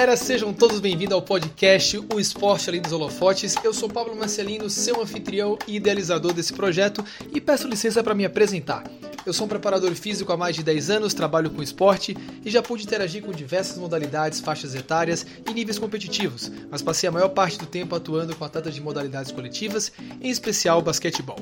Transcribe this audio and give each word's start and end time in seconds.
galera, 0.00 0.16
sejam 0.16 0.50
todos 0.50 0.80
bem-vindos 0.80 1.12
ao 1.12 1.20
podcast 1.20 2.02
O 2.10 2.18
Esporte 2.18 2.70
Além 2.70 2.80
dos 2.80 2.90
Holofotes. 2.90 3.54
Eu 3.62 3.74
sou 3.74 3.86
Pablo 3.86 4.16
Marcelino, 4.16 4.70
seu 4.70 4.98
anfitrião 5.02 5.58
e 5.68 5.76
idealizador 5.76 6.32
desse 6.32 6.54
projeto 6.54 7.04
e 7.34 7.38
peço 7.38 7.68
licença 7.68 8.02
para 8.02 8.14
me 8.14 8.24
apresentar. 8.24 8.84
Eu 9.26 9.34
sou 9.34 9.44
um 9.44 9.48
preparador 9.48 9.94
físico 9.94 10.32
há 10.32 10.38
mais 10.38 10.56
de 10.56 10.62
10 10.62 10.88
anos, 10.88 11.12
trabalho 11.12 11.50
com 11.50 11.62
esporte 11.62 12.16
e 12.42 12.50
já 12.50 12.62
pude 12.62 12.84
interagir 12.84 13.22
com 13.22 13.30
diversas 13.30 13.76
modalidades, 13.76 14.40
faixas 14.40 14.74
etárias 14.74 15.26
e 15.46 15.52
níveis 15.52 15.78
competitivos, 15.78 16.50
mas 16.70 16.80
passei 16.80 17.06
a 17.06 17.12
maior 17.12 17.28
parte 17.28 17.58
do 17.58 17.66
tempo 17.66 17.94
atuando 17.94 18.34
com 18.34 18.42
atletas 18.42 18.74
de 18.74 18.80
modalidades 18.80 19.30
coletivas, 19.30 19.92
em 20.18 20.30
especial 20.30 20.80
basquetebol. 20.80 21.36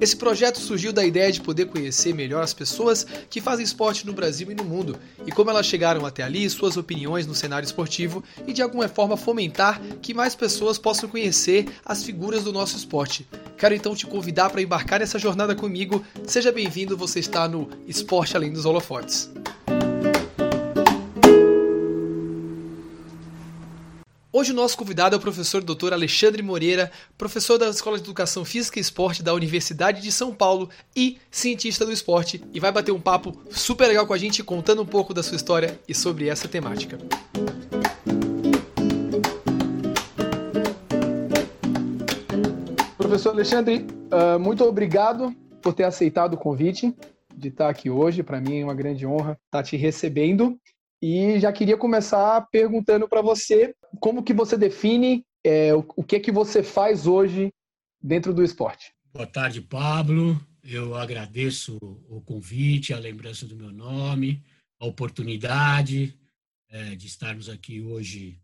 Esse 0.00 0.16
projeto 0.16 0.58
surgiu 0.58 0.94
da 0.94 1.04
ideia 1.04 1.30
de 1.30 1.42
poder 1.42 1.66
conhecer 1.66 2.14
melhor 2.14 2.42
as 2.42 2.54
pessoas 2.54 3.06
que 3.28 3.38
fazem 3.38 3.64
esporte 3.64 4.06
no 4.06 4.14
Brasil 4.14 4.50
e 4.50 4.54
no 4.54 4.64
mundo, 4.64 4.98
e 5.26 5.30
como 5.30 5.50
elas 5.50 5.66
chegaram 5.66 6.06
até 6.06 6.22
ali, 6.22 6.48
suas 6.48 6.78
opiniões 6.78 7.26
no 7.26 7.34
cenário 7.34 7.66
esportivo 7.66 8.24
e 8.46 8.52
de 8.54 8.62
alguma 8.62 8.88
forma 8.88 9.14
fomentar 9.14 9.78
que 10.00 10.14
mais 10.14 10.34
pessoas 10.34 10.78
possam 10.78 11.06
conhecer 11.06 11.66
as 11.84 12.02
figuras 12.02 12.44
do 12.44 12.52
nosso 12.52 12.78
esporte. 12.78 13.28
Quero 13.58 13.74
então 13.74 13.94
te 13.94 14.06
convidar 14.06 14.48
para 14.48 14.62
embarcar 14.62 15.00
nessa 15.00 15.18
jornada 15.18 15.54
comigo. 15.54 16.02
Seja 16.26 16.50
bem-vindo, 16.50 16.96
você 16.96 17.20
está 17.20 17.46
no 17.46 17.68
Esporte 17.86 18.34
Além 18.34 18.52
dos 18.52 18.64
Holofotes. 18.64 19.30
Hoje 24.32 24.52
o 24.52 24.54
nosso 24.54 24.78
convidado 24.78 25.16
é 25.16 25.18
o 25.18 25.20
professor 25.20 25.60
Dr. 25.60 25.92
Alexandre 25.92 26.40
Moreira, 26.40 26.92
professor 27.18 27.58
da 27.58 27.68
Escola 27.68 27.96
de 27.96 28.04
Educação 28.04 28.44
Física 28.44 28.78
e 28.78 28.80
Esporte 28.80 29.24
da 29.24 29.34
Universidade 29.34 30.00
de 30.00 30.12
São 30.12 30.32
Paulo 30.32 30.70
e 30.94 31.18
cientista 31.32 31.84
do 31.84 31.90
esporte, 31.90 32.40
e 32.54 32.60
vai 32.60 32.70
bater 32.70 32.92
um 32.92 33.00
papo 33.00 33.36
super 33.50 33.88
legal 33.88 34.06
com 34.06 34.14
a 34.14 34.18
gente 34.18 34.44
contando 34.44 34.82
um 34.82 34.86
pouco 34.86 35.12
da 35.12 35.20
sua 35.20 35.34
história 35.34 35.80
e 35.88 35.92
sobre 35.92 36.28
essa 36.28 36.46
temática. 36.46 36.96
Professor 42.96 43.30
Alexandre, 43.30 43.84
ah, 44.12 44.38
muito 44.38 44.62
obrigado 44.62 45.34
por 45.60 45.74
ter 45.74 45.82
aceitado 45.82 46.34
o 46.34 46.38
convite 46.38 46.94
de 47.34 47.48
estar 47.48 47.68
aqui 47.68 47.90
hoje. 47.90 48.22
Para 48.22 48.40
mim 48.40 48.60
é 48.60 48.64
uma 48.64 48.74
grande 48.74 49.04
honra 49.04 49.36
estar 49.46 49.64
te 49.64 49.76
recebendo. 49.76 50.56
E 51.02 51.40
já 51.40 51.52
queria 51.52 51.76
começar 51.76 52.40
perguntando 52.50 53.08
para 53.08 53.22
você 53.22 53.74
como 53.98 54.22
que 54.22 54.34
você 54.34 54.56
define 54.56 55.24
é, 55.44 55.74
o, 55.74 55.84
o 55.96 56.04
que 56.04 56.20
que 56.20 56.30
você 56.30 56.62
faz 56.62 57.06
hoje 57.06 57.52
dentro 58.02 58.34
do 58.34 58.44
esporte. 58.44 58.92
Boa 59.12 59.26
tarde, 59.26 59.60
Pablo. 59.60 60.38
Eu 60.62 60.94
agradeço 60.94 61.78
o 62.08 62.20
convite, 62.20 62.92
a 62.92 62.98
lembrança 62.98 63.46
do 63.46 63.56
meu 63.56 63.72
nome, 63.72 64.44
a 64.78 64.86
oportunidade 64.86 66.14
é, 66.68 66.94
de 66.94 67.06
estarmos 67.06 67.48
aqui 67.48 67.80
hoje 67.80 68.38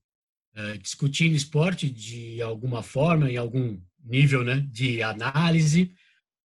é, 0.54 0.78
discutindo 0.78 1.36
esporte 1.36 1.90
de 1.90 2.40
alguma 2.40 2.82
forma, 2.82 3.30
em 3.30 3.36
algum 3.36 3.78
nível 4.02 4.42
né, 4.42 4.66
de 4.70 5.02
análise, 5.02 5.92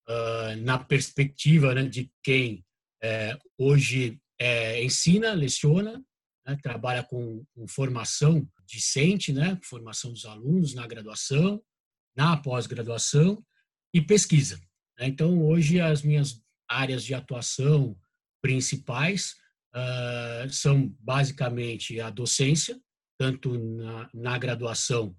uh, 0.07 0.55
na 0.61 0.77
perspectiva 0.77 1.73
né, 1.73 1.83
de 1.83 2.11
quem 2.21 2.65
é, 3.01 3.37
hoje 3.57 4.20
é, 4.41 4.83
ensina, 4.83 5.33
leciona, 5.33 6.03
né, 6.43 6.57
trabalha 6.63 7.03
com, 7.03 7.45
com, 7.53 7.67
formação 7.67 8.49
discente, 8.65 9.31
né, 9.31 9.59
formação 9.63 10.11
dos 10.11 10.25
alunos 10.25 10.73
na 10.73 10.87
graduação, 10.87 11.63
na 12.17 12.35
pós-graduação 12.35 13.45
e 13.93 14.01
pesquisa. 14.01 14.59
Né. 14.97 15.05
Então, 15.05 15.45
hoje, 15.45 15.79
as 15.79 16.01
minhas 16.01 16.41
áreas 16.67 17.03
de 17.03 17.13
atuação 17.13 17.95
principais 18.41 19.35
uh, 19.75 20.49
são 20.49 20.87
basicamente 20.99 21.99
a 21.99 22.09
docência, 22.09 22.81
tanto 23.19 23.59
na, 23.59 24.09
na 24.11 24.37
graduação, 24.39 25.15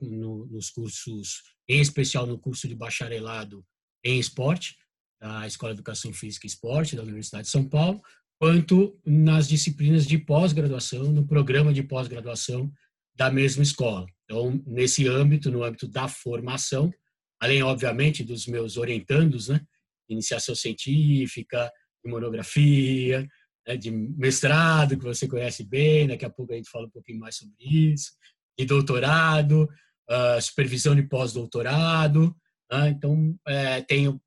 no, 0.00 0.46
nos 0.46 0.70
cursos, 0.70 1.42
em 1.68 1.82
especial 1.82 2.26
no 2.26 2.38
curso 2.38 2.66
de 2.66 2.74
bacharelado 2.74 3.62
em 4.02 4.18
esporte, 4.18 4.74
da 5.20 5.46
Escola 5.46 5.74
de 5.74 5.80
Educação 5.80 6.14
Física 6.14 6.46
e 6.46 6.48
Esporte 6.48 6.96
da 6.96 7.02
Universidade 7.02 7.44
de 7.44 7.50
São 7.50 7.68
Paulo, 7.68 8.00
quanto 8.38 8.98
nas 9.06 9.48
disciplinas 9.48 10.06
de 10.06 10.18
pós-graduação, 10.18 11.12
no 11.12 11.26
programa 11.26 11.72
de 11.72 11.82
pós-graduação 11.82 12.72
da 13.16 13.30
mesma 13.30 13.62
escola. 13.62 14.06
Então, 14.24 14.62
nesse 14.66 15.06
âmbito, 15.06 15.50
no 15.50 15.62
âmbito 15.62 15.86
da 15.86 16.08
formação, 16.08 16.92
além, 17.40 17.62
obviamente, 17.62 18.24
dos 18.24 18.46
meus 18.46 18.76
orientandos, 18.76 19.48
né, 19.48 19.60
iniciação 20.08 20.54
científica, 20.54 21.70
de 22.04 22.10
monografia, 22.10 23.26
né, 23.66 23.76
de 23.76 23.90
mestrado, 23.90 24.98
que 24.98 25.04
você 25.04 25.28
conhece 25.28 25.64
bem, 25.64 26.08
daqui 26.08 26.24
a 26.24 26.30
pouco 26.30 26.52
a 26.52 26.56
gente 26.56 26.70
fala 26.70 26.86
um 26.86 26.90
pouquinho 26.90 27.20
mais 27.20 27.36
sobre 27.36 27.54
isso, 27.58 28.12
de 28.58 28.64
doutorado, 28.66 29.68
uh, 30.10 30.40
supervisão 30.40 30.94
de 30.94 31.02
pós-doutorado, 31.02 32.34
né, 32.70 32.90
então, 32.90 33.38
é, 33.46 33.80
tenho 33.82 34.20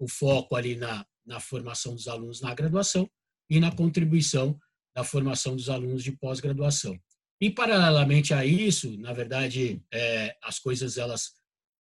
o 0.00 0.08
foco 0.08 0.56
ali 0.56 0.76
na, 0.76 1.04
na 1.26 1.40
formação 1.40 1.94
dos 1.94 2.08
alunos 2.08 2.40
na 2.40 2.54
graduação, 2.54 3.08
e 3.50 3.60
na 3.60 3.70
contribuição 3.70 4.58
da 4.94 5.04
formação 5.04 5.56
dos 5.56 5.68
alunos 5.68 6.02
de 6.02 6.12
pós-graduação. 6.12 6.98
E, 7.40 7.50
paralelamente 7.50 8.32
a 8.32 8.44
isso, 8.44 8.96
na 8.98 9.12
verdade, 9.12 9.82
é, 9.92 10.36
as 10.42 10.58
coisas 10.58 10.96
elas 10.96 11.32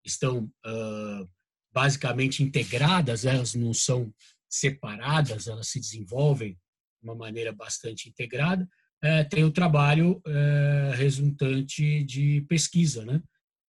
estão 0.05 0.51
uh, 0.65 1.29
basicamente 1.71 2.43
integradas, 2.43 3.25
elas 3.25 3.53
não 3.53 3.73
são 3.73 4.13
separadas, 4.49 5.47
elas 5.47 5.67
se 5.67 5.79
desenvolvem 5.79 6.53
de 6.53 6.59
uma 7.03 7.15
maneira 7.15 7.51
bastante 7.51 8.09
integrada. 8.09 8.67
É, 9.01 9.23
tem 9.23 9.43
o 9.43 9.51
trabalho 9.51 10.21
é, 10.25 10.93
resultante 10.95 12.03
de 12.03 12.41
pesquisa, 12.47 13.03
né? 13.05 13.21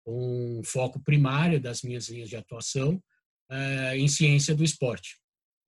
um 0.06 0.62
foco 0.64 1.00
primário 1.00 1.60
das 1.60 1.81
minhas 1.81 2.10
linhas 2.10 2.30
de 2.30 2.36
atuação 2.36 3.02
é, 3.50 3.98
em 3.98 4.08
ciência 4.08 4.54
do 4.54 4.64
esporte. 4.64 5.18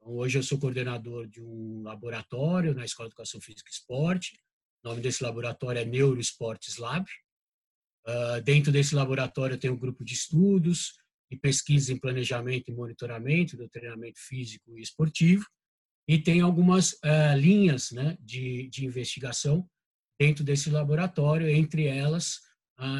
Então, 0.05 0.17
hoje 0.17 0.37
eu 0.37 0.43
sou 0.43 0.59
coordenador 0.59 1.25
de 1.25 1.41
um 1.41 1.81
laboratório 1.81 2.75
na 2.75 2.85
Escola 2.85 3.09
de 3.09 3.13
Educação 3.13 3.41
Física 3.41 3.67
e 3.67 3.73
Esporte. 3.73 4.39
O 4.83 4.89
nome 4.89 5.01
desse 5.01 5.23
laboratório 5.23 5.81
é 5.81 5.85
Neuroesportes 5.85 6.77
Lab. 6.77 7.09
Uh, 8.07 8.39
dentro 8.43 8.71
desse 8.71 8.93
laboratório 8.93 9.57
tenho 9.57 9.73
um 9.73 9.79
grupo 9.79 10.05
de 10.05 10.13
estudos 10.13 10.93
e 11.31 11.35
pesquisa 11.35 11.91
em 11.91 11.97
planejamento 11.97 12.69
e 12.69 12.75
monitoramento 12.75 13.57
do 13.57 13.67
treinamento 13.67 14.19
físico 14.19 14.77
e 14.77 14.81
esportivo. 14.83 15.43
E 16.07 16.19
tem 16.19 16.39
algumas 16.39 16.91
uh, 16.93 17.35
linhas 17.35 17.89
né, 17.89 18.15
de, 18.19 18.69
de 18.69 18.85
investigação 18.85 19.67
dentro 20.19 20.43
desse 20.43 20.69
laboratório, 20.69 21.49
entre 21.49 21.85
elas 21.85 22.39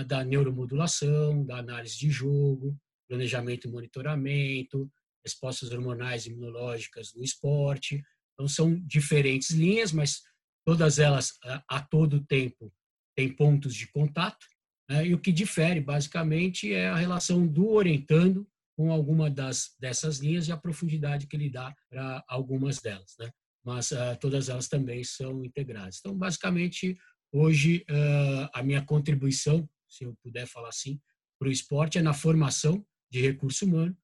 da 0.08 0.24
neuromodulação, 0.24 1.46
da 1.46 1.58
análise 1.58 1.98
de 1.98 2.10
jogo, 2.10 2.80
planejamento 3.10 3.68
e 3.68 3.70
monitoramento, 3.70 4.90
respostas 5.26 5.72
hormonais 5.72 6.28
imunológicas 6.28 7.14
no 7.16 7.24
esporte. 7.24 8.02
Então, 8.34 8.48
são 8.48 8.80
diferentes 8.86 9.50
linhas, 9.50 9.92
mas 9.92 10.22
todas 10.66 11.00
elas, 11.00 11.34
a, 11.68 11.82
todo 11.82 12.24
tempo, 12.26 12.72
têm 13.16 13.34
pontos 13.34 13.74
de 13.74 13.88
contato. 13.88 14.46
Né? 14.90 15.08
E 15.08 15.14
o 15.14 15.20
que 15.20 15.32
difere, 15.32 15.82
basicamente, 15.82 16.72
é 16.72 16.88
a 16.88 16.96
relação 16.96 17.48
do 17.48 17.70
orientando 17.70 18.48
com 18.78 18.92
alguma 18.92 19.30
das, 19.30 19.74
dessas 19.80 20.20
linhas 20.20 20.48
e 20.48 20.52
a 20.52 20.58
profundidade 20.58 21.28
que 21.28 21.36
ele 21.36 21.50
dá 21.50 21.74
para 21.90 22.24
algumas 22.28 22.80
delas. 22.80 23.16
Né? 23.20 23.32
Mas 23.64 23.92
uh, 23.92 24.16
todas 24.20 24.50
elas 24.50 24.68
também 24.68 25.04
são 25.04 25.44
integradas. 25.44 25.98
Então, 26.00 26.16
basicamente, 26.16 26.96
hoje, 27.32 27.86
uh, 27.90 28.50
a 28.54 28.62
minha 28.62 28.84
contribuição, 28.84 29.68
se 29.90 30.04
eu 30.04 30.16
puder 30.22 30.46
falar 30.46 30.70
assim, 30.70 31.00
para 31.40 31.48
o 31.48 31.52
esporte 31.52 31.98
é 31.98 32.02
na 32.02 32.14
formação 32.14 32.86
de 33.10 33.22
recurso 33.22 33.66
humano 33.66 33.98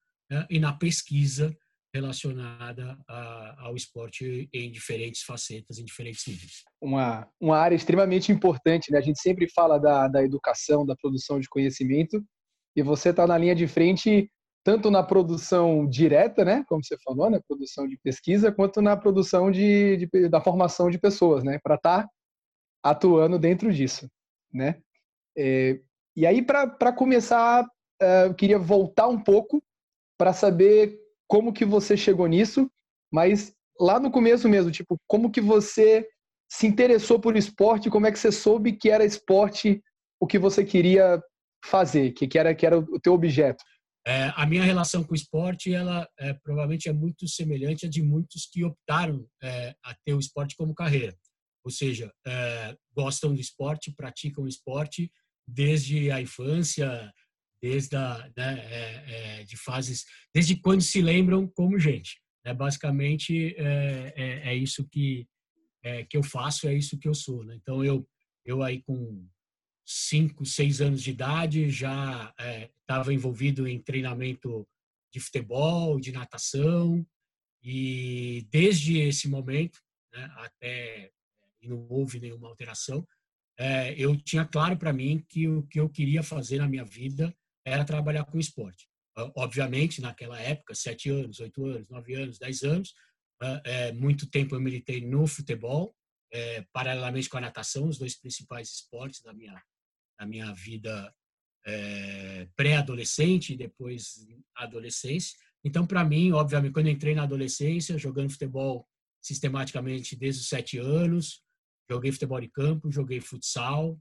e 0.50 0.60
na 0.60 0.74
pesquisa 0.74 1.56
relacionada 1.94 2.98
a, 3.08 3.66
ao 3.66 3.76
esporte 3.76 4.50
em 4.54 4.72
diferentes 4.72 5.24
facetas, 5.24 5.78
em 5.78 5.84
diferentes 5.84 6.26
níveis. 6.26 6.64
Uma, 6.82 7.28
uma 7.40 7.58
área 7.58 7.76
extremamente 7.76 8.32
importante, 8.32 8.92
né? 8.92 8.98
A 8.98 9.02
gente 9.02 9.22
sempre 9.22 9.50
fala 9.50 9.78
da, 9.78 10.08
da 10.08 10.24
educação, 10.24 10.86
da 10.86 10.96
produção 10.96 11.40
de 11.40 11.50
conhecimento, 11.50 12.24
e 12.76 12.82
você 12.82 13.10
está 13.10 13.28
na 13.28 13.38
linha 13.38 13.56
de 13.56 13.68
frente 13.68 14.32
tanto 14.64 14.92
na 14.92 15.02
produção 15.02 15.88
direta, 15.88 16.46
né, 16.46 16.64
como 16.68 16.84
você 16.84 16.96
falou, 17.04 17.30
na 17.32 17.42
produção 17.42 17.88
de 17.88 17.98
pesquisa, 17.98 18.52
quanto 18.52 18.80
na 18.80 18.96
produção 18.96 19.50
de, 19.50 19.98
de 19.98 20.30
da 20.30 20.40
formação 20.40 20.90
de 20.90 21.00
pessoas, 21.00 21.44
né, 21.44 21.60
para 21.64 21.76
estar 21.76 22.04
tá 22.04 22.10
atuando 22.84 23.40
dentro 23.40 23.74
disso, 23.74 24.08
né. 24.54 24.80
É, 25.36 25.80
e 26.16 26.28
aí, 26.28 26.42
para 26.42 26.94
começar, 26.94 27.64
uh, 27.64 28.28
eu 28.28 28.36
queria 28.36 28.60
voltar 28.60 29.08
um 29.08 29.20
pouco 29.20 29.64
para 30.22 30.34
saber 30.34 31.00
como 31.28 31.52
que 31.52 31.66
você 31.66 31.98
chegou 31.98 32.28
nisso, 32.28 32.70
mas 33.12 33.56
lá 33.80 34.00
no 34.00 34.12
começo 34.12 34.48
mesmo, 34.48 34.70
tipo, 34.70 34.96
como 35.08 35.32
que 35.32 35.42
você 35.42 36.08
se 36.48 36.68
interessou 36.68 37.20
por 37.20 37.36
esporte, 37.36 37.90
como 37.90 38.06
é 38.06 38.12
que 38.12 38.20
você 38.20 38.32
soube 38.32 38.74
que 38.74 38.92
era 38.92 39.04
esporte 39.04 39.82
o 40.20 40.28
que 40.28 40.38
você 40.38 40.64
queria 40.64 41.20
fazer, 41.66 42.12
que, 42.12 42.28
que 42.28 42.38
era 42.38 42.54
que 42.54 42.68
era 42.68 42.78
o 42.78 43.00
teu 43.00 43.14
objeto? 43.14 43.64
É, 44.06 44.32
a 44.36 44.46
minha 44.46 44.64
relação 44.64 45.04
com 45.04 45.14
o 45.14 45.16
esporte, 45.16 45.74
ela 45.74 46.08
é, 46.20 46.34
provavelmente 46.34 46.88
é 46.88 46.94
muito 46.94 47.28
semelhante 47.28 47.88
à 47.88 47.90
de 47.90 48.04
muitos 48.04 48.46
que 48.46 48.64
optaram 48.64 49.26
é, 49.42 49.74
a 49.84 49.96
ter 50.06 50.14
o 50.14 50.20
esporte 50.20 50.56
como 50.56 50.76
carreira. 50.76 51.18
Ou 51.66 51.72
seja, 51.72 52.14
é, 52.28 52.78
gostam 52.96 53.34
do 53.34 53.42
esporte, 53.42 53.92
praticam 53.98 54.48
esporte 54.48 55.12
desde 55.48 56.12
a 56.12 56.22
infância, 56.22 57.12
desde 57.62 57.96
a, 57.96 58.30
né, 58.36 58.60
é, 58.60 59.40
é, 59.40 59.44
de 59.44 59.56
fases, 59.58 60.06
desde 60.34 60.56
quando 60.56 60.82
se 60.82 61.02
lembram 61.02 61.48
como 61.48 61.80
gente. 61.80 62.20
Né? 62.44 62.54
Basicamente 62.54 63.56
é, 63.58 64.56
isso 64.56 64.88
que 64.90 65.28
que 66.08 66.16
eu 66.16 66.22
faço, 66.22 66.68
é 66.68 66.76
isso 66.76 67.00
que 67.00 67.08
eu 67.08 67.14
sou. 67.16 67.44
Né? 67.44 67.56
Então 67.56 67.84
eu 67.84 68.08
eu 68.46 68.62
aí 68.62 68.84
com 68.84 69.28
cinco, 69.84 70.46
seis 70.46 70.80
anos 70.80 71.02
de 71.02 71.10
idade 71.10 71.70
já 71.70 72.34
estava 72.80 73.14
envolvido 73.14 73.68
em 73.68 73.82
treinamento 73.82 74.68
de 75.12 75.20
futebol, 75.20 76.00
de 76.00 76.12
natação 76.12 77.06
e 77.64 78.48
desde 78.52 79.00
esse 79.00 79.28
momento 79.28 79.80
né, 80.14 80.32
até 80.36 81.12
e 81.62 81.68
não 81.68 81.88
houve 81.90 82.20
nenhuma 82.20 82.48
alteração, 82.48 83.08
é, 83.58 83.94
eu 83.94 84.16
tinha 84.18 84.46
claro 84.46 84.76
para 84.78 84.92
mim 84.92 85.24
que 85.30 85.48
o 85.48 85.64
que 85.64 85.80
eu 85.80 85.88
queria 85.88 86.24
fazer 86.24 86.58
na 86.58 86.68
minha 86.68 86.84
vida 86.84 87.36
era 87.66 87.86
trabalhar 87.86 88.26
com 88.26 88.40
esporte. 88.40 88.88
Obviamente, 89.36 90.02
naquela 90.02 90.40
época, 90.40 90.74
sete 90.74 91.10
anos, 91.10 91.40
oito 91.40 91.66
anos, 91.66 91.90
nove 91.90 92.14
anos, 92.16 92.40
dez 92.40 92.64
anos, 92.64 92.94
é, 93.64 93.92
muito 93.92 94.30
tempo 94.30 94.56
eu 94.56 94.62
militei 94.62 95.02
no 95.02 95.28
futebol, 95.28 95.96
é, 96.32 96.66
paralelamente 96.72 97.28
com 97.28 97.38
a 97.38 97.42
natação, 97.42 97.88
os 97.88 97.98
dois 97.98 98.16
principais 98.16 98.70
esportes 98.70 99.22
da 99.22 99.34
minha, 99.34 99.62
da 100.20 100.26
minha 100.26 100.54
vida 100.54 101.14
é, 101.66 102.48
pré-adolescente 102.56 103.54
e 103.54 103.58
depois 103.58 104.26
adolescência. 104.56 105.38
Então, 105.64 105.86
para 105.86 106.04
mim, 106.04 106.32
obviamente, 106.32 106.74
quando 106.74 106.90
entrei 106.90 107.14
na 107.14 107.24
adolescência, 107.24 107.98
jogando 107.98 108.32
futebol 108.32 108.88
sistematicamente 109.22 110.16
desde 110.16 110.42
os 110.42 110.48
sete 110.48 110.78
anos, 110.78 111.44
joguei 111.90 112.12
futebol 112.12 112.40
de 112.40 112.48
campo, 112.48 112.92
joguei 112.92 113.20
futsal, 113.20 114.00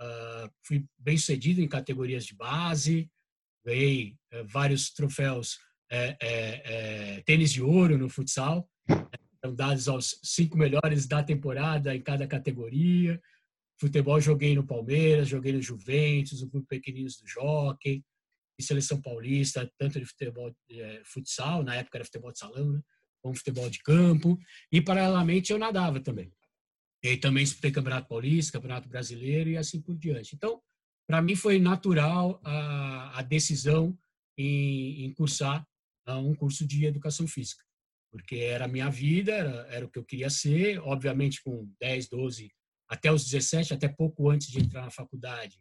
uh, 0.00 0.50
fui 0.62 0.84
bem 0.98 1.16
sucedido 1.16 1.60
em 1.60 1.68
categorias 1.68 2.24
de 2.24 2.34
base, 2.34 3.10
ganhei 3.64 4.16
uh, 4.32 4.44
vários 4.46 4.90
troféus 4.90 5.58
é, 5.92 6.16
é, 6.20 7.22
tênis 7.22 7.52
de 7.52 7.60
ouro 7.60 7.98
no 7.98 8.08
futsal, 8.08 8.68
né, 8.88 9.02
dados 9.56 9.88
aos 9.88 10.20
cinco 10.22 10.56
melhores 10.56 11.04
da 11.04 11.20
temporada 11.20 11.94
em 11.94 12.00
cada 12.00 12.28
categoria. 12.28 13.20
Futebol 13.76 14.20
joguei 14.20 14.54
no 14.54 14.64
Palmeiras, 14.64 15.28
joguei 15.28 15.52
no 15.52 15.60
Juventus, 15.60 16.42
no 16.42 16.48
Clube 16.48 16.66
Pequeninos 16.68 17.16
do 17.16 17.26
Jockey, 17.26 18.04
e 18.56 18.62
Seleção 18.62 19.02
Paulista, 19.02 19.68
tanto 19.76 19.98
de 19.98 20.06
futebol 20.06 20.54
futsal, 21.04 21.64
na 21.64 21.74
época 21.74 21.98
era 21.98 22.04
futebol 22.04 22.30
de 22.30 22.38
salão, 22.38 22.72
né? 22.72 22.80
como 23.20 23.34
futebol 23.34 23.68
de 23.68 23.80
campo, 23.80 24.38
e 24.70 24.80
paralelamente 24.80 25.52
eu 25.52 25.58
nadava 25.58 25.98
também. 25.98 26.32
E 27.02 27.16
também 27.16 27.44
disputei 27.44 27.70
Campeonato 27.70 28.08
Paulista, 28.08 28.52
Campeonato 28.52 28.88
Brasileiro 28.88 29.50
e 29.50 29.56
assim 29.56 29.80
por 29.80 29.96
diante. 29.96 30.34
Então, 30.34 30.60
para 31.06 31.22
mim 31.22 31.34
foi 31.34 31.58
natural 31.58 32.40
a, 32.44 33.18
a 33.18 33.22
decisão 33.22 33.98
em, 34.38 35.04
em 35.04 35.12
cursar 35.12 35.66
uh, 36.08 36.12
um 36.12 36.34
curso 36.34 36.66
de 36.66 36.84
Educação 36.84 37.26
Física, 37.26 37.64
porque 38.12 38.36
era 38.36 38.66
a 38.66 38.68
minha 38.68 38.88
vida, 38.90 39.32
era, 39.32 39.66
era 39.70 39.86
o 39.86 39.90
que 39.90 39.98
eu 39.98 40.04
queria 40.04 40.30
ser, 40.30 40.78
obviamente 40.80 41.42
com 41.42 41.68
10, 41.80 42.08
12, 42.08 42.50
até 42.88 43.12
os 43.12 43.24
17, 43.24 43.74
até 43.74 43.88
pouco 43.88 44.30
antes 44.30 44.48
de 44.48 44.60
entrar 44.60 44.82
na 44.82 44.90
faculdade, 44.90 45.58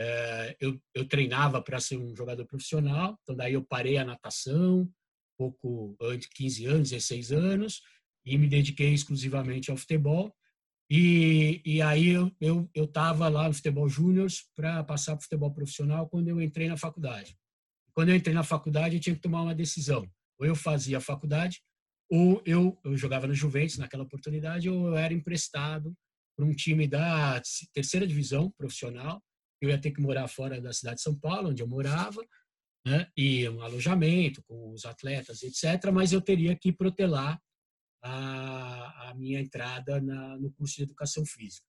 uh, 0.00 0.54
eu, 0.60 0.80
eu 0.94 1.06
treinava 1.06 1.62
para 1.62 1.80
ser 1.80 1.96
um 1.96 2.14
jogador 2.14 2.46
profissional, 2.46 3.18
então 3.22 3.34
daí 3.34 3.54
eu 3.54 3.64
parei 3.64 3.96
a 3.96 4.04
natação, 4.04 4.90
pouco 5.38 5.96
antes, 6.00 6.28
15 6.28 6.66
anos, 6.66 6.90
16 6.90 7.32
anos, 7.32 7.82
e 8.24 8.38
me 8.38 8.48
dediquei 8.48 8.92
exclusivamente 8.92 9.70
ao 9.70 9.76
futebol. 9.76 10.34
E, 10.94 11.62
e 11.64 11.80
aí 11.80 12.10
eu 12.10 12.68
estava 12.76 13.26
lá 13.26 13.48
no 13.48 13.54
futebol 13.54 13.88
júnior 13.88 14.28
para 14.54 14.84
passar 14.84 15.12
para 15.12 15.20
o 15.20 15.22
futebol 15.22 15.50
profissional 15.50 16.06
quando 16.06 16.28
eu 16.28 16.38
entrei 16.38 16.68
na 16.68 16.76
faculdade. 16.76 17.34
Quando 17.94 18.10
eu 18.10 18.14
entrei 18.14 18.34
na 18.34 18.42
faculdade, 18.42 18.96
eu 18.96 19.00
tinha 19.00 19.16
que 19.16 19.22
tomar 19.22 19.40
uma 19.40 19.54
decisão. 19.54 20.06
Ou 20.38 20.46
eu 20.46 20.54
fazia 20.54 20.98
a 20.98 21.00
faculdade, 21.00 21.62
ou 22.10 22.42
eu, 22.44 22.78
eu 22.84 22.94
jogava 22.94 23.26
no 23.26 23.32
Juventus 23.32 23.78
naquela 23.78 24.02
oportunidade, 24.02 24.68
ou 24.68 24.88
eu 24.88 24.96
era 24.98 25.14
emprestado 25.14 25.94
para 26.36 26.44
um 26.44 26.52
time 26.54 26.86
da 26.86 27.40
terceira 27.72 28.06
divisão 28.06 28.52
profissional. 28.58 29.18
Eu 29.62 29.70
ia 29.70 29.80
ter 29.80 29.92
que 29.92 30.00
morar 30.02 30.28
fora 30.28 30.60
da 30.60 30.74
cidade 30.74 30.96
de 30.96 31.04
São 31.04 31.18
Paulo, 31.18 31.48
onde 31.48 31.62
eu 31.62 31.66
morava, 31.66 32.22
né? 32.86 33.08
e 33.16 33.48
um 33.48 33.62
alojamento 33.62 34.42
com 34.46 34.70
os 34.72 34.84
atletas, 34.84 35.42
etc. 35.42 35.90
Mas 35.90 36.12
eu 36.12 36.20
teria 36.20 36.54
que 36.54 36.70
protelar 36.70 37.40
a, 38.02 39.10
a 39.10 39.14
minha 39.14 39.40
entrada 39.40 40.00
na, 40.00 40.36
no 40.38 40.50
curso 40.52 40.76
de 40.76 40.82
educação 40.82 41.24
física. 41.24 41.66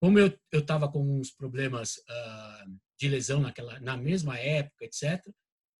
Como 0.00 0.18
eu 0.18 0.36
estava 0.52 0.90
com 0.90 1.18
uns 1.18 1.30
problemas 1.30 1.96
uh, 1.96 2.78
de 2.98 3.08
lesão 3.08 3.40
naquela, 3.40 3.80
na 3.80 3.96
mesma 3.96 4.38
época, 4.38 4.84
etc., 4.84 5.22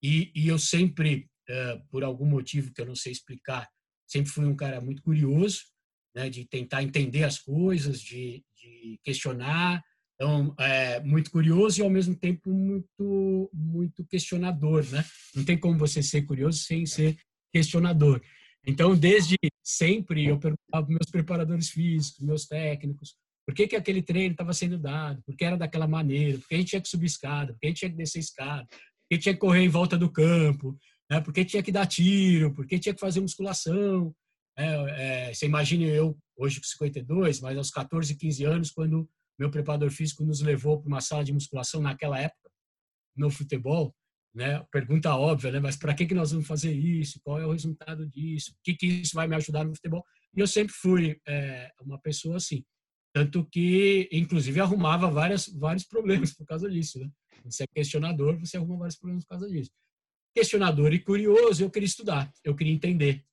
e, 0.02 0.30
e 0.34 0.48
eu 0.48 0.58
sempre, 0.58 1.28
uh, 1.50 1.86
por 1.90 2.04
algum 2.04 2.26
motivo 2.26 2.72
que 2.72 2.80
eu 2.80 2.86
não 2.86 2.94
sei 2.94 3.12
explicar, 3.12 3.68
sempre 4.06 4.30
fui 4.30 4.44
um 4.44 4.56
cara 4.56 4.80
muito 4.80 5.02
curioso, 5.02 5.64
né, 6.14 6.30
de 6.30 6.46
tentar 6.46 6.82
entender 6.82 7.24
as 7.24 7.38
coisas, 7.38 8.00
de, 8.00 8.42
de 8.56 8.98
questionar, 9.02 9.82
então, 10.16 10.54
é 10.58 10.98
muito 11.00 11.30
curioso 11.30 11.78
e 11.78 11.84
ao 11.84 11.90
mesmo 11.90 12.16
tempo 12.16 12.50
muito 12.50 13.50
muito 13.52 14.04
questionador, 14.06 14.82
né? 14.90 15.04
Não 15.34 15.44
tem 15.44 15.58
como 15.58 15.78
você 15.78 16.02
ser 16.02 16.22
curioso 16.22 16.60
sem 16.60 16.86
ser 16.86 17.18
questionador. 17.52 18.22
Então, 18.66 18.96
desde 18.96 19.36
sempre 19.62 20.26
eu 20.26 20.38
perguntava 20.38 20.84
para 20.84 20.94
meus 20.94 21.10
preparadores 21.10 21.70
físicos, 21.70 22.24
meus 22.24 22.46
técnicos, 22.46 23.14
por 23.46 23.54
que, 23.54 23.68
que 23.68 23.76
aquele 23.76 24.02
treino 24.02 24.32
estava 24.32 24.52
sendo 24.52 24.76
dado, 24.76 25.22
por 25.24 25.36
que 25.36 25.44
era 25.44 25.56
daquela 25.56 25.86
maneira, 25.86 26.38
por 26.38 26.48
que 26.48 26.54
a 26.56 26.58
gente 26.58 26.70
tinha 26.70 26.82
que 26.82 26.88
subir 26.88 27.06
escada, 27.06 27.52
por 27.52 27.60
que 27.60 27.66
a 27.66 27.70
gente 27.70 27.78
tinha 27.78 27.90
que 27.90 27.96
descer 27.96 28.18
escada, 28.18 28.66
por 28.66 29.08
que 29.08 29.18
tinha 29.18 29.34
que 29.34 29.40
correr 29.40 29.62
em 29.62 29.68
volta 29.68 29.96
do 29.96 30.10
campo, 30.10 30.76
né? 31.08 31.20
por 31.20 31.32
que 31.32 31.44
tinha 31.44 31.62
que 31.62 31.70
dar 31.70 31.86
tiro, 31.86 32.52
por 32.52 32.66
que 32.66 32.78
tinha 32.78 32.92
que 32.92 33.00
fazer 33.00 33.20
musculação. 33.20 34.12
É, 34.58 35.28
é, 35.28 35.34
você 35.34 35.46
imagina 35.46 35.84
eu, 35.84 36.18
hoje 36.36 36.60
com 36.60 36.66
52, 36.66 37.40
mas 37.40 37.56
aos 37.56 37.70
14, 37.70 38.16
15 38.16 38.44
anos, 38.44 38.70
quando 38.72 39.08
meu 39.38 39.48
preparador 39.50 39.90
físico 39.90 40.24
nos 40.24 40.40
levou 40.40 40.80
para 40.80 40.88
uma 40.88 41.00
sala 41.00 41.22
de 41.22 41.32
musculação 41.32 41.80
naquela 41.80 42.18
época, 42.18 42.50
no 43.14 43.30
futebol, 43.30 43.94
né? 44.36 44.62
Pergunta 44.70 45.16
óbvia, 45.16 45.50
né? 45.50 45.58
Mas 45.58 45.76
para 45.76 45.94
que 45.94 46.04
que 46.04 46.14
nós 46.14 46.30
vamos 46.30 46.46
fazer 46.46 46.70
isso? 46.70 47.18
Qual 47.24 47.40
é 47.40 47.46
o 47.46 47.52
resultado 47.52 48.06
disso? 48.06 48.52
O 48.52 48.56
que 48.62 48.74
que 48.74 48.86
isso 48.86 49.14
vai 49.14 49.26
me 49.26 49.34
ajudar 49.34 49.64
no 49.64 49.74
futebol? 49.74 50.04
E 50.36 50.40
eu 50.40 50.46
sempre 50.46 50.74
fui 50.74 51.18
é, 51.26 51.72
uma 51.80 51.98
pessoa 51.98 52.36
assim, 52.36 52.62
tanto 53.14 53.46
que 53.46 54.10
inclusive 54.12 54.60
arrumava 54.60 55.10
várias 55.10 55.48
vários 55.48 55.84
problemas 55.84 56.34
por 56.34 56.44
causa 56.44 56.68
disso, 56.70 57.00
né? 57.00 57.10
Você 57.46 57.62
é 57.62 57.66
questionador, 57.66 58.38
você 58.38 58.58
arruma 58.58 58.76
vários 58.76 58.96
problemas 58.96 59.24
por 59.24 59.30
causa 59.30 59.48
disso. 59.48 59.70
Questionador 60.34 60.92
e 60.92 60.98
curioso, 60.98 61.64
eu 61.64 61.70
queria 61.70 61.86
estudar, 61.86 62.30
eu 62.44 62.54
queria 62.54 62.74
entender, 62.74 63.24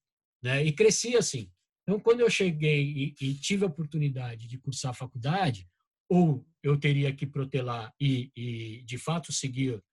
né? 0.41 0.63
E 0.63 0.71
cresci 0.71 1.17
assim. 1.17 1.51
Então, 1.81 1.99
quando 1.99 2.21
eu 2.21 2.29
cheguei 2.29 2.81
e, 2.81 3.15
e 3.19 3.33
tive 3.33 3.65
a 3.65 3.67
oportunidade 3.67 4.47
de 4.47 4.57
cursar 4.57 4.91
a 4.91 4.93
faculdade, 4.93 5.67
ou 6.09 6.47
eu 6.63 6.79
teria 6.79 7.13
que 7.13 7.27
protelar 7.27 7.93
e, 7.99 8.31
e 8.37 8.83
de 8.83 8.97
fato 8.97 9.33
seguir 9.33 9.83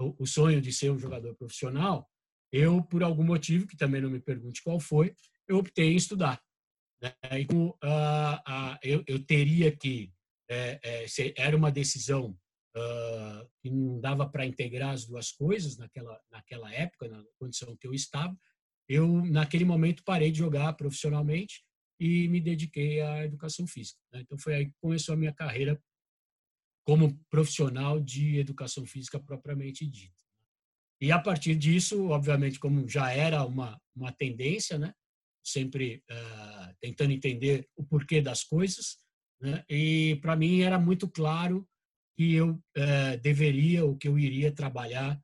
o, 0.00 0.26
sonho 0.26 0.60
de 0.60 0.72
ser 0.72 0.90
um 0.90 0.98
jogador 0.98 1.34
profissional, 1.36 2.08
eu, 2.52 2.82
por 2.82 3.02
algum 3.02 3.24
motivo, 3.24 3.66
que 3.66 3.76
também 3.76 4.00
não 4.00 4.10
me 4.10 4.20
pergunte 4.20 4.62
qual 4.62 4.80
foi, 4.80 5.14
eu 5.46 5.58
optei 5.58 5.92
em 5.92 5.96
estudar. 5.96 6.42
Né? 7.02 7.12
E, 7.38 7.46
uh, 7.54 7.68
uh, 7.68 8.78
eu, 8.82 9.04
eu, 9.06 9.24
teria 9.24 9.74
que. 9.74 10.12
É, 10.50 10.80
é, 10.82 11.34
era 11.36 11.56
uma 11.56 11.70
decisão 11.70 12.36
uh, 12.76 13.48
que 13.62 13.70
não 13.70 14.00
dava 14.00 14.28
para 14.28 14.44
integrar 14.44 14.90
as 14.90 15.06
duas 15.06 15.30
coisas 15.30 15.76
naquela, 15.76 16.20
naquela 16.30 16.72
época, 16.74 17.08
na 17.08 17.22
condição 17.38 17.76
que 17.76 17.86
eu 17.86 17.94
estava. 17.94 18.36
Eu, 18.88 19.24
naquele 19.26 19.64
momento, 19.64 20.02
parei 20.02 20.32
de 20.32 20.38
jogar 20.38 20.72
profissionalmente 20.72 21.62
e 22.00 22.26
me 22.26 22.40
dediquei 22.40 23.00
à 23.00 23.24
educação 23.24 23.66
física. 23.66 24.00
Né? 24.12 24.22
Então, 24.22 24.36
foi 24.38 24.54
aí 24.54 24.66
que 24.66 24.74
começou 24.80 25.12
a 25.14 25.16
minha 25.16 25.32
carreira 25.32 25.80
como 26.84 27.18
profissional 27.30 28.00
de 28.00 28.38
educação 28.38 28.86
física 28.86 29.18
propriamente 29.18 29.86
dita. 29.86 30.14
E 31.00 31.10
a 31.10 31.18
partir 31.18 31.54
disso, 31.54 32.08
obviamente, 32.08 32.58
como 32.58 32.86
já 32.88 33.12
era 33.12 33.44
uma, 33.44 33.80
uma 33.94 34.12
tendência, 34.12 34.78
né? 34.78 34.92
sempre 35.42 36.02
uh, 36.10 36.76
tentando 36.80 37.12
entender 37.12 37.66
o 37.74 37.82
porquê 37.82 38.20
das 38.20 38.44
coisas, 38.44 38.98
né? 39.40 39.64
e 39.68 40.18
para 40.20 40.36
mim 40.36 40.60
era 40.60 40.78
muito 40.78 41.08
claro 41.08 41.66
que 42.16 42.34
eu 42.34 42.50
uh, 42.50 43.20
deveria, 43.22 43.84
ou 43.84 43.96
que 43.96 44.06
eu 44.06 44.18
iria 44.18 44.52
trabalhar 44.52 45.18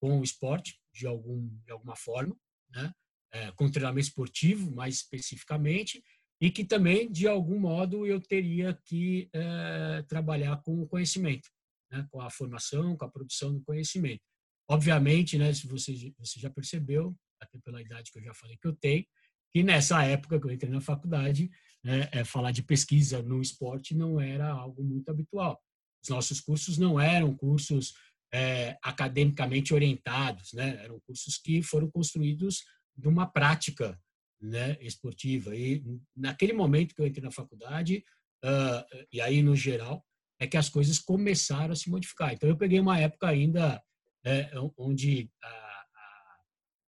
com 0.00 0.18
o 0.18 0.24
esporte, 0.24 0.80
de, 0.92 1.06
algum, 1.06 1.46
de 1.64 1.70
alguma 1.70 1.94
forma, 1.94 2.36
né? 2.70 2.92
Uh, 3.32 3.54
com 3.54 3.70
treinamento 3.70 4.08
esportivo, 4.08 4.74
mais 4.74 4.96
especificamente, 4.96 6.02
e 6.40 6.50
que 6.50 6.64
também, 6.64 7.10
de 7.10 7.28
algum 7.28 7.58
modo, 7.58 8.06
eu 8.06 8.20
teria 8.20 8.72
que 8.84 9.28
é, 9.32 10.02
trabalhar 10.08 10.56
com 10.62 10.80
o 10.80 10.86
conhecimento, 10.86 11.48
né? 11.90 12.06
com 12.10 12.20
a 12.20 12.30
formação, 12.30 12.96
com 12.96 13.04
a 13.04 13.10
produção 13.10 13.52
do 13.52 13.62
conhecimento. 13.62 14.22
obviamente, 14.68 15.36
né, 15.36 15.52
se 15.52 15.66
você, 15.66 16.12
você 16.16 16.38
já 16.38 16.48
percebeu, 16.48 17.14
até 17.40 17.58
pela 17.58 17.82
idade 17.82 18.12
que 18.12 18.18
eu 18.18 18.22
já 18.22 18.32
falei 18.32 18.56
que 18.56 18.68
eu 18.68 18.74
tenho, 18.74 19.04
que 19.50 19.62
nessa 19.64 20.04
época 20.04 20.38
que 20.38 20.46
eu 20.46 20.52
entrei 20.52 20.70
na 20.70 20.80
faculdade, 20.80 21.50
né, 21.82 22.08
é, 22.12 22.24
falar 22.24 22.52
de 22.52 22.62
pesquisa 22.62 23.20
no 23.20 23.42
esporte 23.42 23.96
não 23.96 24.20
era 24.20 24.48
algo 24.48 24.82
muito 24.84 25.10
habitual. 25.10 25.60
Os 26.02 26.08
nossos 26.08 26.40
cursos 26.40 26.78
não 26.78 27.00
eram 27.00 27.36
cursos 27.36 27.92
é, 28.32 28.78
academicamente 28.82 29.74
orientados, 29.74 30.52
né? 30.52 30.82
eram 30.84 31.00
cursos 31.00 31.36
que 31.36 31.62
foram 31.62 31.90
construídos 31.90 32.62
de 32.96 33.08
uma 33.08 33.26
prática 33.26 33.98
né, 34.40 34.76
esportiva. 34.80 35.54
E 35.54 35.82
naquele 36.16 36.52
momento 36.52 36.94
que 36.94 37.00
eu 37.00 37.06
entrei 37.06 37.22
na 37.22 37.30
faculdade, 37.30 38.04
uh, 38.44 39.06
e 39.12 39.20
aí 39.20 39.42
no 39.42 39.54
geral, 39.54 40.04
é 40.38 40.46
que 40.46 40.56
as 40.56 40.68
coisas 40.68 40.98
começaram 40.98 41.72
a 41.72 41.76
se 41.76 41.90
modificar. 41.90 42.32
Então 42.32 42.48
eu 42.48 42.56
peguei 42.56 42.80
uma 42.80 42.98
época 42.98 43.28
ainda 43.28 43.82
é, 44.24 44.50
onde 44.76 45.30
a, 45.42 45.48
a, 45.48 46.36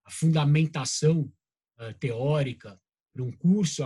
a 0.06 0.10
fundamentação 0.10 1.30
uh, 1.78 1.92
teórica 1.98 2.80
para 3.12 3.22
um 3.22 3.30
curso 3.30 3.84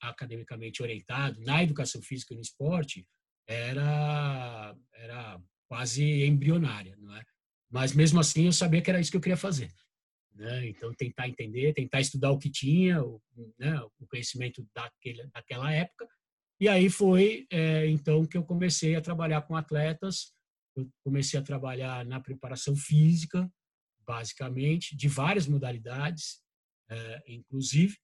academicamente 0.00 0.82
orientado 0.82 1.40
na 1.40 1.62
educação 1.62 2.02
física 2.02 2.34
e 2.34 2.36
no 2.36 2.42
esporte 2.42 3.06
era 3.46 4.76
era 4.92 5.40
quase 5.66 6.24
embrionária, 6.24 6.94
não 6.98 7.16
é? 7.16 7.24
Mas 7.70 7.92
mesmo 7.92 8.20
assim 8.20 8.46
eu 8.46 8.52
sabia 8.52 8.82
que 8.82 8.90
era 8.90 9.00
isso 9.00 9.10
que 9.10 9.16
eu 9.16 9.20
queria 9.20 9.36
fazer. 9.36 9.72
Né? 10.38 10.68
Então, 10.68 10.94
tentar 10.94 11.28
entender, 11.28 11.74
tentar 11.74 12.00
estudar 12.00 12.30
o 12.30 12.38
que 12.38 12.48
tinha, 12.48 13.02
o, 13.02 13.20
né, 13.58 13.76
o 13.98 14.06
conhecimento 14.06 14.64
daquele, 14.72 15.26
daquela 15.34 15.72
época. 15.72 16.08
E 16.60 16.68
aí 16.68 16.88
foi, 16.88 17.46
é, 17.50 17.88
então, 17.88 18.24
que 18.24 18.36
eu 18.36 18.44
comecei 18.44 18.94
a 18.94 19.00
trabalhar 19.00 19.42
com 19.42 19.56
atletas. 19.56 20.32
Eu 20.76 20.88
comecei 21.02 21.40
a 21.40 21.42
trabalhar 21.42 22.04
na 22.04 22.20
preparação 22.20 22.76
física, 22.76 23.50
basicamente, 24.06 24.96
de 24.96 25.08
várias 25.08 25.48
modalidades, 25.48 26.40
é, 26.88 27.24
inclusive. 27.26 27.96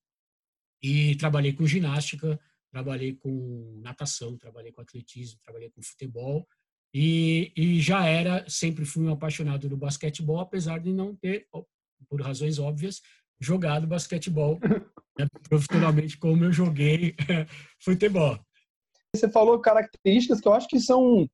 E 0.82 1.14
trabalhei 1.16 1.52
com 1.52 1.66
ginástica, 1.66 2.38
trabalhei 2.68 3.14
com 3.14 3.80
natação, 3.80 4.36
trabalhei 4.36 4.72
com 4.72 4.80
atletismo, 4.80 5.38
trabalhei 5.44 5.70
com 5.70 5.80
futebol. 5.80 6.48
E, 6.92 7.52
e 7.56 7.80
já 7.80 8.04
era, 8.06 8.44
sempre 8.48 8.84
fui 8.84 9.04
um 9.04 9.12
apaixonado 9.12 9.68
do 9.68 9.76
basquetebol, 9.76 10.40
apesar 10.40 10.80
de 10.80 10.92
não 10.92 11.14
ter 11.14 11.46
por 12.08 12.20
razões 12.20 12.58
óbvias, 12.58 13.00
jogado 13.40 13.86
basquetebol 13.86 14.58
né, 15.18 15.26
profissionalmente 15.48 16.18
como 16.18 16.44
eu 16.44 16.52
joguei 16.52 17.14
futebol. 17.82 18.38
Você 19.14 19.28
falou 19.30 19.60
características 19.60 20.40
que 20.40 20.48
eu 20.48 20.52
acho 20.54 20.68
que 20.68 20.80
são 20.80 21.28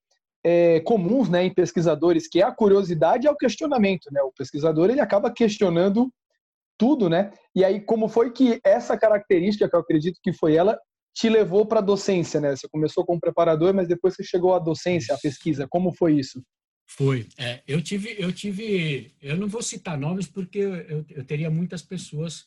é, 0.45 0.81
comuns 0.81 1.29
né, 1.29 1.45
em 1.45 1.55
pesquisadores, 1.55 2.29
que 2.29 2.41
é 2.41 2.45
a 2.45 2.53
curiosidade 2.53 3.27
e 3.27 3.31
o 3.31 3.37
questionamento. 3.37 4.09
Né? 4.13 4.23
O 4.23 4.33
pesquisador 4.33 4.91
ele 4.91 5.01
acaba 5.01 5.33
questionando 5.33 6.11
tudo, 6.79 7.11
né? 7.11 7.31
E 7.55 7.63
aí, 7.63 7.79
como 7.79 8.09
foi 8.09 8.33
que 8.33 8.59
essa 8.65 8.97
característica, 8.97 9.69
que 9.69 9.77
eu 9.77 9.81
acredito 9.81 10.19
que 10.23 10.33
foi 10.33 10.55
ela, 10.55 10.79
te 11.15 11.29
levou 11.29 11.67
para 11.67 11.81
a 11.81 11.83
docência, 11.83 12.41
né? 12.41 12.57
Você 12.57 12.67
começou 12.71 13.05
como 13.05 13.21
preparador, 13.21 13.75
mas 13.75 13.87
depois 13.87 14.15
você 14.15 14.25
chegou 14.25 14.55
à 14.55 14.59
docência, 14.59 15.15
à 15.15 15.19
pesquisa. 15.19 15.67
Como 15.69 15.95
foi 15.95 16.15
isso? 16.15 16.43
Foi. 17.01 17.27
É, 17.39 17.63
eu 17.67 17.81
tive, 17.81 18.15
eu 18.19 18.31
tive, 18.31 19.11
eu 19.23 19.35
não 19.35 19.49
vou 19.49 19.63
citar 19.63 19.97
nomes 19.97 20.27
porque 20.27 20.59
eu, 20.59 21.03
eu 21.09 21.25
teria 21.25 21.51
muitas 21.51 21.81
pessoas 21.81 22.45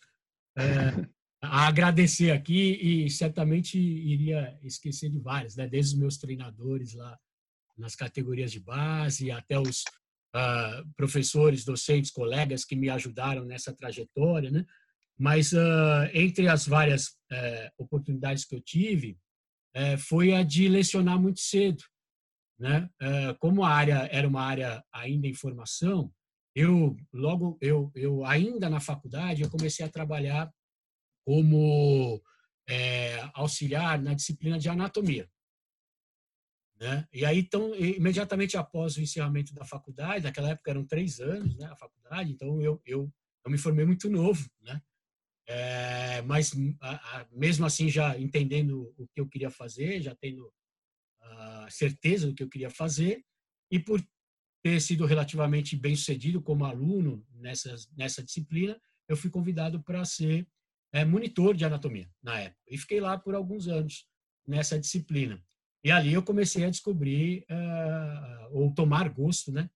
é, 0.55 0.61
a 1.41 1.65
agradecer 1.65 2.29
aqui 2.29 2.77
e 2.79 3.09
certamente 3.09 3.79
iria 3.79 4.55
esquecer 4.61 5.09
de 5.09 5.17
várias, 5.17 5.55
né? 5.55 5.67
Desde 5.67 5.95
os 5.95 5.99
meus 5.99 6.17
treinadores 6.17 6.93
lá 6.93 7.17
nas 7.75 7.95
categorias 7.95 8.51
de 8.51 8.59
base 8.59 9.31
até 9.31 9.59
os 9.59 9.81
uh, 10.35 10.87
professores, 10.95 11.65
docentes, 11.65 12.11
colegas 12.11 12.63
que 12.63 12.75
me 12.75 12.91
ajudaram 12.91 13.45
nessa 13.45 13.73
trajetória, 13.73 14.51
né? 14.51 14.67
Mas 15.17 15.51
uh, 15.51 16.05
entre 16.13 16.47
as 16.47 16.67
várias 16.67 17.07
uh, 17.07 17.71
oportunidades 17.75 18.45
que 18.45 18.53
eu 18.53 18.61
tive, 18.61 19.17
eh, 19.75 19.97
foi 19.97 20.33
a 20.33 20.43
de 20.43 20.67
lecionar 20.67 21.19
muito 21.19 21.39
cedo. 21.39 21.83
Né? 22.59 22.89
Como 23.39 23.63
a 23.63 23.69
área 23.69 24.07
era 24.11 24.27
uma 24.27 24.41
área 24.41 24.83
ainda 24.91 25.27
em 25.27 25.33
formação, 25.33 26.13
eu 26.55 26.95
logo 27.11 27.57
eu, 27.59 27.91
eu 27.95 28.23
ainda 28.25 28.69
na 28.69 28.79
faculdade 28.79 29.41
eu 29.41 29.49
comecei 29.49 29.83
a 29.85 29.89
trabalhar 29.89 30.53
como 31.25 32.21
é, 32.69 33.19
auxiliar 33.33 34.01
na 34.01 34.13
disciplina 34.13 34.59
de 34.59 34.69
anatomia. 34.69 35.29
Né? 36.79 37.07
E 37.13 37.23
aí, 37.23 37.39
então, 37.39 37.73
imediatamente 37.75 38.57
após 38.57 38.97
o 38.97 39.01
encerramento 39.01 39.53
da 39.53 39.63
faculdade, 39.63 40.25
naquela 40.25 40.49
época 40.49 40.71
eram 40.71 40.85
três 40.85 41.19
anos, 41.19 41.55
né, 41.55 41.65
a 41.67 41.75
faculdade, 41.75 42.31
então 42.31 42.61
eu, 42.61 42.81
eu, 42.85 43.11
eu 43.45 43.51
me 43.51 43.57
formei 43.57 43.85
muito 43.85 44.09
novo, 44.09 44.49
né? 44.61 44.81
É, 45.45 46.21
mas 46.21 46.53
a, 46.79 47.19
a, 47.19 47.27
mesmo 47.31 47.65
assim 47.65 47.89
já 47.89 48.17
entendendo 48.17 48.93
o 48.97 49.07
que 49.07 49.19
eu 49.19 49.27
queria 49.27 49.49
fazer, 49.49 50.01
já 50.01 50.15
tendo 50.15 50.51
certeza 51.69 52.27
do 52.27 52.33
que 52.33 52.43
eu 52.43 52.49
queria 52.49 52.69
fazer 52.69 53.23
e 53.71 53.79
por 53.79 54.01
ter 54.63 54.79
sido 54.79 55.05
relativamente 55.05 55.75
bem 55.75 55.95
sucedido 55.95 56.41
como 56.41 56.65
aluno 56.65 57.25
nessa 57.35 57.75
nessa 57.97 58.23
disciplina, 58.23 58.79
eu 59.07 59.17
fui 59.17 59.29
convidado 59.29 59.81
para 59.83 60.05
ser 60.05 60.47
é, 60.93 61.03
monitor 61.03 61.55
de 61.55 61.65
anatomia 61.65 62.09
na 62.21 62.39
época 62.39 62.61
e 62.69 62.77
fiquei 62.77 63.01
lá 63.01 63.17
por 63.17 63.35
alguns 63.35 63.67
anos 63.67 64.05
nessa 64.47 64.79
disciplina. 64.79 65.43
E 65.83 65.91
ali 65.91 66.13
eu 66.13 66.23
comecei 66.23 66.63
a 66.63 66.69
descobrir 66.69 67.45
uh, 67.49 68.57
ou 68.57 68.73
tomar 68.73 69.09
gosto, 69.09 69.51
né, 69.51 69.69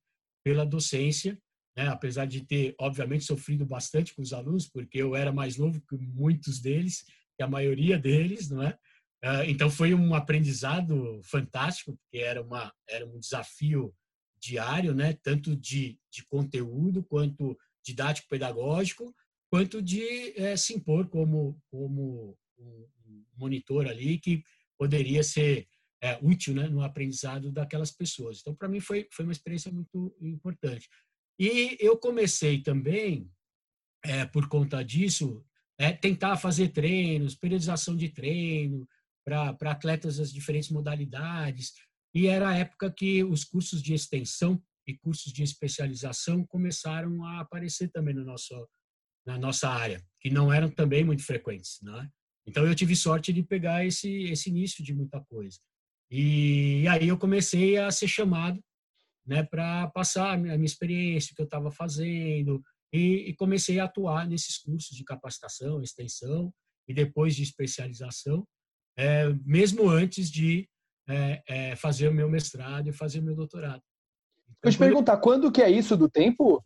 pela 0.44 0.66
docência, 0.66 1.38
né, 1.76 1.88
apesar 1.90 2.26
de 2.26 2.46
ter 2.46 2.74
obviamente 2.80 3.26
sofrido 3.26 3.66
bastante 3.66 4.16
com 4.16 4.22
os 4.22 4.32
alunos, 4.32 4.68
porque 4.68 4.98
eu 4.98 5.16
era 5.16 5.34
mais 5.34 5.58
novo 5.58 5.82
que 5.82 5.98
muitos 5.98 6.62
deles, 6.62 7.04
que 7.36 7.44
a 7.44 7.48
maioria 7.48 8.00
deles, 8.00 8.50
não 8.50 8.64
é? 8.64 8.78
Uh, 9.24 9.44
então 9.48 9.70
foi 9.70 9.94
um 9.94 10.14
aprendizado 10.14 11.20
fantástico, 11.24 11.98
porque 11.98 12.24
era 12.24 12.42
uma 12.42 12.72
era 12.88 13.06
um 13.06 13.20
desafio 13.20 13.94
diário, 14.40 14.94
né, 14.94 15.14
tanto 15.24 15.56
de, 15.56 16.00
de 16.12 16.24
conteúdo 16.26 17.04
quanto 17.04 17.58
didático 17.84 18.28
pedagógico, 18.30 19.16
quanto 19.50 19.82
de 19.82 20.40
é, 20.40 20.56
se 20.56 20.74
impor 20.76 21.10
como 21.10 21.60
como 21.72 22.38
um 22.60 22.88
monitor 23.36 23.88
ali 23.88 24.20
que 24.20 24.44
poderia 24.78 25.24
ser 25.24 25.68
é, 26.02 26.18
útil 26.22 26.54
né, 26.54 26.68
no 26.68 26.82
aprendizado 26.82 27.52
daquelas 27.52 27.92
pessoas. 27.92 28.40
Então, 28.40 28.56
para 28.56 28.68
mim, 28.68 28.80
foi, 28.80 29.08
foi 29.12 29.26
uma 29.26 29.32
experiência 29.32 29.72
muito 29.72 30.16
importante. 30.22 30.88
E 31.40 31.78
eu 31.80 31.98
comecei 31.98 32.62
também, 32.62 33.30
é, 34.04 34.26
por 34.26 34.48
conta 34.48 34.84
disso, 34.84 35.44
é, 35.80 35.92
tentar 35.92 36.38
fazer 36.38 36.70
treinos, 36.70 37.36
periodização 37.36 37.96
de 37.96 38.10
treino 38.10 38.88
para 39.28 39.72
atletas 39.72 40.18
das 40.18 40.32
diferentes 40.32 40.70
modalidades. 40.70 41.74
E 42.16 42.28
era 42.28 42.50
a 42.50 42.56
época 42.56 42.90
que 42.90 43.24
os 43.26 43.44
cursos 43.44 43.82
de 43.82 43.94
extensão 43.94 44.62
e 44.88 44.98
cursos 44.98 45.34
de 45.34 45.44
especialização 45.44 46.46
começaram 46.46 47.26
a 47.26 47.42
aparecer 47.42 47.90
também 47.90 48.16
no 48.16 48.24
nosso, 48.24 48.68
na 49.26 49.38
nossa 49.38 49.70
área, 49.70 50.02
que 50.22 50.30
não 50.30 50.52
eram 50.52 50.70
também 50.70 51.04
muito 51.04 51.26
frequentes. 51.26 51.78
Né? 51.82 52.10
Então, 52.48 52.66
eu 52.66 52.74
tive 52.74 52.96
sorte 52.96 53.34
de 53.34 53.44
pegar 53.44 53.86
esse, 53.86 54.24
esse 54.24 54.50
início 54.50 54.82
de 54.82 54.94
muita 54.94 55.20
coisa. 55.26 55.60
E 56.10 56.88
aí 56.88 57.10
eu 57.10 57.18
comecei 57.18 57.78
a 57.78 57.92
ser 57.92 58.08
chamado 58.08 58.64
né, 59.26 59.44
para 59.44 59.90
passar 59.90 60.32
a 60.32 60.38
minha 60.38 60.56
experiência, 60.64 61.34
o 61.34 61.36
que 61.36 61.42
eu 61.42 61.46
estava 61.46 61.70
fazendo, 61.70 62.64
e, 62.94 63.30
e, 63.30 63.36
comecei 63.36 63.78
a 63.82 63.84
atuar 63.84 64.26
nesses 64.26 64.58
cursos 64.58 64.96
de 64.96 65.04
capacitação, 65.04 65.82
extensão 65.82 66.54
e 66.88 66.94
depois 66.94 67.36
de 67.36 67.44
especialização, 67.44 68.48
é, 68.98 69.34
mesmo 69.46 69.88
antes 69.90 70.30
de 70.30 70.68
é, 71.08 71.42
é, 71.48 71.76
fazer 71.76 72.08
o 72.08 72.14
meu 72.14 72.30
mestrado 72.30 72.90
e 72.90 72.94
fazer 72.94 73.20
o 73.20 73.24
meu 73.24 73.36
doutorado. 73.36 73.82
Então, 74.44 74.56
Vou 74.64 74.72
te 74.72 74.78
perguntar, 74.78 75.14
eu... 75.14 75.20
quando 75.20 75.52
que 75.52 75.62
é 75.62 75.70
isso 75.70 75.96
do 75.96 76.10
tempo? 76.10 76.64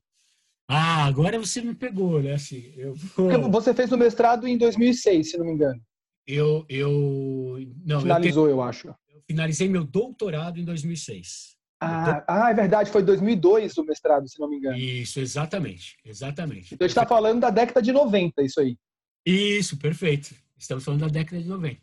Ah, 0.67 1.05
agora 1.05 1.37
você 1.37 1.61
me 1.61 1.75
pegou, 1.75 2.21
né? 2.21 2.33
Assim, 2.33 2.73
eu... 2.77 2.95
Você 3.51 3.73
fez 3.73 3.91
o 3.91 3.97
mestrado 3.97 4.47
em 4.47 4.57
2006, 4.57 5.31
se 5.31 5.37
não 5.37 5.45
me 5.45 5.51
engano. 5.51 5.81
Eu, 6.25 6.65
eu 6.69 7.59
não, 7.83 8.01
finalizou, 8.01 8.45
eu, 8.45 8.51
te... 8.51 8.57
eu 8.57 8.61
acho 8.61 8.95
finalizei 9.31 9.69
meu 9.69 9.83
doutorado 9.83 10.59
em 10.59 10.65
2006. 10.65 11.55
Ah, 11.83 12.23
ah, 12.27 12.51
é 12.51 12.53
verdade, 12.53 12.91
foi 12.91 13.01
2002 13.01 13.75
o 13.77 13.83
mestrado, 13.83 14.27
se 14.27 14.39
não 14.39 14.47
me 14.47 14.57
engano. 14.57 14.77
Isso, 14.77 15.19
exatamente, 15.19 15.97
exatamente. 16.05 16.75
Então 16.75 16.85
a 16.85 16.87
gente 16.87 16.97
está 16.97 17.07
falando 17.07 17.39
da 17.39 17.49
década 17.49 17.81
de 17.81 17.91
90, 17.91 18.43
isso 18.43 18.59
aí. 18.59 18.77
Isso, 19.25 19.77
perfeito. 19.77 20.35
Estamos 20.55 20.83
falando 20.83 21.01
da 21.01 21.07
década 21.07 21.41
de 21.41 21.49
90. 21.49 21.79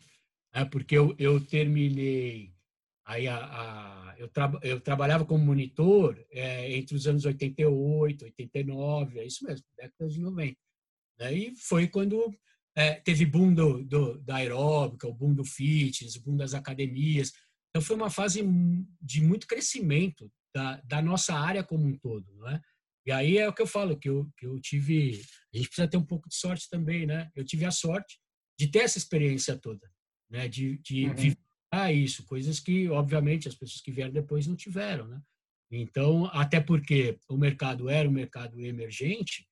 É 0.53 0.65
porque 0.65 0.97
eu, 0.97 1.15
eu 1.19 1.39
terminei, 1.45 2.53
aí 3.05 3.27
a, 3.27 3.37
a 3.37 4.15
eu, 4.17 4.27
tra, 4.27 4.51
eu 4.63 4.81
trabalhava 4.81 5.25
como 5.25 5.45
monitor 5.45 6.17
é, 6.31 6.75
entre 6.75 6.95
os 6.95 7.07
anos 7.07 7.25
88, 7.25 8.25
89, 8.25 9.19
é 9.19 9.25
isso 9.25 9.45
mesmo, 9.45 9.65
década 9.77 10.09
de 10.09 10.19
90. 10.19 10.57
Né? 11.19 11.33
E 11.33 11.55
foi 11.55 11.87
quando 11.87 12.33
é, 12.75 12.93
teve 12.93 13.25
boom 13.25 13.53
do, 13.53 13.83
do, 13.83 14.17
da 14.19 14.37
aeróbica, 14.37 15.07
o 15.07 15.13
boom 15.13 15.33
do 15.33 15.43
fitness, 15.43 16.15
o 16.15 16.23
boom 16.23 16.37
das 16.37 16.53
academias. 16.53 17.31
Então, 17.69 17.81
foi 17.81 17.95
uma 17.95 18.09
fase 18.09 18.41
de 19.01 19.21
muito 19.21 19.47
crescimento 19.47 20.31
da, 20.55 20.81
da 20.81 21.01
nossa 21.01 21.33
área 21.33 21.63
como 21.63 21.85
um 21.85 21.97
todo. 21.97 22.25
Não 22.35 22.49
é? 22.49 22.61
E 23.05 23.11
aí 23.11 23.37
é 23.37 23.47
o 23.47 23.53
que 23.53 23.61
eu 23.61 23.67
falo, 23.67 23.97
que 23.97 24.09
eu, 24.09 24.29
que 24.37 24.45
eu 24.45 24.59
tive. 24.59 25.21
A 25.53 25.57
gente 25.57 25.67
precisa 25.67 25.87
ter 25.87 25.97
um 25.97 26.05
pouco 26.05 26.29
de 26.29 26.35
sorte 26.35 26.69
também, 26.69 27.05
né? 27.05 27.29
Eu 27.35 27.43
tive 27.43 27.65
a 27.65 27.71
sorte 27.71 28.19
de 28.57 28.67
ter 28.67 28.79
essa 28.79 28.97
experiência 28.97 29.57
toda, 29.57 29.89
né? 30.29 30.47
De, 30.47 30.77
de 30.77 31.07
uhum. 31.07 31.15
viver 31.15 31.93
isso, 31.93 32.25
coisas 32.25 32.59
que, 32.59 32.89
obviamente, 32.89 33.47
as 33.47 33.55
pessoas 33.55 33.81
que 33.81 33.91
vieram 33.91 34.11
depois 34.11 34.47
não 34.47 34.55
tiveram, 34.55 35.07
né? 35.07 35.21
Então, 35.71 36.25
até 36.33 36.59
porque 36.59 37.19
o 37.29 37.37
mercado 37.37 37.89
era 37.89 38.09
um 38.09 38.11
mercado 38.11 38.59
emergente, 38.59 39.47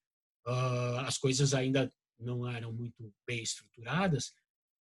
uh, 0.48 1.00
as 1.05 1.17
coisas 1.17 1.53
ainda 1.53 1.93
não 2.19 2.50
eram 2.50 2.74
muito 2.74 3.13
bem 3.27 3.43
estruturadas 3.43 4.34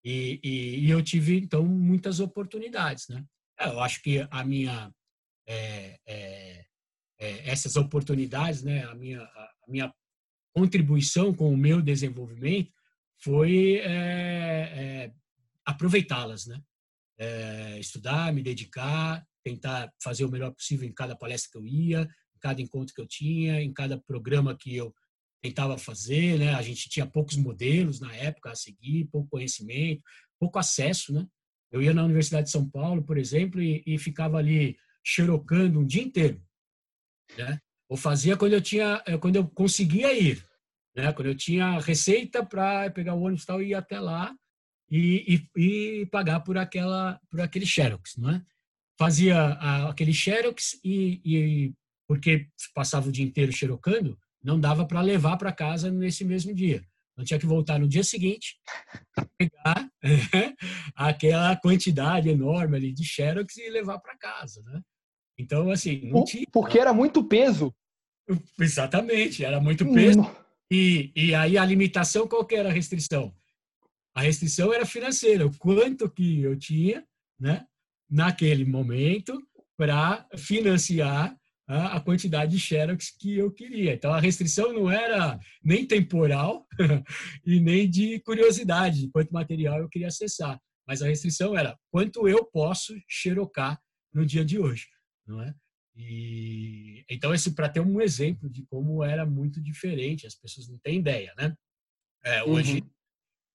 e, 0.07 0.41
e, 0.43 0.87
e 0.87 0.91
eu 0.91 1.03
tive 1.03 1.37
então 1.37 1.65
muitas 1.65 2.21
oportunidades, 2.21 3.09
né? 3.09 3.25
É, 3.59 3.67
eu 3.67 3.81
acho 3.81 4.01
que 4.03 4.27
a 4.31 4.45
minha 4.45 4.93
é, 5.47 5.99
é, 6.07 6.65
é, 7.19 7.51
essas 7.51 7.77
oportunidades, 7.77 8.63
né? 8.63 8.85
A 8.85 8.95
minha 8.95 9.23
a, 9.23 9.55
minha 9.67 9.95
contribuição 10.55 11.35
com 11.35 11.53
o 11.53 11.57
meu 11.57 11.83
desenvolvimento 11.83 12.73
foi 13.19 13.79
é, 13.79 13.91
é, 13.91 15.13
aproveitá-las, 15.67 16.47
né? 16.47 16.61
estudar, 17.81 18.33
me 18.33 18.43
dedicar, 18.43 19.27
tentar 19.43 19.91
fazer 20.03 20.25
o 20.25 20.31
melhor 20.31 20.53
possível 20.53 20.87
em 20.87 20.93
cada 20.93 21.17
palestra 21.17 21.51
que 21.51 21.59
eu 21.59 21.67
ia, 21.67 22.03
em 22.03 22.39
cada 22.41 22.61
encontro 22.61 22.95
que 22.95 23.01
eu 23.01 23.07
tinha, 23.07 23.63
em 23.63 23.73
cada 23.73 23.99
programa 23.99 24.57
que 24.57 24.77
eu 24.77 24.95
tentava 25.43 25.79
fazer, 25.79 26.39
né? 26.39 26.55
A 26.55 26.63
gente 26.63 26.89
tinha 26.89 27.07
poucos 27.07 27.37
modelos 27.37 28.01
na 28.01 28.13
época 28.15 28.51
a 28.51 28.57
seguir, 28.57 29.07
pouco 29.07 29.29
conhecimento, 29.31 30.03
pouco 30.39 30.59
acesso, 30.59 31.13
né? 31.13 31.27
Eu 31.71 31.83
ia 31.83 31.95
na 31.95 32.05
Universidade 32.05 32.47
de 32.47 32.51
São 32.51 32.69
Paulo, 32.69 33.05
por 33.05 33.19
exemplo, 33.19 33.63
e, 33.63 33.83
e 33.87 33.99
ficava 33.99 34.39
ali 34.39 34.77
xerocando 35.05 35.79
um 35.79 35.87
dia 35.87 36.03
inteiro, 36.03 36.43
né? 37.37 37.61
Ou 37.89 37.97
fazia 37.97 38.37
quando 38.37 38.55
eu 38.55 38.61
tinha, 38.61 39.03
eh, 39.07 39.17
quando 39.17 39.37
eu 39.37 39.49
conseguia 39.49 40.13
ir, 40.13 40.45
né? 40.97 41.13
Quando 41.13 41.29
eu 41.29 41.37
tinha 41.37 41.79
receita 41.79 42.45
para 42.45 42.91
pegar 42.91 43.15
o 43.15 43.23
ônibus 43.23 43.45
e 43.45 43.47
tal, 43.47 43.63
ir 43.63 43.75
até 43.75 44.01
lá 44.01 44.35
e, 44.91 45.49
e, 45.57 46.01
e, 46.01 46.07
pagar 46.07 46.41
por 46.41 46.57
aquela, 46.57 47.21
por 47.31 47.41
aquele 47.41 47.67
xerox, 47.67 48.17
não 48.17 48.31
é? 48.31 48.43
Fazia 48.99 49.37
a, 49.37 49.91
aquele 49.91 50.13
xerox 50.13 50.79
e, 50.85 51.21
e 51.25 51.75
porque 52.09 52.49
passava 52.75 53.09
o 53.09 53.13
dia 53.13 53.25
inteiro 53.25 53.53
xerocando, 53.53 54.19
não 54.43 54.59
dava 54.59 54.87
para 54.87 55.01
levar 55.01 55.37
para 55.37 55.53
casa 55.53 55.91
nesse 55.91 56.25
mesmo 56.25 56.55
dia. 56.55 56.85
Então 57.13 57.25
tinha 57.25 57.41
que 57.41 57.47
voltar 57.47 57.79
no 57.79 57.89
dia 57.89 58.05
seguinte, 58.05 58.57
pegar 59.39 59.91
aquela 60.95 61.57
quantidade 61.57 62.29
enorme 62.29 62.77
ali 62.77 62.93
de 62.93 63.05
xerox 63.05 63.57
e 63.57 63.71
levar 63.71 63.99
para 63.99 64.17
casa, 64.17 64.63
né? 64.63 64.81
Então 65.39 65.71
assim, 65.71 66.11
não 66.11 66.25
tinha. 66.25 66.47
Porque 66.53 66.79
era 66.79 66.93
muito 66.93 67.25
peso. 67.25 67.75
Exatamente, 68.59 69.45
era 69.45 69.61
muito 69.61 69.91
peso. 69.93 70.21
Hum. 70.21 70.35
E, 70.71 71.13
e 71.15 71.35
aí 71.35 71.57
a 71.57 71.65
limitação 71.65 72.27
qual 72.29 72.45
que 72.45 72.55
era 72.55 72.69
a 72.69 72.73
restrição? 72.73 73.35
A 74.17 74.23
restrição 74.23 74.73
era 74.73 74.87
financeira, 74.87 75.47
o 75.47 75.55
quanto 75.59 76.09
que 76.09 76.41
eu 76.41 76.59
tinha, 76.59 77.07
né, 77.39 77.67
naquele 78.09 78.65
momento 78.65 79.47
para 79.77 80.27
financiar 80.35 81.37
a 81.67 82.01
quantidade 82.01 82.53
de 82.53 82.61
xerox 82.61 83.11
que 83.11 83.37
eu 83.37 83.53
queria. 83.53 83.93
Então 83.93 84.13
a 84.15 84.21
restrição 84.21 84.73
não 84.73 84.91
era 84.91 85.39
nem 85.63 85.85
temporal 85.85 86.67
e 87.45 87.61
nem 87.61 87.91
de 87.91 88.19
curiosidade 88.21 89.01
de 89.01 89.11
quanto 89.11 89.35
material 89.35 89.81
eu 89.81 89.89
queria 89.89 90.07
acessar, 90.07 90.59
mas 90.87 91.03
a 91.03 91.09
restrição 91.09 91.59
era 91.59 91.77
quanto 91.91 92.27
eu 92.27 92.43
posso 92.45 92.95
xerocar 93.07 93.79
no 94.15 94.25
dia 94.25 94.45
de 94.45 94.59
hoje, 94.59 94.87
não 95.27 95.43
é? 95.43 95.55
E 95.95 97.05
então 97.11 97.35
esse 97.35 97.53
para 97.53 97.69
ter 97.69 97.81
um 97.81 98.01
exemplo 98.01 98.49
de 98.49 98.65
como 98.67 99.03
era 99.03 99.27
muito 99.27 99.61
diferente, 99.61 100.27
as 100.27 100.35
pessoas 100.35 100.69
não 100.69 100.79
têm 100.79 101.01
ideia, 101.01 101.35
né? 101.37 101.55
É, 102.25 102.45
hoje 102.45 102.79
uhum. 102.81 102.91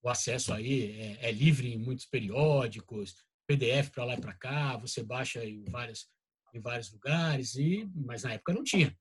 O 0.01 0.09
acesso 0.09 0.53
aí 0.53 0.91
é, 0.99 1.29
é 1.29 1.31
livre 1.31 1.71
em 1.71 1.77
muitos 1.77 2.05
periódicos, 2.05 3.15
PDF 3.47 3.89
para 3.91 4.05
lá 4.05 4.13
e 4.15 4.21
para 4.21 4.33
cá, 4.33 4.77
você 4.77 5.03
baixa 5.03 5.43
em 5.45 5.63
várias 5.65 6.07
em 6.53 6.59
vários 6.59 6.91
lugares, 6.91 7.55
e 7.55 7.89
mas 7.95 8.23
na 8.23 8.33
época 8.33 8.53
não 8.53 8.63
tinha. 8.63 8.95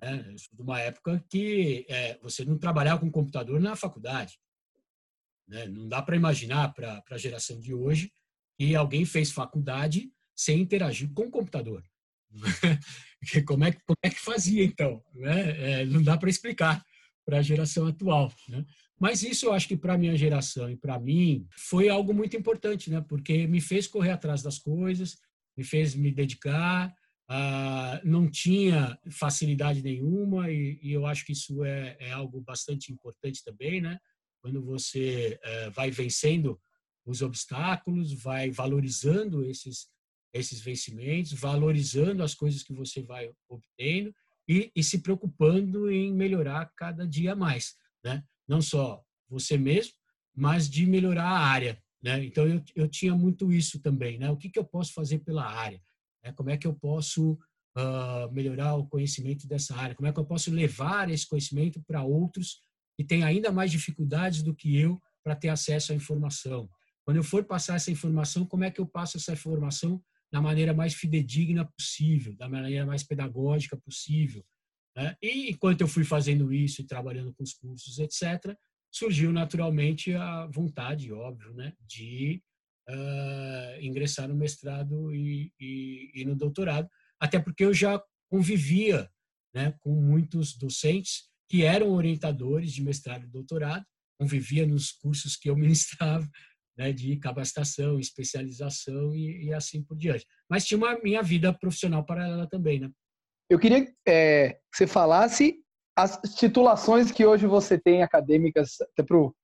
Né? 0.00 0.34
De 0.52 0.62
uma 0.62 0.80
época 0.80 1.22
que 1.28 1.84
é, 1.88 2.18
você 2.18 2.44
não 2.44 2.58
trabalhava 2.58 3.00
com 3.00 3.10
computador 3.10 3.60
na 3.60 3.76
faculdade. 3.76 4.38
Né? 5.46 5.66
Não 5.66 5.88
dá 5.88 6.00
para 6.00 6.16
imaginar 6.16 6.72
para 6.72 7.02
a 7.10 7.18
geração 7.18 7.58
de 7.60 7.74
hoje 7.74 8.12
que 8.56 8.74
alguém 8.76 9.04
fez 9.04 9.30
faculdade 9.30 10.12
sem 10.34 10.60
interagir 10.60 11.12
com 11.12 11.24
o 11.24 11.30
computador. 11.30 11.82
como, 13.46 13.64
é, 13.64 13.72
como 13.72 13.98
é 14.02 14.10
que 14.10 14.20
fazia, 14.20 14.64
então? 14.64 15.02
Né? 15.14 15.80
É, 15.80 15.84
não 15.84 16.02
dá 16.02 16.16
para 16.16 16.30
explicar 16.30 16.82
para 17.24 17.38
a 17.38 17.42
geração 17.42 17.86
atual. 17.86 18.32
Né? 18.48 18.64
Mas 19.02 19.24
isso 19.24 19.46
eu 19.46 19.52
acho 19.52 19.66
que 19.66 19.76
para 19.76 19.98
minha 19.98 20.14
geração 20.14 20.70
e 20.70 20.76
para 20.76 20.96
mim 20.96 21.44
foi 21.56 21.88
algo 21.88 22.14
muito 22.14 22.36
importante, 22.36 22.88
né? 22.88 23.00
porque 23.00 23.48
me 23.48 23.60
fez 23.60 23.88
correr 23.88 24.12
atrás 24.12 24.44
das 24.44 24.60
coisas, 24.60 25.18
me 25.56 25.64
fez 25.64 25.92
me 25.96 26.12
dedicar. 26.12 26.94
Ah, 27.28 28.00
não 28.04 28.30
tinha 28.30 28.96
facilidade 29.10 29.82
nenhuma 29.82 30.52
e, 30.52 30.78
e 30.80 30.92
eu 30.92 31.04
acho 31.04 31.26
que 31.26 31.32
isso 31.32 31.64
é, 31.64 31.96
é, 31.98 32.12
algo 32.12 32.40
bastante 32.42 32.92
importante 32.92 33.42
também, 33.42 33.80
né? 33.80 33.98
Quando 34.40 34.62
você 34.62 35.36
eh, 35.42 35.70
vai 35.70 35.90
vencendo 35.90 36.60
os 37.04 37.22
obstáculos, 37.22 38.12
vai 38.12 38.50
valorizando 38.50 39.44
esses 39.44 39.88
esses 40.32 40.60
vencimentos, 40.60 41.32
valorizando 41.32 42.22
as 42.22 42.34
coisas 42.34 42.62
que 42.62 42.72
você 42.72 43.02
vai 43.02 43.30
obtendo 43.48 44.14
e, 44.48 44.70
e 44.76 44.82
se 44.82 45.00
preocupando 45.00 45.90
em 45.90 46.12
melhorar 46.12 46.70
cada 46.76 47.06
dia 47.06 47.34
mais, 47.34 47.74
né? 48.04 48.22
Não 48.48 48.60
só 48.60 49.02
você 49.28 49.56
mesmo, 49.56 49.92
mas 50.34 50.68
de 50.68 50.86
melhorar 50.86 51.28
a 51.28 51.38
área, 51.38 51.82
né? 52.02 52.24
Então, 52.24 52.46
eu, 52.46 52.62
eu 52.74 52.88
tinha 52.88 53.14
muito 53.14 53.52
isso 53.52 53.80
também. 53.80 54.18
Né? 54.18 54.30
O 54.30 54.36
que, 54.36 54.50
que 54.50 54.58
eu 54.58 54.64
posso 54.64 54.92
fazer 54.92 55.20
pela 55.20 55.44
área? 55.44 55.80
Né? 56.24 56.32
Como 56.32 56.50
é 56.50 56.56
que 56.56 56.66
eu 56.66 56.74
posso 56.74 57.32
uh, 57.32 58.32
melhorar 58.32 58.74
o 58.74 58.86
conhecimento 58.86 59.46
dessa 59.46 59.76
área? 59.76 59.94
Como 59.94 60.08
é 60.08 60.12
que 60.12 60.18
eu 60.18 60.24
posso 60.24 60.50
levar 60.50 61.10
esse 61.10 61.28
conhecimento 61.28 61.80
para 61.86 62.02
outros 62.02 62.60
que 62.96 63.04
têm 63.04 63.22
ainda 63.22 63.52
mais 63.52 63.70
dificuldades 63.70 64.42
do 64.42 64.54
que 64.54 64.76
eu 64.76 65.00
para 65.22 65.36
ter 65.36 65.48
acesso 65.48 65.92
à 65.92 65.94
informação? 65.94 66.68
Quando 67.04 67.16
eu 67.16 67.24
for 67.24 67.44
passar 67.44 67.76
essa 67.76 67.90
informação, 67.90 68.46
como 68.46 68.64
é 68.64 68.70
que 68.70 68.80
eu 68.80 68.86
passo 68.86 69.16
essa 69.16 69.32
informação 69.32 70.02
da 70.30 70.40
maneira 70.40 70.72
mais 70.72 70.94
fidedigna 70.94 71.64
possível, 71.64 72.34
da 72.36 72.48
maneira 72.48 72.86
mais 72.86 73.02
pedagógica 73.02 73.76
possível? 73.76 74.44
Né? 74.96 75.16
E 75.22 75.50
enquanto 75.50 75.80
eu 75.80 75.88
fui 75.88 76.04
fazendo 76.04 76.52
isso 76.52 76.82
e 76.82 76.86
trabalhando 76.86 77.32
com 77.34 77.42
os 77.42 77.54
cursos, 77.54 77.98
etc., 77.98 78.56
surgiu 78.90 79.32
naturalmente 79.32 80.12
a 80.14 80.46
vontade, 80.46 81.12
óbvio, 81.12 81.54
né, 81.54 81.72
de 81.80 82.42
uh, 82.88 83.80
ingressar 83.80 84.28
no 84.28 84.36
mestrado 84.36 85.14
e, 85.14 85.50
e, 85.58 86.10
e, 86.14 86.24
no 86.24 86.36
doutorado, 86.36 86.88
até 87.18 87.40
porque 87.40 87.64
eu 87.64 87.72
já 87.72 88.02
convivia 88.30 89.10
né, 89.54 89.74
com 89.80 89.94
muitos 89.94 90.56
docentes 90.56 91.30
que 91.48 91.64
eram 91.64 91.90
orientadores 91.90 92.72
de 92.72 92.82
mestrado 92.82 93.24
e 93.24 93.30
doutorado, 93.30 93.84
convivia 94.18 94.66
nos 94.66 94.92
cursos 94.92 95.36
que 95.36 95.48
eu 95.48 95.56
ministrava, 95.56 96.28
né, 96.76 96.92
de 96.92 97.16
capacitação, 97.16 97.98
especialização 97.98 99.14
e, 99.14 99.46
e, 99.46 99.54
assim 99.54 99.82
por 99.82 99.96
diante. 99.96 100.26
Mas 100.48 100.64
tinha 100.64 100.78
uma 100.78 100.98
minha 101.00 101.22
vida 101.22 101.52
profissional 101.52 102.04
paralela 102.04 102.48
também, 102.48 102.80
né? 102.80 102.90
Eu 103.48 103.58
queria 103.58 103.92
é, 104.06 104.54
que 104.70 104.76
você 104.76 104.86
falasse 104.86 105.62
as 105.96 106.18
titulações 106.36 107.10
que 107.10 107.24
hoje 107.24 107.46
você 107.46 107.78
tem 107.78 108.02
acadêmicas, 108.02 108.80
até 108.80 109.02
para 109.02 109.18
o 109.18 109.34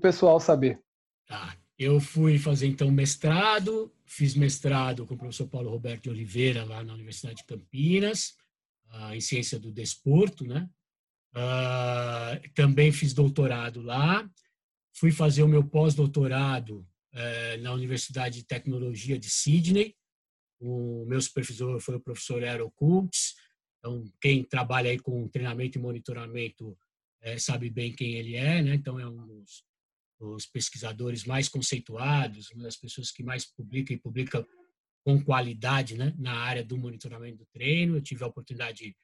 pessoal 0.00 0.40
saber. 0.40 0.80
Tá. 1.26 1.56
Eu 1.78 2.00
fui 2.00 2.38
fazer 2.38 2.66
então 2.66 2.90
mestrado, 2.90 3.94
fiz 4.04 4.34
mestrado 4.34 5.06
com 5.06 5.14
o 5.14 5.18
professor 5.18 5.46
Paulo 5.46 5.70
Roberto 5.70 6.04
de 6.04 6.10
Oliveira 6.10 6.64
lá 6.64 6.82
na 6.82 6.92
Universidade 6.92 7.36
de 7.36 7.44
Campinas, 7.44 8.34
uh, 8.86 9.14
em 9.14 9.20
ciência 9.20 9.60
do 9.60 9.70
desporto, 9.70 10.44
né? 10.44 10.68
Uh, 11.36 12.50
também 12.54 12.90
fiz 12.90 13.12
doutorado 13.12 13.80
lá. 13.80 14.28
Fui 14.94 15.12
fazer 15.12 15.44
o 15.44 15.48
meu 15.48 15.62
pós-doutorado 15.62 16.84
uh, 17.14 17.62
na 17.62 17.72
Universidade 17.72 18.38
de 18.38 18.44
Tecnologia 18.44 19.16
de 19.16 19.30
Sydney. 19.30 19.94
O 20.58 21.04
meu 21.06 21.20
supervisor 21.20 21.78
foi 21.78 21.94
o 21.94 22.00
professor 22.00 22.42
Aero 22.42 22.72
Kultz, 22.72 23.36
então, 23.88 24.04
quem 24.20 24.44
trabalha 24.44 24.90
aí 24.90 24.98
com 24.98 25.26
treinamento 25.28 25.78
e 25.78 25.80
monitoramento 25.80 26.76
é, 27.22 27.38
sabe 27.38 27.70
bem 27.70 27.92
quem 27.92 28.14
ele 28.14 28.36
é, 28.36 28.62
né? 28.62 28.74
Então, 28.74 29.00
é 29.00 29.08
um 29.08 29.26
dos, 29.26 29.64
dos, 30.20 30.46
pesquisadores 30.46 31.24
mais 31.24 31.48
conceituados, 31.48 32.50
uma 32.50 32.64
das 32.64 32.76
pessoas 32.76 33.10
que 33.10 33.22
mais 33.22 33.46
publica 33.46 33.92
e 33.92 33.98
publica 33.98 34.46
com 35.04 35.22
qualidade, 35.24 35.96
né? 35.96 36.14
Na 36.18 36.34
área 36.34 36.62
do 36.62 36.76
monitoramento 36.76 37.38
do 37.38 37.46
treino. 37.46 37.96
Eu 37.96 38.02
tive 38.02 38.22
a 38.22 38.26
oportunidade 38.26 38.94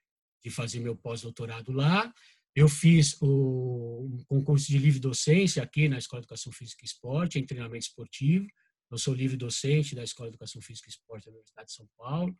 de, 0.43 0.51
fazer 0.51 0.81
meu 0.81 0.95
pós-doutorado 0.95 1.73
lá. 1.73 2.13
Eu 2.55 2.69
fiz 2.69 3.17
o 3.21 4.07
um 4.07 4.25
concurso 4.27 4.67
de 4.67 4.79
livre 4.79 5.01
docência 5.01 5.63
aqui 5.63 5.89
na 5.89 5.97
Escola 5.97 6.21
de 6.21 6.27
Educação 6.27 6.53
Física 6.53 6.85
e 6.85 6.87
Esporte, 6.87 7.39
em 7.39 7.47
treinamento 7.47 7.87
esportivo. 7.87 8.47
Eu 8.91 8.99
sou 8.99 9.15
livre 9.15 9.37
docente 9.37 9.95
da 9.95 10.05
Escola 10.05 10.29
de 10.29 10.35
Educação 10.35 10.61
Física 10.61 10.89
e 10.89 10.93
Esporte 10.93 11.25
da 11.25 11.31
Universidade 11.31 11.69
de 11.69 11.75
São 11.75 11.89
Paulo. 11.97 12.37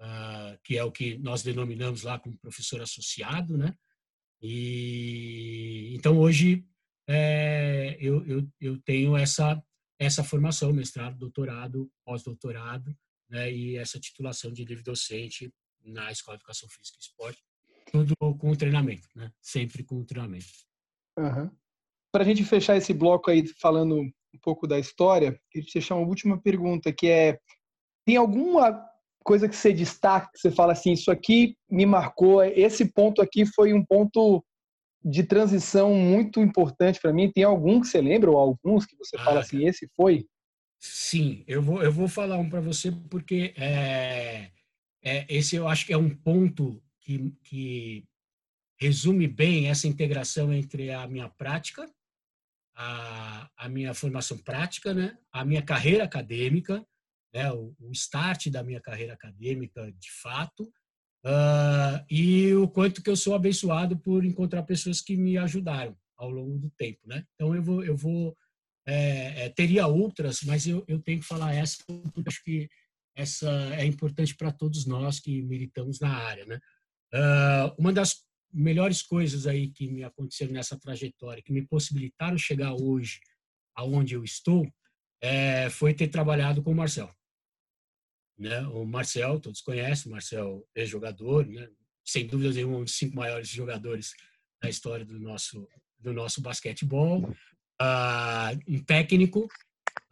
Uh, 0.00 0.58
que 0.62 0.76
é 0.76 0.84
o 0.84 0.92
que 0.92 1.18
nós 1.18 1.42
denominamos 1.42 2.02
lá 2.02 2.18
como 2.18 2.38
professor 2.38 2.80
associado, 2.80 3.56
né? 3.56 3.74
E 4.40 5.94
então 5.94 6.18
hoje 6.18 6.66
é, 7.08 7.96
eu, 8.00 8.24
eu, 8.26 8.48
eu 8.60 8.78
tenho 8.82 9.16
essa 9.16 9.62
essa 9.98 10.24
formação, 10.24 10.72
mestrado, 10.72 11.16
doutorado, 11.16 11.90
pós-doutorado, 12.04 12.94
né? 13.28 13.50
E 13.52 13.76
essa 13.76 13.98
titulação 13.98 14.52
de 14.52 14.64
livre 14.64 14.82
docente 14.82 15.52
na 15.82 16.10
Escola 16.10 16.36
de 16.36 16.42
Educação 16.42 16.68
Física 16.68 16.98
e 16.98 17.02
Esporte, 17.02 17.42
tudo 17.90 18.14
com 18.16 18.54
treinamento, 18.54 19.08
né? 19.14 19.32
Sempre 19.40 19.84
com 19.84 20.04
treinamento. 20.04 20.46
Uhum. 21.18 21.50
Para 22.12 22.22
a 22.22 22.26
gente 22.26 22.44
fechar 22.44 22.76
esse 22.76 22.92
bloco 22.92 23.30
aí 23.30 23.46
falando 23.46 24.00
um 24.00 24.12
pouco 24.42 24.66
da 24.66 24.78
história, 24.78 25.40
queria 25.50 25.66
te 25.66 25.74
deixar 25.74 25.94
uma 25.94 26.06
última 26.06 26.40
pergunta, 26.40 26.92
que 26.92 27.08
é 27.08 27.38
tem 28.04 28.16
alguma 28.16 28.72
coisa 29.24 29.48
que 29.48 29.56
você 29.56 29.72
destaca, 29.72 30.30
que 30.32 30.38
você 30.38 30.50
fala 30.50 30.72
assim, 30.72 30.92
isso 30.92 31.10
aqui 31.10 31.56
me 31.68 31.86
marcou, 31.86 32.44
esse 32.44 32.84
ponto 32.92 33.22
aqui 33.22 33.46
foi 33.46 33.72
um 33.72 33.84
ponto 33.84 34.44
de 35.02 35.22
transição 35.22 35.94
muito 35.94 36.40
importante 36.40 37.00
para 37.00 37.12
mim. 37.12 37.32
Tem 37.32 37.42
algum 37.42 37.80
que 37.80 37.88
você 37.88 38.00
lembra 38.00 38.30
ou 38.30 38.38
alguns 38.38 38.86
que 38.86 38.96
você 38.96 39.16
ah, 39.16 39.24
fala 39.24 39.40
assim, 39.40 39.66
esse 39.66 39.88
foi? 39.96 40.26
Sim, 40.78 41.42
eu 41.46 41.62
vou 41.62 41.82
eu 41.82 41.90
vou 41.90 42.06
falar 42.06 42.36
um 42.36 42.48
para 42.48 42.60
você 42.60 42.92
porque 43.10 43.54
é, 43.56 44.50
é, 45.02 45.26
esse 45.28 45.56
eu 45.56 45.66
acho 45.66 45.86
que 45.86 45.92
é 45.92 45.98
um 45.98 46.10
ponto 46.10 46.82
que, 47.00 47.34
que 47.42 48.04
resume 48.78 49.26
bem 49.26 49.68
essa 49.68 49.88
integração 49.88 50.52
entre 50.52 50.90
a 50.90 51.06
minha 51.06 51.28
prática, 51.28 51.90
a, 52.74 53.48
a 53.56 53.68
minha 53.68 53.94
formação 53.94 54.36
prática, 54.38 54.92
né, 54.92 55.16
a 55.32 55.44
minha 55.44 55.62
carreira 55.62 56.04
acadêmica 56.04 56.84
né, 57.34 57.52
o, 57.52 57.74
o 57.80 57.90
start 57.90 58.48
da 58.48 58.62
minha 58.62 58.80
carreira 58.80 59.14
acadêmica, 59.14 59.90
de 59.98 60.10
fato, 60.22 60.62
uh, 61.26 62.04
e 62.08 62.54
o 62.54 62.68
quanto 62.68 63.02
que 63.02 63.10
eu 63.10 63.16
sou 63.16 63.34
abençoado 63.34 63.98
por 63.98 64.24
encontrar 64.24 64.62
pessoas 64.62 65.00
que 65.00 65.16
me 65.16 65.36
ajudaram 65.36 65.96
ao 66.16 66.30
longo 66.30 66.56
do 66.58 66.70
tempo, 66.70 67.00
né? 67.06 67.24
Então 67.34 67.54
eu 67.54 67.62
vou, 67.62 67.84
eu 67.84 67.96
vou 67.96 68.36
é, 68.86 69.46
é, 69.46 69.48
teria 69.48 69.86
outras, 69.86 70.42
mas 70.42 70.66
eu, 70.66 70.84
eu 70.86 71.00
tenho 71.00 71.20
que 71.20 71.26
falar 71.26 71.54
essa 71.54 71.78
porque 71.86 72.28
acho 72.28 72.44
que 72.44 72.68
essa 73.16 73.50
é 73.76 73.84
importante 73.84 74.34
para 74.36 74.52
todos 74.52 74.86
nós 74.86 75.18
que 75.18 75.42
militamos 75.42 75.98
na 76.00 76.10
área, 76.10 76.44
né? 76.46 76.60
Uh, 77.12 77.74
uma 77.78 77.92
das 77.92 78.24
melhores 78.52 79.02
coisas 79.02 79.46
aí 79.46 79.70
que 79.70 79.88
me 79.88 80.04
aconteceram 80.04 80.52
nessa 80.52 80.78
trajetória, 80.78 81.42
que 81.42 81.52
me 81.52 81.66
possibilitaram 81.66 82.38
chegar 82.38 82.74
hoje 82.74 83.20
aonde 83.74 84.14
eu 84.14 84.22
estou, 84.22 84.66
é, 85.20 85.70
foi 85.70 85.94
ter 85.94 86.08
trabalhado 86.08 86.62
com 86.62 86.70
o 86.70 86.74
Marcel. 86.74 87.10
Né? 88.38 88.60
O 88.68 88.84
Marcel, 88.84 89.38
todos 89.40 89.60
conhecem, 89.60 90.10
o 90.10 90.12
Marcel 90.12 90.66
é 90.74 90.84
jogador, 90.84 91.46
né? 91.46 91.68
sem 92.04 92.26
dúvida 92.26 92.52
nenhuma, 92.52 92.78
um 92.78 92.84
dos 92.84 92.96
cinco 92.96 93.16
maiores 93.16 93.48
jogadores 93.48 94.12
da 94.62 94.68
história 94.68 95.04
do 95.04 95.18
nosso, 95.18 95.66
do 95.98 96.12
nosso 96.12 96.40
basquetebol. 96.40 97.22
Uh, 97.80 98.56
um 98.68 98.78
técnico, 98.84 99.48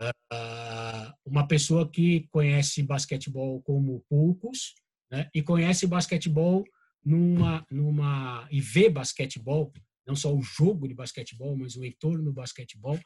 uh, 0.01 1.13
uma 1.25 1.47
pessoa 1.47 1.89
que 1.89 2.27
conhece 2.31 2.83
basquetebol 2.83 3.63
como 3.63 4.05
poucos, 4.09 4.75
né? 5.11 5.29
e 5.35 5.43
conhece 5.43 5.87
basquetebol 5.87 6.65
numa, 7.05 7.65
numa 7.71 8.49
e 8.51 8.61
vê 8.61 8.89
basquetebol, 8.89 9.73
não 10.07 10.17
só 10.17 10.35
o 10.35 10.43
jogo 10.43 10.89
de 10.89 10.95
basquetebol, 10.95 11.57
mas 11.57 11.77
o 11.77 11.85
entorno 11.85 12.25
do 12.25 12.33
basquetebol, 12.33 12.99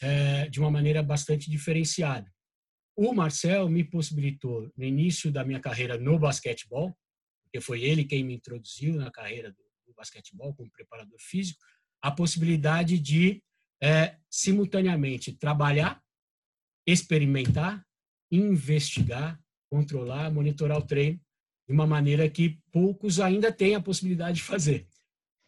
é, 0.00 0.48
de 0.48 0.60
uma 0.60 0.70
maneira 0.70 1.02
bastante 1.02 1.50
diferenciada. 1.50 2.30
O 3.00 3.14
Marcel 3.14 3.68
me 3.68 3.84
possibilitou, 3.84 4.72
no 4.76 4.84
início 4.84 5.30
da 5.30 5.44
minha 5.44 5.60
carreira 5.60 5.96
no 5.96 6.18
basquetebol, 6.18 6.98
porque 7.44 7.60
foi 7.60 7.84
ele 7.84 8.04
quem 8.04 8.24
me 8.24 8.34
introduziu 8.34 8.96
na 8.96 9.08
carreira 9.08 9.52
do, 9.52 9.62
do 9.86 9.94
basquetebol 9.94 10.52
como 10.52 10.68
preparador 10.72 11.16
físico, 11.20 11.60
a 12.02 12.10
possibilidade 12.10 12.98
de 12.98 13.40
é, 13.80 14.16
simultaneamente 14.28 15.32
trabalhar, 15.32 16.02
experimentar, 16.84 17.86
investigar, 18.32 19.40
controlar, 19.70 20.28
monitorar 20.32 20.78
o 20.78 20.84
treino 20.84 21.20
de 21.68 21.72
uma 21.72 21.86
maneira 21.86 22.28
que 22.28 22.58
poucos 22.72 23.20
ainda 23.20 23.52
têm 23.52 23.76
a 23.76 23.80
possibilidade 23.80 24.38
de 24.38 24.42
fazer. 24.42 24.88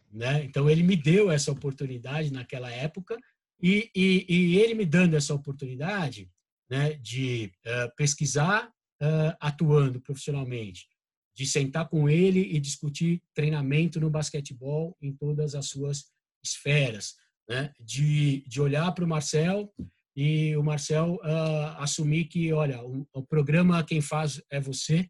Né? 0.09 0.45
Então, 0.45 0.71
ele 0.71 0.85
me 0.85 0.95
deu 0.95 1.33
essa 1.33 1.51
oportunidade 1.51 2.33
naquela 2.33 2.71
época 2.71 3.19
e, 3.61 3.91
e, 3.93 4.25
e 4.29 4.57
ele 4.57 4.75
me 4.75 4.87
dando 4.87 5.17
essa 5.17 5.35
oportunidade, 5.35 6.31
né, 6.71 6.95
de 6.95 7.53
uh, 7.67 7.95
pesquisar 7.97 8.69
uh, 9.03 9.37
atuando 9.41 10.01
profissionalmente, 10.01 10.87
de 11.35 11.47
sentar 11.47 11.89
com 11.89 12.09
ele 12.09 12.41
e 12.41 12.61
discutir 12.61 13.23
treinamento 13.35 13.99
no 13.99 14.09
basquetebol 14.09 14.97
em 15.03 15.13
todas 15.13 15.55
as 15.55 15.67
suas 15.67 16.05
esferas, 16.43 17.17
né, 17.49 17.73
de, 17.81 18.45
de 18.47 18.61
olhar 18.61 18.93
para 18.93 19.05
o 19.05 19.09
Marcel 19.09 19.73
e 20.17 20.57
o 20.57 20.63
Marcel 20.63 21.15
uh, 21.23 21.77
assumir 21.79 22.27
que, 22.27 22.53
olha, 22.53 22.85
o, 22.85 23.07
o, 23.13 23.23
programa 23.25 23.85
quem 23.85 24.01
faz 24.01 24.41
é 24.51 24.61
você, 24.61 25.09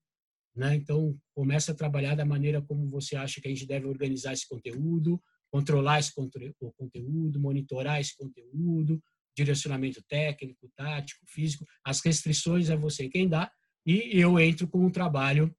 né, 0.54 0.74
então 0.74 1.18
começa 1.34 1.72
a 1.72 1.74
trabalhar 1.74 2.14
da 2.14 2.24
maneira 2.24 2.62
como 2.62 2.88
você 2.88 3.16
acha 3.16 3.40
que 3.40 3.48
a 3.48 3.50
gente 3.50 3.66
deve 3.66 3.86
organizar 3.86 4.32
esse 4.32 4.48
conteúdo, 4.48 5.20
controlar 5.50 5.98
esse 5.98 6.12
conteúdo, 6.14 7.40
monitorar 7.40 8.00
esse 8.00 8.16
conteúdo, 8.16 9.02
direcionamento 9.40 10.02
técnico, 10.08 10.70
tático, 10.76 11.24
físico, 11.26 11.64
as 11.84 12.00
restrições 12.04 12.68
é 12.68 12.76
você 12.76 13.08
quem 13.08 13.28
dá, 13.28 13.50
e 13.86 14.20
eu 14.20 14.38
entro 14.38 14.68
com 14.68 14.84
um 14.84 14.90
trabalho, 14.90 15.54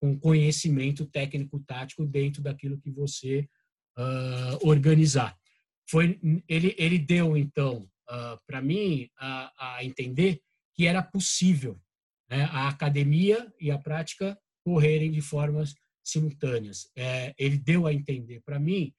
com 0.00 0.18
conhecimento 0.18 1.06
técnico, 1.06 1.62
tático 1.66 2.06
dentro 2.06 2.42
daquilo 2.42 2.80
que 2.80 2.90
você 2.90 3.48
uh, 3.98 4.68
organizar. 4.68 5.36
Foi, 5.88 6.18
ele, 6.48 6.74
ele 6.78 6.98
deu, 6.98 7.36
então, 7.36 7.88
uh, 8.10 8.38
para 8.46 8.60
mim, 8.60 9.08
a, 9.18 9.76
a, 9.76 9.84
entender 9.84 10.40
que 10.74 10.86
era 10.86 11.02
possível 11.02 11.78
né, 12.28 12.44
a 12.50 12.68
academia 12.68 13.52
e 13.60 13.70
a 13.70 13.78
prática 13.78 14.38
correrem 14.64 15.10
de 15.10 15.20
formas 15.20 15.74
simultâneas. 16.02 16.90
É, 16.96 17.34
ele 17.38 17.58
deu 17.58 17.86
a 17.86 17.92
entender 17.92 18.40
para 18.44 18.58
mim 18.58 18.92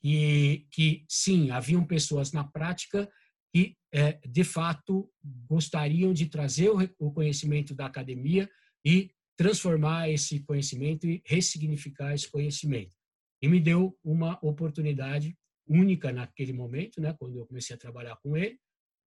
que, 0.00 0.66
que, 0.70 1.04
sim, 1.08 1.50
haviam 1.50 1.84
pessoas 1.84 2.32
na 2.32 2.44
prática 2.44 3.10
que, 3.54 3.76
é, 3.92 4.18
de 4.26 4.42
fato, 4.42 5.08
gostariam 5.48 6.12
de 6.12 6.26
trazer 6.26 6.70
o 6.98 7.12
conhecimento 7.12 7.72
da 7.72 7.86
academia 7.86 8.50
e 8.84 9.12
transformar 9.36 10.10
esse 10.10 10.40
conhecimento 10.40 11.06
e 11.06 11.22
ressignificar 11.24 12.12
esse 12.12 12.28
conhecimento. 12.28 12.96
E 13.40 13.46
me 13.46 13.60
deu 13.60 13.96
uma 14.02 14.38
oportunidade 14.42 15.36
única 15.68 16.12
naquele 16.12 16.52
momento, 16.52 17.00
né, 17.00 17.14
quando 17.16 17.38
eu 17.38 17.46
comecei 17.46 17.76
a 17.76 17.78
trabalhar 17.78 18.16
com 18.16 18.36
ele. 18.36 18.58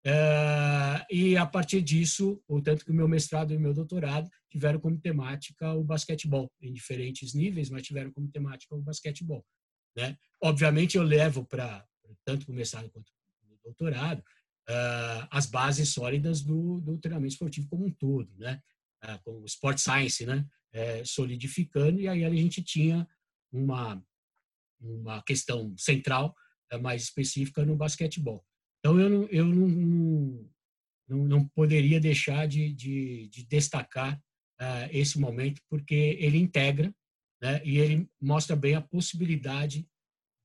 É, 0.06 1.06
e 1.12 1.36
a 1.36 1.46
partir 1.46 1.82
disso, 1.82 2.42
o 2.48 2.62
tanto 2.62 2.86
que 2.86 2.92
o 2.92 2.94
meu 2.94 3.08
mestrado 3.08 3.54
e 3.54 3.58
o 3.58 3.60
meu 3.60 3.74
doutorado 3.74 4.30
tiveram 4.50 4.80
como 4.80 4.98
temática 4.98 5.74
o 5.74 5.84
basquetebol, 5.84 6.50
em 6.62 6.72
diferentes 6.72 7.34
níveis, 7.34 7.70
mas 7.70 7.84
tiveram 7.84 8.14
como 8.14 8.32
temática 8.32 8.74
o 8.74 8.82
basquetebol. 8.82 9.46
Né? 9.98 10.18
Obviamente, 10.42 10.96
eu 10.96 11.04
levo 11.04 11.46
para 11.46 11.86
tanto 12.24 12.50
o 12.50 12.56
mestrado 12.56 12.90
quanto 12.90 13.12
o 13.50 13.60
doutorado 13.64 14.24
uh, 14.70 15.28
as 15.32 15.46
bases 15.46 15.90
sólidas 15.90 16.42
do, 16.42 16.80
do, 16.82 16.98
treinamento 16.98 17.34
esportivo 17.34 17.68
como 17.70 17.86
um 17.86 17.92
todo, 17.92 18.30
né? 18.38 18.62
Uh, 19.04 19.20
com 19.24 19.32
o 19.42 19.46
Sport 19.46 19.78
Science, 19.78 20.26
né? 20.26 20.46
É, 20.74 21.04
solidificando, 21.06 22.00
e 22.00 22.08
aí 22.08 22.24
a 22.26 22.30
gente 22.30 22.62
tinha 22.62 23.08
uma, 23.52 24.04
uma 24.80 25.24
questão 25.24 25.74
central 25.78 26.36
uh, 26.74 26.80
mais 26.80 27.04
específica 27.04 27.66
no 27.66 27.76
basquetebol. 27.76 28.46
Então, 28.80 29.00
eu 29.00 29.10
não, 29.10 29.24
eu 29.30 29.46
não, 29.46 30.48
não, 31.08 31.26
não 31.26 31.48
poderia 31.50 32.00
deixar 32.00 32.48
de, 32.48 32.74
de, 32.74 33.28
de 33.30 33.44
destacar 33.46 34.18
uh, 34.62 34.90
esse 34.92 35.20
momento, 35.20 35.62
porque 35.70 36.18
ele 36.20 36.38
integra 36.38 36.94
né, 37.42 37.62
e 37.64 37.78
ele 37.78 38.10
mostra 38.22 38.56
bem 38.56 38.76
a 38.76 38.82
possibilidade 38.82 39.88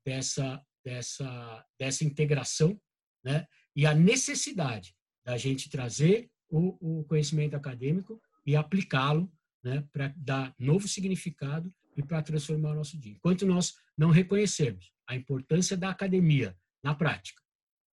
dessa, 0.07 0.65
dessa, 0.85 1.67
dessa 1.79 2.05
integração 2.05 2.81
né, 3.25 3.47
e 3.75 3.87
a 3.87 3.95
necessidade 3.95 4.95
da 5.25 5.37
gente 5.37 5.71
trazer 5.71 6.31
o, 6.51 7.01
o 7.01 7.05
conhecimento 7.05 7.57
acadêmico 7.57 8.21
e 8.45 8.55
aplicá-lo 8.57 9.31
né, 9.63 9.85
para 9.93 10.13
dar 10.17 10.55
novo 10.59 10.89
significado 10.89 11.73
e 11.97 12.03
para 12.03 12.23
transformar 12.23 12.73
o 12.73 12.75
nosso 12.75 12.99
dia. 12.99 13.13
Enquanto 13.13 13.47
nós 13.47 13.77
não 13.97 14.11
reconhecermos 14.11 14.93
a 15.07 15.15
importância 15.15 15.77
da 15.77 15.91
academia 15.91 16.57
na 16.83 16.95
prática, 16.95 17.43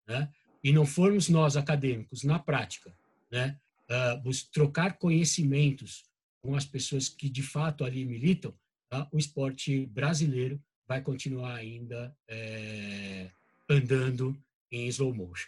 né, 0.07 0.29
e 0.63 0.73
não 0.73 0.85
formos 0.85 1.29
nós 1.29 1.55
acadêmicos 1.55 2.23
na 2.23 2.39
prática, 2.39 2.93
né, 3.31 3.57
uh, 3.89 4.31
trocar 4.51 4.97
conhecimentos 4.97 6.03
com 6.41 6.55
as 6.55 6.65
pessoas 6.65 7.07
que 7.07 7.29
de 7.29 7.43
fato 7.43 7.85
ali 7.85 8.03
militam, 8.03 8.51
uh, 8.91 9.07
o 9.11 9.17
esporte 9.17 9.85
brasileiro 9.85 10.61
vai 10.87 11.01
continuar 11.01 11.53
ainda 11.53 12.17
é, 12.27 13.29
andando 13.69 14.35
em 14.71 14.87
slow 14.87 15.13
motion. 15.13 15.47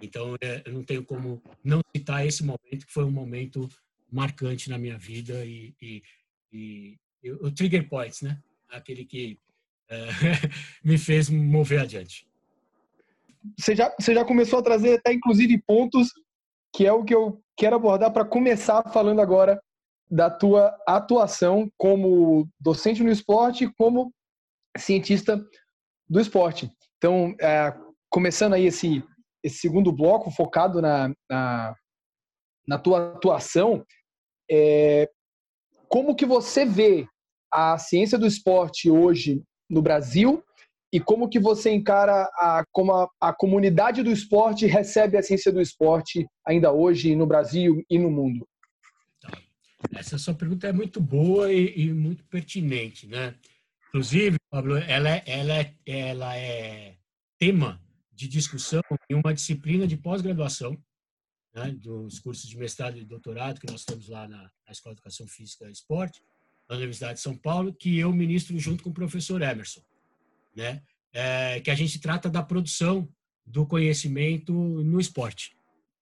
Então, 0.00 0.36
é, 0.40 0.62
eu 0.64 0.72
não 0.72 0.84
tenho 0.84 1.04
como 1.04 1.42
não 1.62 1.80
citar 1.94 2.26
esse 2.26 2.44
momento, 2.44 2.86
que 2.86 2.92
foi 2.92 3.04
um 3.04 3.10
momento 3.10 3.68
marcante 4.10 4.70
na 4.70 4.78
minha 4.78 4.96
vida 4.96 5.44
e, 5.44 5.74
e, 5.80 6.02
e, 6.52 6.98
e 7.22 7.30
o 7.32 7.50
trigger 7.50 7.88
points, 7.88 8.22
né? 8.22 8.40
Aquele 8.68 9.04
que 9.04 9.38
é, 9.88 10.06
me 10.84 10.98
fez 10.98 11.28
mover 11.28 11.80
adiante. 11.80 12.26
Você 13.58 13.74
já, 13.74 13.94
você 13.98 14.14
já 14.14 14.24
começou 14.24 14.58
a 14.58 14.62
trazer 14.62 14.98
até 14.98 15.12
inclusive 15.12 15.62
pontos 15.66 16.08
que 16.74 16.86
é 16.86 16.92
o 16.92 17.04
que 17.04 17.14
eu 17.14 17.42
quero 17.56 17.76
abordar 17.76 18.12
para 18.12 18.24
começar 18.24 18.82
falando 18.92 19.20
agora 19.20 19.60
da 20.10 20.30
tua 20.30 20.76
atuação 20.86 21.70
como 21.76 22.48
docente 22.60 23.02
no 23.02 23.10
esporte, 23.10 23.70
como 23.76 24.12
cientista 24.76 25.42
do 26.08 26.20
esporte. 26.20 26.70
Então, 26.96 27.34
é, 27.40 27.74
começando 28.10 28.54
aí 28.54 28.66
esse, 28.66 29.02
esse 29.48 29.58
segundo 29.58 29.90
bloco 29.90 30.30
focado 30.30 30.80
na, 30.80 31.12
na, 31.28 31.74
na 32.66 32.78
tua 32.78 33.14
atuação, 33.14 33.84
é, 34.50 35.10
como 35.88 36.14
que 36.14 36.24
você 36.24 36.64
vê 36.64 37.06
a 37.52 37.76
ciência 37.78 38.18
do 38.18 38.26
esporte 38.26 38.90
hoje 38.90 39.42
no 39.68 39.82
Brasil 39.82 40.42
e 40.92 41.00
como 41.00 41.28
que 41.28 41.38
você 41.38 41.70
encara 41.70 42.22
a, 42.34 42.64
como 42.72 42.92
a, 42.92 43.08
a, 43.20 43.32
comunidade 43.32 44.02
do 44.02 44.10
esporte 44.10 44.66
recebe 44.66 45.18
a 45.18 45.22
ciência 45.22 45.52
do 45.52 45.60
esporte 45.60 46.26
ainda 46.46 46.72
hoje 46.72 47.14
no 47.14 47.26
Brasil 47.26 47.84
e 47.90 47.98
no 47.98 48.10
mundo? 48.10 48.46
Essa 49.94 50.18
sua 50.18 50.34
pergunta 50.34 50.66
é 50.66 50.72
muito 50.72 51.00
boa 51.00 51.52
e, 51.52 51.88
e 51.88 51.92
muito 51.92 52.24
pertinente, 52.24 53.06
né? 53.06 53.34
Inclusive, 53.88 54.36
Pablo, 54.50 54.76
ela, 54.76 55.08
é, 55.08 55.22
ela, 55.26 55.54
é, 55.54 55.74
ela 55.86 56.36
é 56.36 56.94
tema 57.38 57.80
de 58.18 58.28
discussão 58.28 58.82
em 59.08 59.14
uma 59.14 59.32
disciplina 59.32 59.86
de 59.86 59.96
pós-graduação, 59.96 60.76
né, 61.54 61.70
dos 61.70 62.18
cursos 62.18 62.48
de 62.48 62.58
mestrado 62.58 62.98
e 62.98 63.04
doutorado 63.04 63.60
que 63.60 63.70
nós 63.70 63.84
temos 63.84 64.08
lá 64.08 64.26
na, 64.26 64.42
na 64.42 64.72
Escola 64.72 64.94
de 64.94 65.00
Educação 65.00 65.26
Física 65.28 65.68
e 65.68 65.72
Esporte, 65.72 66.20
na 66.68 66.76
Universidade 66.76 67.14
de 67.14 67.20
São 67.20 67.36
Paulo, 67.36 67.72
que 67.72 67.98
eu 67.98 68.12
ministro 68.12 68.58
junto 68.58 68.82
com 68.82 68.90
o 68.90 68.94
professor 68.94 69.40
Emerson 69.40 69.82
né? 70.58 70.82
É, 71.12 71.60
que 71.60 71.70
a 71.70 71.74
gente 71.74 72.00
trata 72.00 72.28
da 72.28 72.42
produção 72.42 73.08
do 73.46 73.64
conhecimento 73.64 74.52
no 74.52 75.00
esporte, 75.00 75.56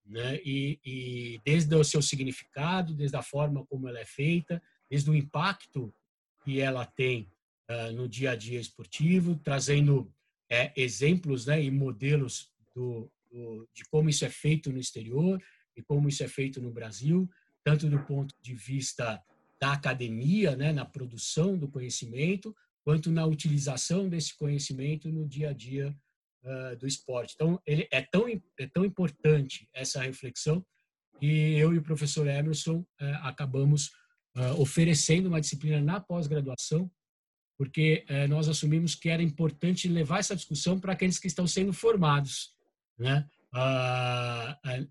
né? 0.04 0.40
E, 0.44 0.80
e, 0.84 1.40
desde 1.44 1.74
o 1.76 1.84
seu 1.84 2.00
significado, 2.00 2.94
desde 2.94 3.16
a 3.16 3.22
forma 3.22 3.64
como 3.66 3.86
ela 3.86 4.00
é 4.00 4.06
feita, 4.06 4.60
desde 4.90 5.10
o 5.10 5.14
impacto 5.14 5.94
que 6.42 6.60
ela 6.60 6.86
tem 6.86 7.30
uh, 7.70 7.92
no 7.92 8.08
dia 8.08 8.30
a 8.30 8.36
dia 8.36 8.58
esportivo, 8.58 9.36
trazendo 9.44 10.10
é, 10.50 10.72
exemplos, 10.76 11.46
né, 11.46 11.62
e 11.62 11.70
modelos 11.70 12.50
do, 12.74 13.10
do, 13.30 13.68
de 13.74 13.84
como 13.90 14.08
isso 14.08 14.24
é 14.24 14.30
feito 14.30 14.72
no 14.72 14.78
exterior 14.78 15.42
e 15.76 15.82
como 15.82 16.08
isso 16.08 16.22
é 16.22 16.28
feito 16.28 16.60
no 16.60 16.70
Brasil, 16.70 17.28
tanto 17.64 17.88
do 17.88 17.98
ponto 18.04 18.34
de 18.40 18.54
vista 18.54 19.22
da 19.60 19.72
academia, 19.72 20.54
né, 20.54 20.72
na 20.72 20.84
produção 20.84 21.56
do 21.58 21.68
conhecimento, 21.68 22.54
quanto 22.84 23.10
na 23.10 23.26
utilização 23.26 24.08
desse 24.08 24.36
conhecimento 24.36 25.10
no 25.10 25.26
dia 25.26 25.50
a 25.50 25.52
dia 25.52 25.94
uh, 26.44 26.76
do 26.76 26.86
esporte. 26.86 27.34
Então, 27.34 27.60
ele 27.66 27.88
é 27.90 28.00
tão, 28.00 28.28
é 28.58 28.66
tão 28.66 28.84
importante 28.84 29.68
essa 29.74 30.02
reflexão 30.02 30.64
que 31.18 31.56
eu 31.56 31.74
e 31.74 31.78
o 31.78 31.82
professor 31.82 32.26
Emerson 32.28 32.78
uh, 32.80 33.04
acabamos 33.22 33.88
uh, 34.36 34.60
oferecendo 34.60 35.26
uma 35.26 35.40
disciplina 35.40 35.80
na 35.80 35.98
pós-graduação, 35.98 36.90
porque 37.56 38.04
eh, 38.08 38.26
nós 38.26 38.48
assumimos 38.48 38.94
que 38.94 39.08
era 39.08 39.22
importante 39.22 39.88
levar 39.88 40.18
essa 40.18 40.36
discussão 40.36 40.78
para 40.78 40.92
aqueles 40.92 41.18
que 41.18 41.26
estão 41.26 41.46
sendo 41.46 41.72
formados 41.72 42.54
né, 42.98 43.26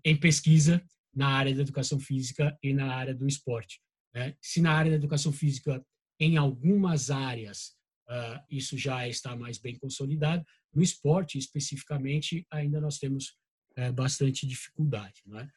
em 0.04 0.16
pesquisa 0.16 0.82
na 1.14 1.28
área 1.28 1.54
da 1.54 1.62
educação 1.62 1.98
física 1.98 2.58
e 2.62 2.74
na 2.74 2.94
área 2.94 3.14
do 3.14 3.26
esporte. 3.26 3.80
Né? 4.14 4.34
Se 4.40 4.60
na 4.60 4.72
área 4.72 4.90
da 4.90 4.96
educação 4.96 5.32
física, 5.32 5.84
em 6.20 6.36
algumas 6.36 7.10
áreas, 7.10 7.76
uh, 8.08 8.42
isso 8.50 8.76
já 8.76 9.08
está 9.08 9.36
mais 9.36 9.58
bem 9.58 9.78
consolidado. 9.78 10.44
No 10.74 10.82
esporte, 10.82 11.38
especificamente, 11.38 12.46
ainda 12.50 12.80
nós 12.80 12.98
temos 12.98 13.36
uh, 13.78 13.92
bastante 13.92 14.46
dificuldade. 14.46 15.22
Não 15.26 15.38
é? 15.38 15.48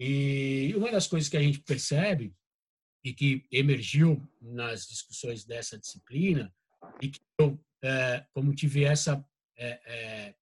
E 0.00 0.72
uma 0.76 0.90
das 0.90 1.06
coisas 1.06 1.28
que 1.28 1.36
a 1.36 1.42
gente 1.42 1.60
percebe 1.60 2.32
e 3.04 3.12
que 3.12 3.44
emergiu 3.50 4.28
nas 4.40 4.86
discussões 4.86 5.44
dessa 5.44 5.78
disciplina 5.78 6.52
e 7.00 7.08
que 7.08 7.20
eu, 7.38 7.52
uh, 7.52 8.26
como 8.32 8.54
tive 8.54 8.84
essa 8.84 9.24
eh, 9.56 9.80
eh, 9.86 10.34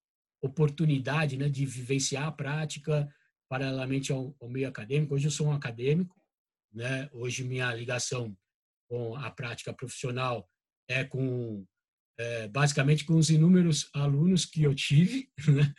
oportunidade 0.43 1.37
né, 1.37 1.49
de 1.49 1.65
vivenciar 1.65 2.27
a 2.27 2.33
prática 2.33 3.09
paralelamente 3.49 4.13
ao, 4.13 4.37
ao, 4.41 4.49
meio 4.49 4.69
acadêmico. 4.69 5.15
Hoje 5.15 5.27
eu 5.27 5.31
sou 5.31 5.47
um 5.47 5.53
acadêmico, 5.53 6.15
né? 6.73 7.09
Hoje 7.13 7.45
minha 7.45 7.73
ligação 7.73 8.37
com 8.89 9.17
a 9.17 9.31
prática 9.31 9.73
profissional 9.73 10.49
é 10.89 11.05
com 11.05 11.65
é, 12.19 12.49
basicamente 12.49 13.05
com 13.05 13.15
os 13.15 13.31
inúmeros 13.31 13.89
alunos 13.93 14.45
que 14.45 14.63
eu 14.63 14.75
tive 14.75 15.31
né? 15.49 15.75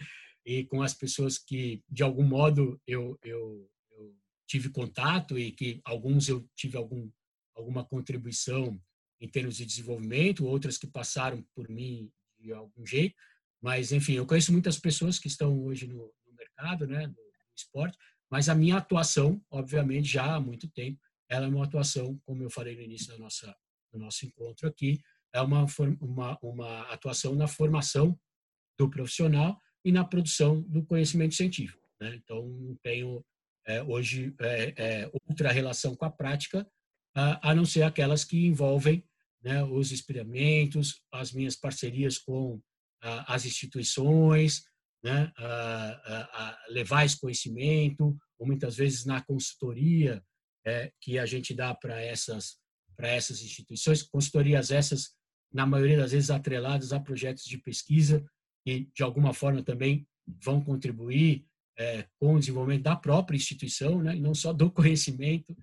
e 0.46 0.64
com 0.66 0.82
as 0.82 0.94
pessoas 0.94 1.38
que 1.38 1.84
de 1.90 2.04
algum 2.04 2.24
modo 2.24 2.80
eu, 2.86 3.18
eu, 3.24 3.70
eu, 3.92 4.16
tive 4.48 4.70
contato 4.70 5.38
e 5.38 5.52
que 5.52 5.82
alguns 5.84 6.30
eu 6.30 6.48
tive 6.56 6.78
algum 6.78 7.10
alguma 7.56 7.84
contribuição 7.84 8.80
em 9.20 9.28
termos 9.28 9.58
de 9.58 9.66
desenvolvimento 9.66 10.46
outras 10.46 10.78
que 10.78 10.88
passaram 10.88 11.46
por 11.54 11.70
mim 11.70 12.12
de 12.40 12.54
algum 12.54 12.86
jeito 12.86 13.16
mas 13.62 13.92
enfim 13.92 14.14
eu 14.14 14.26
conheço 14.26 14.52
muitas 14.52 14.80
pessoas 14.80 15.18
que 15.20 15.28
estão 15.28 15.64
hoje 15.64 15.88
no, 15.88 16.14
no 16.26 16.34
mercado 16.38 16.88
né 16.88 17.08
no, 17.08 17.28
esporte 17.56 17.98
mas 18.30 18.50
a 18.50 18.56
minha 18.56 18.78
atuação 18.78 19.42
obviamente 19.50 20.08
já 20.08 20.36
há 20.36 20.40
muito 20.40 20.70
tempo 20.70 21.00
ela 21.28 21.46
é 21.46 21.50
uma 21.50 21.66
atuação 21.66 22.20
como 22.24 22.44
eu 22.44 22.52
falei 22.52 22.76
no 22.76 22.84
início 22.84 23.08
da 23.08 23.18
nossa 23.18 23.56
do 23.92 24.00
nosso 24.00 24.26
encontro 24.26 24.68
aqui, 24.68 25.00
é 25.34 25.42
uma, 25.42 25.66
uma, 26.00 26.38
uma 26.42 26.82
atuação 26.92 27.36
na 27.36 27.48
formação 27.48 28.18
do 28.78 28.90
profissional 28.90 29.60
e 29.84 29.92
na 29.92 30.04
produção 30.04 30.62
do 30.62 30.86
conhecimento 30.86 31.36
científico. 31.36 31.82
Né? 32.00 32.16
Então, 32.16 32.78
tenho 32.82 33.26
é, 33.66 33.84
hoje 33.84 34.34
é, 34.40 34.74
é, 34.78 35.12
outra 35.28 35.52
relação 35.52 35.96
com 35.96 36.06
a 36.06 36.12
prática, 36.12 36.70
a, 37.42 37.56
não 37.56 37.66
ser 37.66 37.82
aquelas 37.82 38.24
que 38.24 38.46
envolvem 38.46 39.04
né, 39.44 39.64
os 39.64 39.92
experimentos, 39.92 41.02
as 41.12 41.32
minhas 41.32 41.56
parcerias 41.56 42.18
com 42.18 42.62
as 43.02 43.46
instituições, 43.46 44.64
né, 45.04 45.32
levar 46.70 47.06
esse 47.06 47.20
conhecimento, 47.20 48.18
ou 48.38 48.46
muitas 48.46 48.76
vezes 48.76 49.06
na 49.06 49.22
consultoria 49.22 50.24
é, 50.66 50.92
que 51.02 51.18
a 51.18 51.26
gente 51.26 51.54
dá 51.54 51.74
para 51.74 52.02
essas 52.02 52.58
essas 53.00 53.44
instituições, 53.44 54.02
consultorias 54.02 54.72
essas, 54.72 55.12
na 55.54 55.68
maioria 55.68 55.98
das 55.98 56.12
vezes, 56.12 56.32
atreladas 56.32 56.92
a 56.92 57.00
projetos 57.00 57.44
de 57.44 57.58
pesquisa 57.60 58.26
e, 58.66 58.90
de 58.94 59.04
alguma 59.04 59.34
forma, 59.34 59.62
também 59.62 60.08
vão 60.44 60.60
contribuir 60.60 61.46
é, 61.78 62.08
com 62.20 62.34
o 62.34 62.40
desenvolvimento 62.40 62.84
da 62.84 62.96
própria 62.96 63.38
instituição, 63.38 64.02
né? 64.02 64.16
não 64.16 64.34
só 64.34 64.52
do 64.52 64.70
conhecimento 64.72 65.56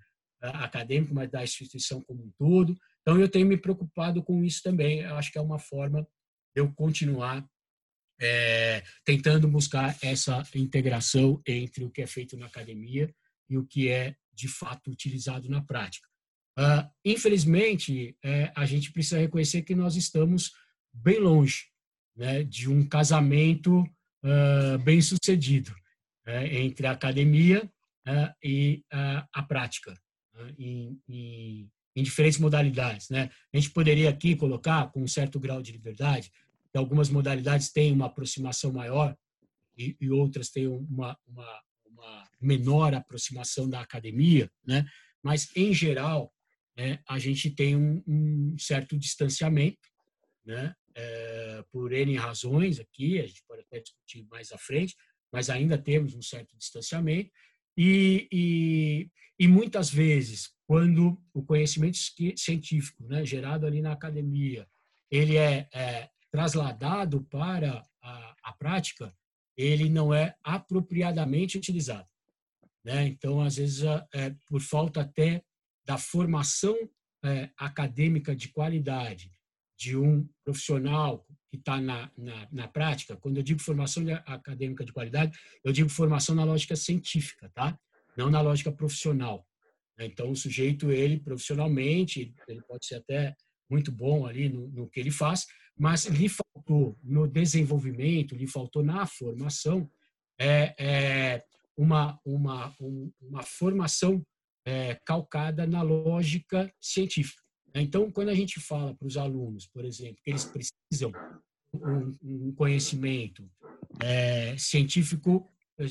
acadêmico, 0.49 1.15
mas 1.15 1.31
da 1.31 1.43
instituição 1.43 2.01
como 2.03 2.25
um 2.25 2.33
todo. 2.39 2.77
Então, 3.03 3.21
eu 3.21 3.29
tenho 3.29 3.47
me 3.47 3.57
preocupado 3.57 4.23
com 4.23 4.43
isso 4.45 4.63
também. 4.63 5.01
Eu 5.01 5.17
acho 5.17 5.31
que 5.33 5.39
é 5.39 5.41
uma 5.41 5.59
forma 5.59 6.03
de 6.55 6.63
eu 6.63 6.73
continuar 6.73 7.47
é, 8.21 8.83
tentando 9.05 9.49
buscar 9.49 9.97
essa 10.03 10.43
integração 10.55 11.41
entre 11.47 11.85
o 11.85 11.91
que 11.91 12.03
é 12.03 12.07
feito 12.07 12.37
na 12.37 12.47
academia 12.47 13.13
e 13.49 13.59
o 13.59 13.67
que 13.67 13.89
é, 13.89 14.15
de 14.33 14.49
fato, 14.49 14.91
utilizado 14.91 15.49
na 15.49 15.63
prática. 15.63 16.09
Uh, 16.59 16.89
infelizmente, 17.05 18.17
é, 18.25 18.53
a 18.55 18.65
gente 18.65 18.93
precisa 18.93 19.19
reconhecer 19.19 19.63
que 19.63 19.75
nós 19.75 19.97
estamos 19.97 20.53
bem 20.93 21.19
longe 21.19 21.65
né, 22.17 22.45
de 22.45 22.71
um 22.71 22.87
casamento 22.87 23.81
uh, 23.81 24.79
bem 24.85 25.01
sucedido 25.01 25.75
né, 26.25 26.55
entre 26.55 26.87
a 26.87 26.93
academia 26.93 27.69
uh, 28.09 28.33
e 28.43 28.85
a 28.91 29.43
prática, 29.43 29.95
em, 30.59 31.01
em, 31.09 31.71
em, 31.97 32.03
diferentes 32.03 32.39
modalidades. 32.39 33.09
Né? 33.09 33.31
A 33.53 33.57
gente 33.57 33.71
poderia 33.71 34.11
aqui 34.11 34.37
colocar, 34.37 34.91
com 34.91 35.03
um 35.03 35.09
certo 35.09 35.39
grau 35.39 35.63
de 35.63 35.73
liberdade, 35.73 36.31
que 36.71 36.79
algumas 36.79 37.09
modalidades 37.09 37.71
têm 37.71 37.93
uma 37.93 38.07
aproximação 38.07 38.73
maior 38.73 39.17
e, 39.77 39.97
e 40.01 40.11
outras 40.11 40.51
têm 40.51 40.67
uma, 40.67 41.17
uma, 41.27 41.63
uma 41.87 42.29
menor 42.41 42.95
aproximação 42.95 43.69
da 43.69 43.81
academia, 43.81 44.51
né? 44.67 44.85
mas, 45.23 45.49
em 45.57 45.73
geral, 45.73 46.33
né, 46.77 46.99
a 47.09 47.19
gente 47.19 47.51
tem 47.51 47.77
um, 47.77 48.03
um 48.07 48.59
certo 48.59 48.99
distanciamento, 48.99 49.89
né, 50.45 50.75
é, 50.95 51.65
por 51.71 51.93
N 51.93 52.17
razões 52.17 52.79
aqui, 52.79 53.19
a 53.19 53.27
gente 53.27 53.43
pode 53.47 53.63
até 53.63 53.81
discutir 53.81 54.27
mais 54.31 54.53
à 54.53 54.59
frente, 54.59 54.95
mas 55.33 55.51
ainda 55.51 55.77
temos 55.77 56.15
um 56.15 56.23
certo 56.23 56.57
distanciamento. 56.57 57.31
E, 57.77 58.29
e, 58.31 59.11
e 59.39 59.49
muitas 59.49 59.91
vezes, 59.91 60.53
quando 60.67 61.21
o 61.33 61.43
conhecimento 61.43 61.97
científico 62.37 63.05
né, 63.05 63.25
gerado 63.25 63.67
ali 63.67 63.83
na 63.83 63.93
academia, 63.93 64.67
ele 65.11 65.37
é, 65.37 65.69
é 65.73 66.11
trasladado 66.31 67.23
para 67.25 67.83
a, 68.03 68.37
a 68.45 68.53
prática, 68.53 69.15
ele 69.57 69.89
não 69.89 70.13
é 70.13 70.35
apropriadamente 70.43 71.57
utilizado. 71.57 72.09
Né? 72.85 73.07
Então, 73.07 73.41
às 73.41 73.57
vezes, 73.57 73.83
é, 74.13 74.35
por 74.47 74.61
falta 74.61 75.01
até 75.03 75.43
da 75.85 75.97
formação 75.99 76.77
é, 77.25 77.51
acadêmica 77.57 78.35
de 78.35 78.49
qualidade 78.49 79.31
de 79.79 79.97
um 79.97 80.29
profissional 80.45 81.27
que 81.55 81.61
está 81.61 81.81
na, 81.81 82.11
na, 82.17 82.49
na, 82.51 82.69
prática, 82.69 83.17
quando 83.17 83.37
eu 83.37 83.43
digo 83.43 83.61
formação 83.61 84.05
acadêmica 84.27 84.85
de 84.85 84.93
qualidade, 84.93 85.39
eu 85.63 85.73
digo 85.73 85.89
formação 85.89 86.35
na 86.35 86.45
lógica 86.45 86.75
científica, 86.75 87.51
tá? 87.55 87.79
Não 88.17 88.31
na 88.31 88.41
lógica 88.41 88.73
profissional. 88.73 89.47
Então, 89.99 90.31
o 90.31 90.37
sujeito, 90.37 90.91
ele 90.91 91.19
profissionalmente, 91.19 92.35
ele 92.49 92.63
pode 92.63 92.87
ser 92.87 92.97
até 92.97 93.35
muito 93.71 93.93
bom 93.93 94.27
ali 94.27 94.49
no, 94.49 94.69
no 94.69 94.89
que 94.89 94.99
ele 94.99 95.11
faz, 95.11 95.47
mas 95.77 96.07
lhe 96.07 96.29
faltou 96.29 96.99
no 97.03 97.27
desenvolvimento, 97.27 98.35
lhe 98.35 98.47
faltou 98.47 98.83
na 98.83 99.07
formação 99.07 99.91
é, 100.39 100.75
é 100.79 101.45
uma, 101.77 102.19
uma, 102.25 102.75
um, 102.81 103.13
uma 103.21 103.43
formação 103.43 104.25
é, 104.67 104.95
calcada 105.05 105.67
na 105.67 105.83
lógica 105.83 106.73
científica. 106.81 107.43
Então, 107.75 108.11
quando 108.11 108.29
a 108.29 108.35
gente 108.35 108.61
fala 108.61 108.95
para 108.95 109.07
os 109.07 109.17
alunos, 109.17 109.67
por 109.67 109.85
exemplo, 109.85 110.23
que 110.23 110.31
eles 110.31 110.45
precisam 110.45 111.11
um, 111.75 112.53
conhecimento 112.55 113.49
é, 114.01 114.57
científico 114.57 115.49
é, 115.79 115.87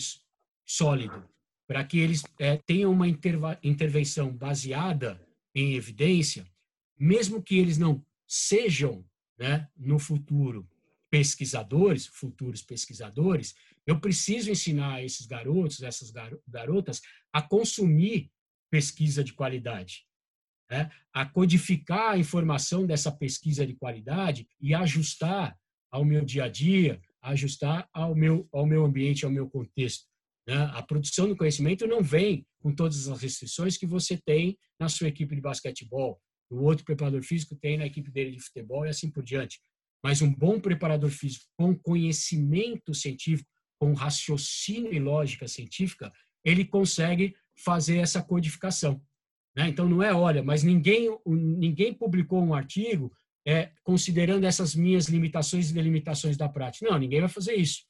sólido, 0.65 1.27
para 1.67 1.83
que 1.83 1.99
eles 1.99 2.23
é, 2.39 2.57
tenham 2.57 2.91
uma 2.91 3.07
intervenção 3.07 4.31
baseada 4.35 5.19
em 5.55 5.73
evidência, 5.73 6.45
mesmo 6.97 7.41
que 7.41 7.57
eles 7.57 7.77
não 7.77 8.03
sejam, 8.27 9.05
né, 9.37 9.67
no 9.75 9.99
futuro, 9.99 10.67
pesquisadores, 11.09 12.07
futuros 12.07 12.61
pesquisadores, 12.61 13.53
eu 13.85 13.99
preciso 13.99 14.49
ensinar 14.49 15.03
esses 15.03 15.27
garotos, 15.27 15.83
essas 15.83 16.11
garotas, 16.47 17.01
a 17.31 17.41
consumir 17.41 18.31
pesquisa 18.71 19.23
de 19.23 19.33
qualidade, 19.33 20.07
né? 20.69 20.89
a 21.13 21.25
codificar 21.25 22.13
a 22.13 22.17
informação 22.17 22.87
dessa 22.87 23.11
pesquisa 23.11 23.67
de 23.67 23.75
qualidade 23.75 24.47
e 24.59 24.73
ajustar 24.73 25.55
ao 25.93 26.03
meu 26.03 26.25
dia 26.25 26.45
a 26.45 26.49
dia, 26.49 26.99
ajustar 27.21 27.87
ao 27.93 28.15
meu, 28.15 28.49
ao 28.51 28.65
meu 28.65 28.83
ambiente, 28.83 29.25
ao 29.25 29.31
meu 29.31 29.47
contexto. 29.47 30.05
Né? 30.47 30.55
A 30.73 30.81
produção 30.81 31.27
do 31.27 31.37
conhecimento 31.37 31.85
não 31.85 32.01
vem 32.01 32.45
com 32.59 32.73
todas 32.73 33.07
as 33.07 33.21
restrições 33.21 33.77
que 33.77 33.85
você 33.85 34.17
tem 34.17 34.57
na 34.79 34.89
sua 34.89 35.07
equipe 35.07 35.35
de 35.35 35.41
basquetebol, 35.41 36.19
o 36.49 36.63
outro 36.63 36.83
preparador 36.83 37.21
físico 37.21 37.55
tem 37.55 37.77
na 37.77 37.85
equipe 37.85 38.09
dele 38.11 38.31
de 38.31 38.41
futebol 38.41 38.85
e 38.85 38.89
assim 38.89 39.09
por 39.09 39.23
diante. 39.23 39.59
Mas 40.03 40.21
um 40.21 40.33
bom 40.33 40.59
preparador 40.59 41.11
físico 41.11 41.45
com 41.55 41.75
conhecimento 41.75 42.93
científico, 42.93 43.49
com 43.79 43.93
raciocínio 43.93 44.93
e 44.93 44.99
lógica 44.99 45.47
científica, 45.47 46.11
ele 46.43 46.65
consegue 46.65 47.35
fazer 47.63 47.97
essa 47.97 48.21
codificação. 48.21 49.01
Né? 49.55 49.69
Então, 49.69 49.87
não 49.87 50.01
é, 50.01 50.13
olha, 50.13 50.41
mas 50.41 50.63
ninguém, 50.63 51.07
ninguém 51.25 51.93
publicou 51.93 52.43
um 52.43 52.53
artigo 52.53 53.11
é, 53.45 53.71
considerando 53.83 54.45
essas 54.45 54.73
minhas 54.75 55.07
limitações 55.07 55.69
e 55.69 55.73
delimitações 55.73 56.37
da 56.37 56.47
prática. 56.47 56.89
Não, 56.89 56.97
ninguém 56.97 57.19
vai 57.19 57.29
fazer 57.29 57.55
isso. 57.55 57.83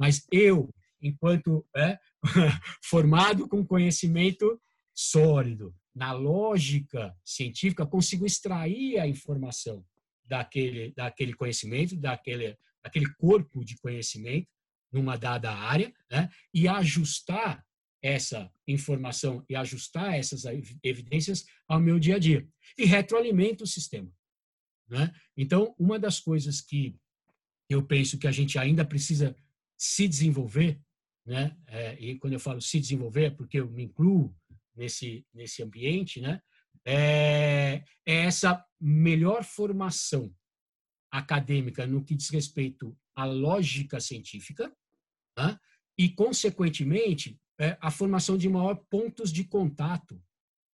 Mas 0.00 0.26
eu, 0.30 0.72
enquanto 1.00 1.66
é, 1.76 1.98
formado 2.84 3.48
com 3.48 3.64
conhecimento 3.64 4.60
sólido, 4.94 5.74
na 5.94 6.12
lógica 6.12 7.16
científica, 7.24 7.86
consigo 7.86 8.26
extrair 8.26 8.98
a 8.98 9.06
informação 9.06 9.84
daquele, 10.24 10.92
daquele 10.92 11.34
conhecimento, 11.34 11.96
daquele, 11.96 12.56
daquele 12.82 13.06
corpo 13.14 13.64
de 13.64 13.76
conhecimento 13.78 14.48
numa 14.92 15.16
dada 15.16 15.52
área, 15.52 15.92
né? 16.10 16.28
e 16.52 16.66
ajustar 16.66 17.64
essa 18.02 18.50
informação 18.68 19.44
e 19.48 19.56
ajustar 19.56 20.14
essas 20.14 20.44
evidências 20.82 21.46
ao 21.66 21.80
meu 21.80 21.98
dia 21.98 22.16
a 22.16 22.18
dia. 22.18 22.46
E 22.76 22.84
retroalimenta 22.84 23.64
o 23.64 23.66
sistema. 23.66 24.10
Né? 24.94 25.12
Então, 25.36 25.74
uma 25.76 25.98
das 25.98 26.20
coisas 26.20 26.60
que 26.60 26.96
eu 27.68 27.82
penso 27.82 28.16
que 28.16 28.28
a 28.28 28.32
gente 28.32 28.56
ainda 28.60 28.84
precisa 28.84 29.36
se 29.76 30.06
desenvolver, 30.06 30.80
né? 31.26 31.56
É, 31.66 31.98
e 31.98 32.16
quando 32.16 32.34
eu 32.34 32.38
falo 32.38 32.60
se 32.60 32.78
desenvolver, 32.78 33.24
é 33.24 33.30
porque 33.30 33.58
eu 33.58 33.68
me 33.68 33.82
incluo 33.82 34.32
nesse, 34.76 35.26
nesse 35.34 35.64
ambiente, 35.64 36.20
né? 36.20 36.40
É, 36.84 37.82
é 38.06 38.14
essa 38.20 38.64
melhor 38.80 39.42
formação 39.42 40.32
acadêmica 41.10 41.86
no 41.88 42.04
que 42.04 42.14
diz 42.14 42.28
respeito 42.28 42.96
à 43.16 43.24
lógica 43.24 43.98
científica 43.98 44.72
né? 45.36 45.58
e, 45.98 46.08
consequentemente, 46.08 47.40
é, 47.58 47.76
a 47.80 47.90
formação 47.90 48.36
de 48.36 48.48
maior 48.48 48.76
pontos 48.88 49.32
de 49.32 49.42
contato 49.42 50.22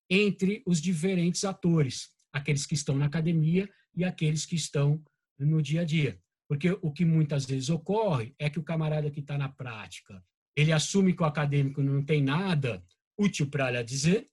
entre 0.09 0.61
os 0.65 0.81
diferentes 0.81 1.43
atores, 1.43 2.09
aqueles 2.33 2.65
que 2.65 2.73
estão 2.73 2.97
na 2.97 3.05
academia 3.05 3.69
e 3.95 4.03
aqueles 4.03 4.45
que 4.45 4.55
estão 4.55 5.03
no 5.37 5.61
dia 5.61 5.81
a 5.81 5.83
dia. 5.83 6.19
Porque 6.47 6.71
o 6.81 6.91
que 6.91 7.05
muitas 7.05 7.45
vezes 7.45 7.69
ocorre 7.69 8.33
é 8.39 8.49
que 8.49 8.59
o 8.59 8.63
camarada 8.63 9.11
que 9.11 9.19
está 9.19 9.37
na 9.37 9.49
prática, 9.49 10.23
ele 10.55 10.71
assume 10.71 11.13
que 11.13 11.21
o 11.21 11.25
acadêmico 11.25 11.81
não 11.81 12.03
tem 12.03 12.21
nada 12.23 12.83
útil 13.17 13.47
para 13.47 13.69
lhe 13.69 13.83
dizer, 13.83 14.29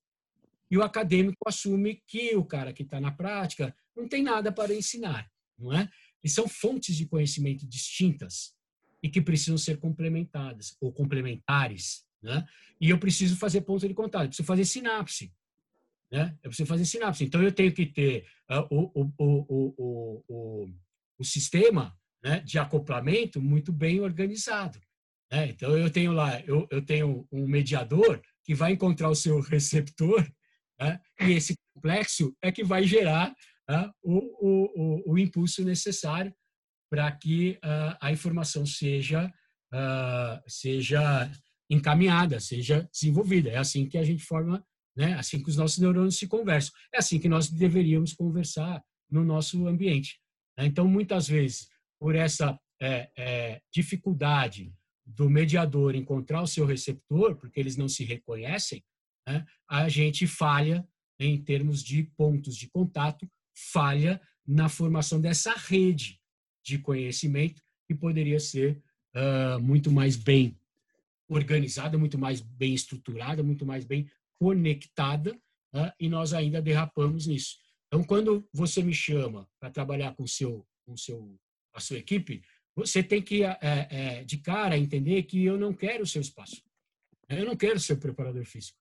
e 0.70 0.76
o 0.76 0.82
acadêmico 0.82 1.36
assume 1.46 2.02
que 2.06 2.34
o 2.34 2.44
cara 2.44 2.72
que 2.72 2.82
está 2.82 3.00
na 3.00 3.12
prática 3.12 3.74
não 3.96 4.08
tem 4.08 4.22
nada 4.22 4.50
para 4.50 4.74
ensinar, 4.74 5.30
não 5.56 5.72
é? 5.72 5.88
E 6.24 6.28
são 6.28 6.48
fontes 6.48 6.96
de 6.96 7.06
conhecimento 7.06 7.66
distintas 7.66 8.54
e 9.02 9.08
que 9.08 9.20
precisam 9.20 9.56
ser 9.58 9.78
complementadas 9.78 10.76
ou 10.80 10.92
complementares 10.92 12.06
né? 12.26 12.44
E 12.80 12.90
eu 12.90 12.98
preciso 12.98 13.36
fazer 13.36 13.62
ponto 13.62 13.86
de 13.86 13.94
contato, 13.94 14.28
preciso 14.28 14.46
fazer 14.46 14.64
sinapse. 14.64 15.32
Né? 16.10 16.36
Eu 16.42 16.50
preciso 16.50 16.68
fazer 16.68 16.84
sinapse. 16.84 17.24
Então, 17.24 17.42
eu 17.42 17.52
tenho 17.52 17.72
que 17.72 17.86
ter 17.86 18.26
uh, 18.50 18.66
o, 18.70 18.90
o, 18.94 19.12
o, 19.18 20.24
o, 20.28 20.68
o, 21.18 21.24
sistema 21.24 21.96
né, 22.22 22.40
de 22.40 22.58
acoplamento 22.58 23.40
muito 23.40 23.72
bem 23.72 24.00
organizado. 24.00 24.80
Né? 25.32 25.48
Então, 25.48 25.76
eu 25.76 25.90
tenho 25.90 26.12
lá, 26.12 26.40
eu, 26.42 26.66
eu 26.70 26.84
tenho 26.84 27.26
um 27.32 27.46
mediador 27.46 28.20
que 28.44 28.54
vai 28.54 28.72
encontrar 28.72 29.08
o 29.08 29.14
seu 29.14 29.40
receptor 29.40 30.24
né? 30.80 31.00
e 31.20 31.32
esse 31.32 31.54
complexo 31.74 32.36
é 32.40 32.52
que 32.52 32.62
vai 32.62 32.84
gerar 32.84 33.34
uh, 33.68 33.90
o, 34.02 34.18
o, 34.46 35.12
o, 35.12 35.18
impulso 35.18 35.64
necessário 35.64 36.32
para 36.88 37.10
que 37.10 37.58
uh, 37.64 37.96
a 38.00 38.12
informação 38.12 38.64
seja, 38.64 39.32
seja 40.46 41.28
encaminhada, 41.68 42.38
seja 42.38 42.88
desenvolvida. 42.92 43.50
É 43.50 43.58
assim 43.58 43.88
que 43.88 43.98
a 43.98 44.04
gente 44.04 44.22
forma, 44.22 44.64
né? 44.96 45.14
assim 45.14 45.42
que 45.42 45.50
os 45.50 45.56
nossos 45.56 45.78
neurônios 45.78 46.18
se 46.18 46.26
conversam. 46.26 46.72
É 46.92 46.98
assim 46.98 47.18
que 47.18 47.28
nós 47.28 47.50
deveríamos 47.50 48.12
conversar 48.12 48.82
no 49.10 49.24
nosso 49.24 49.66
ambiente. 49.66 50.18
Né? 50.56 50.66
Então, 50.66 50.88
muitas 50.88 51.28
vezes, 51.28 51.68
por 51.98 52.14
essa 52.14 52.58
é, 52.80 53.10
é, 53.16 53.60
dificuldade 53.72 54.72
do 55.04 55.30
mediador 55.30 55.94
encontrar 55.94 56.42
o 56.42 56.46
seu 56.46 56.66
receptor, 56.66 57.36
porque 57.36 57.60
eles 57.60 57.76
não 57.76 57.88
se 57.88 58.04
reconhecem, 58.04 58.82
né? 59.26 59.44
a 59.68 59.88
gente 59.88 60.26
falha 60.26 60.86
em 61.18 61.40
termos 61.42 61.82
de 61.82 62.04
pontos 62.16 62.56
de 62.56 62.68
contato, 62.68 63.28
falha 63.54 64.20
na 64.46 64.68
formação 64.68 65.20
dessa 65.20 65.54
rede 65.54 66.20
de 66.64 66.78
conhecimento 66.78 67.62
que 67.86 67.94
poderia 67.94 68.40
ser 68.40 68.82
uh, 69.14 69.60
muito 69.60 69.90
mais 69.90 70.16
bem 70.16 70.58
organizada, 71.28 71.96
muito 71.96 72.18
mais 72.18 72.40
bem 72.40 72.74
estruturada, 72.74 73.42
muito 73.42 73.64
mais 73.64 73.84
bem 73.84 74.08
conectada, 74.38 75.38
né? 75.72 75.92
e 75.98 76.08
nós 76.08 76.32
ainda 76.32 76.60
derrapamos 76.60 77.26
nisso. 77.26 77.56
Então, 77.86 78.02
quando 78.02 78.48
você 78.52 78.82
me 78.82 78.94
chama 78.94 79.48
para 79.58 79.70
trabalhar 79.70 80.14
com 80.14 80.26
seu, 80.26 80.66
com 80.84 80.96
seu, 80.96 81.38
a 81.74 81.80
sua 81.80 81.98
equipe, 81.98 82.42
você 82.74 83.02
tem 83.02 83.22
que, 83.22 83.42
é, 83.42 83.58
é, 83.62 84.24
de 84.24 84.38
cara, 84.38 84.76
entender 84.76 85.22
que 85.22 85.44
eu 85.44 85.58
não 85.58 85.72
quero 85.72 86.02
o 86.02 86.06
seu 86.06 86.20
espaço. 86.20 86.62
Eu 87.28 87.44
não 87.44 87.56
quero 87.56 87.80
ser 87.80 87.96
preparador 87.96 88.44
físico. 88.44 88.78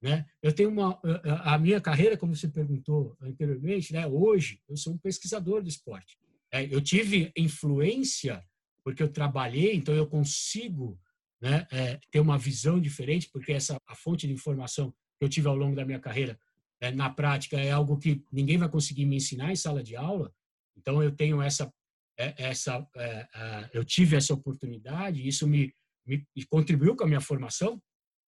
Né? 0.00 0.24
Eu 0.40 0.52
tenho 0.52 0.70
uma 0.70 1.00
a 1.42 1.58
minha 1.58 1.80
carreira, 1.80 2.16
como 2.16 2.34
você 2.34 2.46
perguntou 2.46 3.16
anteriormente, 3.20 3.92
né? 3.92 4.06
Hoje 4.06 4.60
eu 4.68 4.76
sou 4.76 4.92
um 4.92 4.98
pesquisador 4.98 5.60
do 5.60 5.68
esporte. 5.68 6.16
É, 6.52 6.72
eu 6.72 6.80
tive 6.80 7.32
influência 7.36 8.44
porque 8.84 9.02
eu 9.02 9.08
trabalhei, 9.08 9.74
então 9.74 9.94
eu 9.94 10.06
consigo 10.06 10.98
né, 11.40 11.66
é, 11.70 12.00
ter 12.10 12.20
uma 12.20 12.38
visão 12.38 12.80
diferente, 12.80 13.28
porque 13.32 13.52
essa 13.52 13.80
a 13.86 13.94
fonte 13.94 14.26
de 14.26 14.32
informação 14.32 14.92
que 15.18 15.24
eu 15.24 15.28
tive 15.28 15.48
ao 15.48 15.56
longo 15.56 15.76
da 15.76 15.84
minha 15.84 16.00
carreira, 16.00 16.38
é, 16.80 16.90
na 16.90 17.10
prática, 17.10 17.58
é 17.58 17.70
algo 17.70 17.98
que 17.98 18.22
ninguém 18.32 18.56
vai 18.56 18.68
conseguir 18.68 19.04
me 19.04 19.16
ensinar 19.16 19.50
em 19.50 19.56
sala 19.56 19.82
de 19.82 19.96
aula. 19.96 20.32
Então, 20.76 21.02
eu 21.02 21.10
tenho 21.10 21.42
essa, 21.42 21.72
é, 22.16 22.34
essa 22.36 22.86
é, 22.96 23.70
eu 23.72 23.84
tive 23.84 24.16
essa 24.16 24.32
oportunidade, 24.34 25.26
isso 25.26 25.46
me, 25.46 25.74
me 26.06 26.24
contribuiu 26.48 26.94
com 26.96 27.04
a 27.04 27.08
minha 27.08 27.20
formação, 27.20 27.82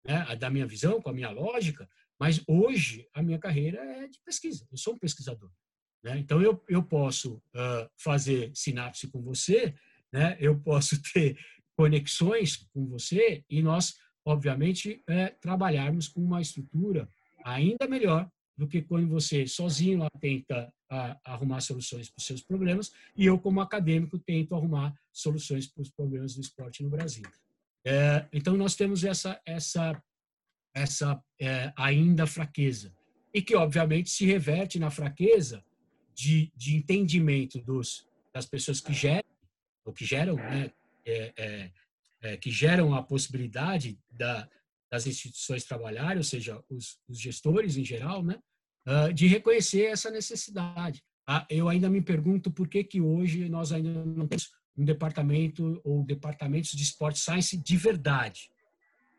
né, 0.04 0.36
da 0.36 0.50
minha 0.50 0.66
visão, 0.66 1.00
com 1.00 1.10
a 1.10 1.12
minha 1.12 1.30
lógica. 1.30 1.88
Mas 2.18 2.42
hoje 2.46 3.08
a 3.14 3.22
minha 3.22 3.38
carreira 3.38 3.78
é 3.78 4.08
de 4.08 4.18
pesquisa. 4.24 4.66
Eu 4.70 4.76
sou 4.76 4.94
um 4.94 4.98
pesquisador. 4.98 5.50
Né? 6.02 6.18
Então, 6.18 6.42
eu, 6.42 6.62
eu 6.68 6.82
posso 6.82 7.36
uh, 7.36 7.90
fazer 7.96 8.50
sinapse 8.54 9.08
com 9.08 9.22
você, 9.22 9.74
né? 10.12 10.36
eu 10.40 10.58
posso 10.58 11.00
ter 11.12 11.38
conexões 11.80 12.68
com 12.74 12.84
você 12.84 13.42
e 13.48 13.62
nós, 13.62 13.96
obviamente, 14.22 15.02
é, 15.08 15.28
trabalharmos 15.28 16.08
com 16.08 16.20
uma 16.20 16.42
estrutura 16.42 17.08
ainda 17.42 17.88
melhor 17.88 18.30
do 18.54 18.68
que 18.68 18.82
quando 18.82 19.08
você 19.08 19.46
sozinho 19.46 20.06
tenta 20.20 20.70
a, 20.90 21.18
arrumar 21.24 21.62
soluções 21.62 22.10
para 22.10 22.20
os 22.20 22.26
seus 22.26 22.42
problemas 22.42 22.92
e 23.16 23.24
eu 23.24 23.38
como 23.38 23.62
acadêmico 23.62 24.18
tento 24.18 24.54
arrumar 24.54 24.94
soluções 25.10 25.66
para 25.66 25.80
os 25.80 25.88
problemas 25.88 26.34
do 26.34 26.42
esporte 26.42 26.82
no 26.82 26.90
Brasil. 26.90 27.24
É, 27.82 28.26
então 28.30 28.54
nós 28.58 28.74
temos 28.74 29.02
essa 29.02 29.40
essa 29.46 30.02
essa 30.74 31.18
é, 31.40 31.72
ainda 31.74 32.26
fraqueza 32.26 32.94
e 33.32 33.40
que 33.40 33.56
obviamente 33.56 34.10
se 34.10 34.26
reverte 34.26 34.78
na 34.78 34.90
fraqueza 34.90 35.64
de, 36.14 36.52
de 36.54 36.76
entendimento 36.76 37.58
dos 37.62 38.06
das 38.34 38.44
pessoas 38.44 38.82
que 38.82 38.92
geram 38.92 39.30
ou 39.82 39.94
que 39.94 40.04
geram 40.04 40.36
né, 40.36 40.70
é, 41.04 41.32
é, 41.36 41.70
é 42.22 42.36
que 42.36 42.50
geram 42.50 42.94
a 42.94 43.02
possibilidade 43.02 43.98
da, 44.10 44.48
das 44.90 45.06
instituições 45.06 45.64
trabalharem, 45.64 46.18
ou 46.18 46.24
seja, 46.24 46.62
os, 46.68 46.98
os 47.08 47.18
gestores 47.18 47.76
em 47.76 47.84
geral, 47.84 48.22
né, 48.22 48.38
uh, 48.86 49.12
de 49.12 49.26
reconhecer 49.26 49.84
essa 49.84 50.10
necessidade. 50.10 51.02
Uh, 51.28 51.46
eu 51.48 51.68
ainda 51.68 51.88
me 51.88 52.02
pergunto 52.02 52.50
por 52.50 52.68
que 52.68 52.82
que 52.82 53.00
hoje 53.00 53.48
nós 53.48 53.70
ainda 53.70 54.04
não 54.04 54.26
temos 54.26 54.50
um 54.76 54.84
departamento 54.84 55.80
ou 55.84 56.04
departamentos 56.04 56.72
de 56.72 56.82
Sport 56.82 57.16
Science 57.16 57.56
de 57.56 57.76
verdade, 57.76 58.50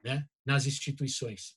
né, 0.04 0.28
nas 0.46 0.66
instituições. 0.66 1.56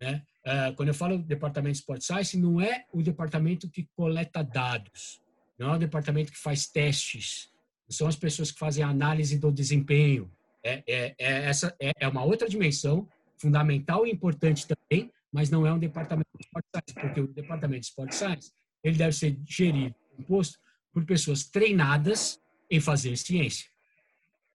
Né? 0.00 0.22
Uh, 0.44 0.74
quando 0.76 0.88
eu 0.88 0.94
falo 0.94 1.18
departamento 1.18 1.72
de 1.72 1.78
Sport 1.78 2.02
Science, 2.02 2.36
não 2.36 2.60
é 2.60 2.84
o 2.92 3.02
departamento 3.02 3.70
que 3.70 3.88
coleta 3.94 4.42
dados, 4.42 5.22
não 5.58 5.72
é 5.72 5.76
o 5.76 5.78
departamento 5.78 6.30
que 6.30 6.38
faz 6.38 6.66
testes, 6.66 7.50
são 7.88 8.08
as 8.08 8.16
pessoas 8.16 8.50
que 8.50 8.58
fazem 8.58 8.82
análise 8.84 9.38
do 9.38 9.50
desempenho. 9.52 10.30
É, 10.64 10.82
é, 10.86 11.14
é 11.18 11.44
essa 11.44 11.74
é, 11.80 11.92
é 12.00 12.08
uma 12.08 12.24
outra 12.24 12.48
dimensão 12.48 13.08
fundamental 13.38 14.06
e 14.06 14.10
importante 14.10 14.66
também, 14.66 15.10
mas 15.32 15.50
não 15.50 15.66
é 15.66 15.72
um 15.72 15.78
departamento 15.78 16.28
de 16.36 16.44
Sport 16.44 16.64
Science, 16.74 16.94
porque 17.00 17.20
o 17.20 17.28
departamento 17.28 17.80
de 17.80 17.86
Sport 17.86 18.12
Science 18.12 18.52
ele 18.82 18.96
deve 18.96 19.12
ser 19.14 19.36
gerido, 19.44 19.94
composto 20.16 20.58
por 20.92 21.04
pessoas 21.04 21.44
treinadas 21.44 22.40
em 22.70 22.80
fazer 22.80 23.16
ciência 23.16 23.68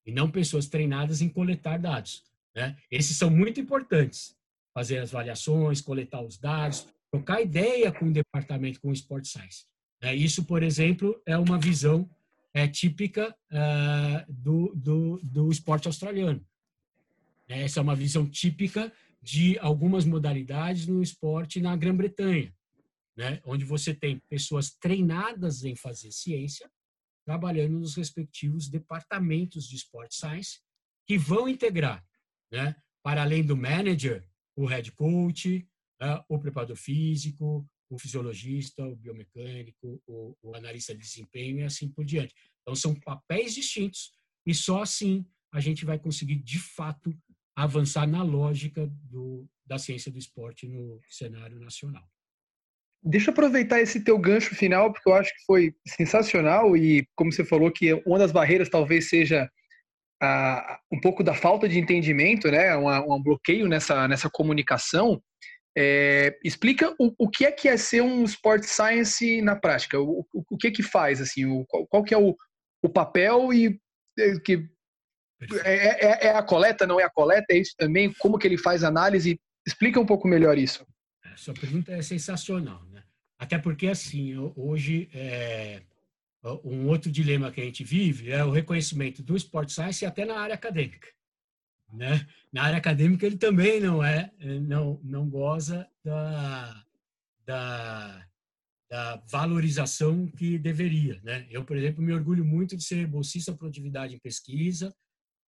e 0.05 0.11
não 0.11 0.29
pessoas 0.29 0.67
treinadas 0.67 1.21
em 1.21 1.29
coletar 1.29 1.77
dados. 1.77 2.23
Né? 2.55 2.75
Esses 2.89 3.17
são 3.17 3.29
muito 3.29 3.59
importantes. 3.59 4.35
Fazer 4.73 4.99
as 4.99 5.13
avaliações, 5.13 5.81
coletar 5.81 6.21
os 6.21 6.37
dados, 6.37 6.87
trocar 7.11 7.41
ideia 7.41 7.91
com 7.91 8.05
o 8.05 8.11
departamento, 8.11 8.79
com 8.79 8.89
o 8.89 8.93
Sport 8.93 9.25
Science. 9.25 9.65
Né? 10.01 10.15
Isso, 10.15 10.45
por 10.45 10.63
exemplo, 10.63 11.21
é 11.25 11.37
uma 11.37 11.59
visão 11.59 12.09
é, 12.53 12.67
típica 12.67 13.35
uh, 13.51 14.31
do, 14.31 14.73
do, 14.75 15.19
do 15.23 15.51
esporte 15.51 15.87
australiano. 15.87 16.45
Essa 17.47 17.79
é 17.79 17.83
uma 17.83 17.95
visão 17.95 18.27
típica 18.29 18.91
de 19.21 19.57
algumas 19.59 20.05
modalidades 20.05 20.87
no 20.87 21.01
esporte 21.01 21.61
na 21.61 21.75
Grã-Bretanha, 21.75 22.53
né? 23.15 23.41
onde 23.45 23.63
você 23.63 23.93
tem 23.93 24.19
pessoas 24.29 24.71
treinadas 24.71 25.63
em 25.63 25.75
fazer 25.75 26.11
ciência, 26.11 26.69
trabalhando 27.25 27.79
nos 27.79 27.95
respectivos 27.95 28.67
departamentos 28.67 29.67
de 29.67 29.75
Sport 29.75 30.11
Science, 30.11 30.59
que 31.05 31.17
vão 31.17 31.47
integrar, 31.47 32.03
né? 32.51 32.75
para 33.03 33.21
além 33.21 33.43
do 33.43 33.55
manager, 33.55 34.27
o 34.55 34.65
head 34.65 34.91
coach, 34.93 35.67
uh, 36.01 36.23
o 36.27 36.39
preparador 36.39 36.75
físico, 36.75 37.67
o 37.91 37.99
fisiologista, 37.99 38.83
o 38.83 38.95
biomecânico, 38.95 40.01
o, 40.07 40.35
o 40.41 40.55
analista 40.55 40.93
de 40.93 41.01
desempenho 41.01 41.59
e 41.59 41.63
assim 41.63 41.89
por 41.89 42.05
diante. 42.05 42.33
Então, 42.61 42.73
são 42.73 42.95
papéis 42.95 43.53
distintos 43.53 44.11
e 44.45 44.53
só 44.53 44.81
assim 44.81 45.25
a 45.51 45.59
gente 45.59 45.83
vai 45.83 45.99
conseguir, 45.99 46.35
de 46.37 46.57
fato, 46.57 47.13
avançar 47.53 48.07
na 48.07 48.23
lógica 48.23 48.87
do, 49.03 49.45
da 49.65 49.77
ciência 49.77 50.09
do 50.09 50.17
esporte 50.17 50.67
no 50.67 51.01
cenário 51.09 51.59
nacional. 51.59 52.07
Deixa 53.03 53.29
eu 53.29 53.33
aproveitar 53.33 53.81
esse 53.81 54.03
teu 54.03 54.17
gancho 54.17 54.55
final, 54.55 54.93
porque 54.93 55.09
eu 55.09 55.15
acho 55.15 55.33
que 55.33 55.43
foi 55.45 55.75
sensacional 55.85 56.77
e, 56.77 57.05
como 57.15 57.31
você 57.31 57.43
falou, 57.43 57.71
que 57.71 57.93
uma 58.05 58.19
das 58.19 58.31
barreiras 58.31 58.69
talvez 58.69 59.09
seja 59.09 59.51
ah, 60.21 60.79
um 60.91 61.01
pouco 61.01 61.23
da 61.23 61.33
falta 61.33 61.67
de 61.67 61.79
entendimento, 61.79 62.49
né, 62.49 62.77
um, 62.77 63.15
um 63.15 63.21
bloqueio 63.21 63.67
nessa, 63.67 64.07
nessa 64.07 64.29
comunicação. 64.29 65.21
É, 65.77 66.37
explica 66.43 66.93
o, 66.99 67.13
o, 67.17 67.29
que 67.29 67.45
é 67.45 67.51
que 67.51 67.69
é 67.69 67.77
ser 67.77 68.01
um 68.01 68.25
sport 68.25 68.63
science 68.63 69.41
na 69.41 69.55
prática, 69.55 69.99
o, 69.99 70.25
o, 70.33 70.43
o 70.51 70.57
que 70.57 70.67
é 70.67 70.71
que 70.71 70.83
faz, 70.83 71.21
assim, 71.21 71.45
o, 71.45 71.65
qual, 71.65 71.87
qual 71.87 72.03
que 72.03 72.13
é 72.13 72.17
o, 72.17 72.35
o 72.83 72.89
papel 72.89 73.53
e 73.53 73.79
é, 74.19 74.37
que 74.39 74.67
é, 75.63 75.73
é, 75.73 76.05
é, 76.05 76.27
é, 76.27 76.29
a 76.35 76.43
coleta, 76.43 76.85
não 76.85 76.99
é 76.99 77.03
a 77.03 77.09
coleta? 77.09 77.47
É 77.49 77.57
isso 77.57 77.73
também? 77.77 78.13
Como 78.19 78.37
que 78.37 78.47
ele 78.47 78.57
faz 78.57 78.83
análise? 78.83 79.39
Explica 79.65 79.99
um 79.99 80.05
pouco 80.05 80.27
melhor 80.27 80.57
isso. 80.57 80.85
A 81.23 81.37
sua 81.37 81.53
pergunta 81.53 81.91
é 81.91 82.01
sensacional, 82.01 82.83
né? 82.89 83.03
Até 83.39 83.57
porque, 83.57 83.87
assim, 83.87 84.35
hoje, 84.55 85.09
é, 85.13 85.81
um 86.63 86.87
outro 86.87 87.11
dilema 87.11 87.51
que 87.51 87.61
a 87.61 87.63
gente 87.63 87.83
vive 87.83 88.31
é 88.31 88.43
o 88.43 88.51
reconhecimento 88.51 89.23
do 89.23 89.35
Sport 89.35 89.69
Science 89.69 90.05
até 90.05 90.25
na 90.25 90.39
área 90.39 90.53
acadêmica. 90.53 91.07
Né? 91.93 92.27
Na 92.51 92.63
área 92.63 92.77
acadêmica, 92.77 93.25
ele 93.25 93.37
também 93.37 93.79
não 93.79 94.03
é, 94.03 94.31
não, 94.61 94.99
não 95.03 95.29
goza 95.29 95.87
da, 96.03 96.83
da, 97.45 98.27
da 98.89 99.23
valorização 99.29 100.27
que 100.27 100.57
deveria. 100.57 101.19
Né? 101.23 101.47
Eu, 101.49 101.63
por 101.63 101.77
exemplo, 101.77 102.01
me 102.01 102.13
orgulho 102.13 102.45
muito 102.45 102.75
de 102.77 102.83
ser 102.83 103.07
bolsista 103.07 103.53
produtividade 103.53 104.15
em 104.15 104.19
pesquisa, 104.19 104.93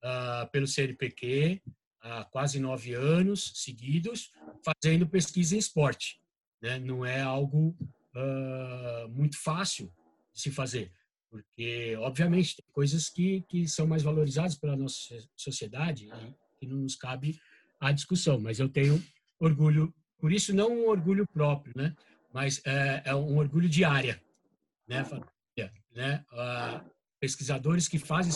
uh, 0.04 0.50
pelo 0.52 0.68
CNPq 0.68 1.62
há 2.02 2.26
quase 2.26 2.60
nove 2.60 2.94
anos 2.94 3.54
seguidos, 3.56 4.32
fazendo 4.64 5.08
pesquisa 5.08 5.56
em 5.56 5.60
esporte. 5.60 6.22
Né? 6.62 6.78
Não 6.80 7.06
é 7.06 7.22
algo 7.22 7.76
uh, 8.16 9.10
muito 9.10 9.38
fácil 9.42 9.92
de 10.34 10.42
se 10.42 10.52
fazer, 10.52 10.92
porque, 11.34 11.96
obviamente, 11.98 12.58
tem 12.58 12.66
coisas 12.72 13.10
que, 13.10 13.42
que 13.50 13.68
são 13.68 13.88
mais 13.88 14.04
valorizadas 14.04 14.56
pela 14.56 14.78
nossa 14.78 15.18
sociedade 15.36 16.06
e 16.06 16.36
que 16.60 16.68
não 16.68 16.78
nos 16.78 16.96
cabe 16.96 17.40
a 17.80 17.92
discussão, 17.92 18.40
mas 18.40 18.60
eu 18.60 18.70
tenho 18.70 19.04
orgulho, 19.40 19.92
por 20.20 20.32
isso 20.32 20.54
não 20.54 20.72
um 20.72 20.88
orgulho 20.88 21.26
próprio, 21.26 21.74
né? 21.76 21.96
mas 22.32 22.62
é, 22.66 23.02
é 23.06 23.16
um 23.16 23.36
orgulho 23.36 23.68
de 23.68 23.84
área, 23.84 24.22
né? 24.88 25.04
né? 25.92 26.24
Uh, 26.32 26.88
pesquisadores 27.20 27.88
que 27.88 27.98
fazem 27.98 28.32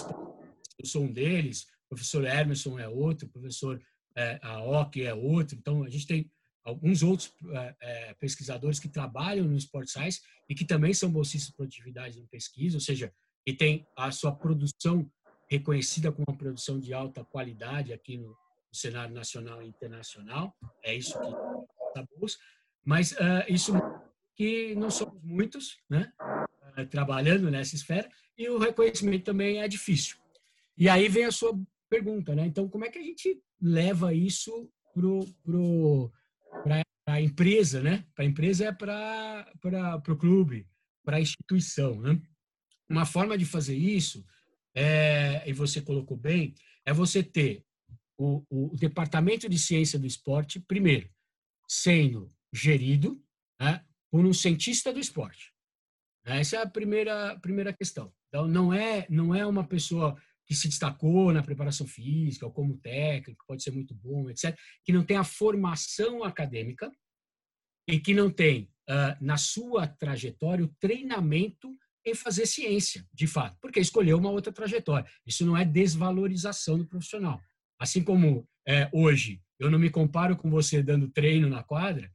eu 0.79 0.85
sou 0.87 1.03
um 1.03 1.13
deles, 1.13 1.67
o 1.85 1.89
professor 1.89 2.25
Emerson 2.25 2.79
é 2.79 2.87
outro, 2.87 3.27
o 3.27 3.31
professor 3.31 3.79
é, 4.15 4.39
Aoki 4.41 5.03
é 5.03 5.13
outro. 5.13 5.55
Então, 5.55 5.83
a 5.83 5.89
gente 5.89 6.07
tem 6.07 6.31
alguns 6.67 7.01
outros 7.01 7.33
é, 7.49 7.75
é, 7.79 8.13
pesquisadores 8.15 8.77
que 8.77 8.89
trabalham 8.89 9.47
no 9.47 9.55
Sport 9.55 9.87
Science 9.87 10.21
e 10.49 10.53
que 10.53 10.65
também 10.65 10.93
são 10.93 11.09
bolsistas 11.09 11.49
de 11.49 11.55
produtividade 11.55 12.19
em 12.19 12.25
pesquisa, 12.27 12.75
ou 12.75 12.81
seja, 12.81 13.13
e 13.45 13.53
tem 13.53 13.87
a 13.95 14.11
sua 14.11 14.33
produção 14.35 15.09
reconhecida 15.49 16.11
como 16.11 16.25
uma 16.27 16.37
produção 16.37 16.77
de 16.77 16.93
alta 16.93 17.23
qualidade 17.23 17.93
aqui 17.93 18.17
no, 18.17 18.27
no 18.27 18.35
cenário 18.73 19.15
nacional 19.15 19.61
e 19.61 19.67
internacional. 19.67 20.53
É 20.83 20.93
isso 20.93 21.17
que 21.17 21.25
está 21.25 22.05
bolsa. 22.17 22.37
Mas 22.83 23.13
uh, 23.13 23.45
isso 23.47 23.71
que 24.35 24.75
não 24.75 24.91
somos 24.91 25.23
muitos, 25.23 25.77
né, 25.89 26.11
uh, 26.77 26.85
trabalhando 26.87 27.49
nessa 27.49 27.75
esfera 27.75 28.09
e 28.37 28.49
o 28.49 28.57
reconhecimento 28.57 29.23
também 29.23 29.61
é 29.61 29.67
difícil. 29.69 30.17
E 30.77 30.89
aí 30.89 31.07
vem 31.07 31.23
a 31.23 31.31
sua 31.31 31.57
pergunta, 31.89 32.35
né? 32.35 32.45
Então, 32.45 32.67
como 32.67 32.83
é 32.83 32.89
que 32.89 32.99
a 32.99 33.03
gente 33.03 33.41
leva 33.61 34.13
isso 34.13 34.69
pro, 34.93 35.25
pro, 35.43 36.11
para 36.63 36.83
a 37.07 37.21
empresa, 37.21 37.81
né? 37.81 38.05
Para 38.13 38.25
a 38.25 38.27
empresa 38.27 38.65
é 38.65 38.71
para 38.71 40.01
o 40.07 40.17
clube, 40.17 40.67
para 41.05 41.17
a 41.17 41.21
instituição, 41.21 41.99
né? 42.01 42.21
Uma 42.89 43.05
forma 43.05 43.37
de 43.37 43.45
fazer 43.45 43.75
isso, 43.75 44.25
é, 44.75 45.43
e 45.49 45.53
você 45.53 45.81
colocou 45.81 46.15
bem, 46.15 46.53
é 46.85 46.93
você 46.93 47.23
ter 47.23 47.65
o, 48.17 48.43
o, 48.49 48.75
departamento 48.77 49.49
de 49.49 49.57
ciência 49.57 49.99
do 49.99 50.07
esporte, 50.07 50.59
primeiro, 50.59 51.09
sendo 51.67 52.33
gerido 52.53 53.21
né, 53.59 53.83
por 54.11 54.25
um 54.25 54.33
cientista 54.33 54.93
do 54.93 54.99
esporte. 54.99 55.53
Essa 56.25 56.57
é 56.57 56.61
a 56.61 56.69
primeira, 56.69 57.39
primeira 57.39 57.73
questão. 57.73 58.13
Então, 58.27 58.47
não 58.47 58.73
é, 58.73 59.05
não 59.09 59.33
é 59.33 59.45
uma 59.45 59.65
pessoa 59.65 60.15
que 60.47 60.55
se 60.55 60.67
destacou 60.67 61.33
na 61.33 61.43
preparação 61.43 61.85
física 61.85 62.45
ou 62.45 62.51
como 62.51 62.77
técnico, 62.77 63.43
pode 63.45 63.61
ser 63.61 63.71
muito 63.71 63.93
bom, 63.93 64.29
etc., 64.29 64.57
que 64.83 64.93
não 64.93 65.03
tem 65.03 65.17
a 65.17 65.23
formação 65.23 66.23
acadêmica 66.23 66.89
e 67.87 67.99
que 67.99 68.13
não 68.13 68.31
tem, 68.31 68.71
uh, 68.89 69.23
na 69.23 69.37
sua 69.37 69.87
trajetória, 69.87 70.63
o 70.63 70.73
treinamento 70.79 71.77
em 72.05 72.15
fazer 72.15 72.45
ciência, 72.45 73.05
de 73.13 73.27
fato, 73.27 73.57
porque 73.61 73.81
escolheu 73.81 74.17
uma 74.17 74.31
outra 74.31 74.53
trajetória. 74.53 75.09
Isso 75.25 75.45
não 75.45 75.57
é 75.57 75.65
desvalorização 75.65 76.77
do 76.77 76.87
profissional. 76.87 77.41
Assim 77.79 78.01
como 78.01 78.47
é, 78.65 78.89
hoje 78.93 79.41
eu 79.59 79.69
não 79.69 79.77
me 79.77 79.89
comparo 79.89 80.37
com 80.37 80.49
você 80.49 80.81
dando 80.81 81.09
treino 81.09 81.49
na 81.49 81.63
quadra, 81.63 82.09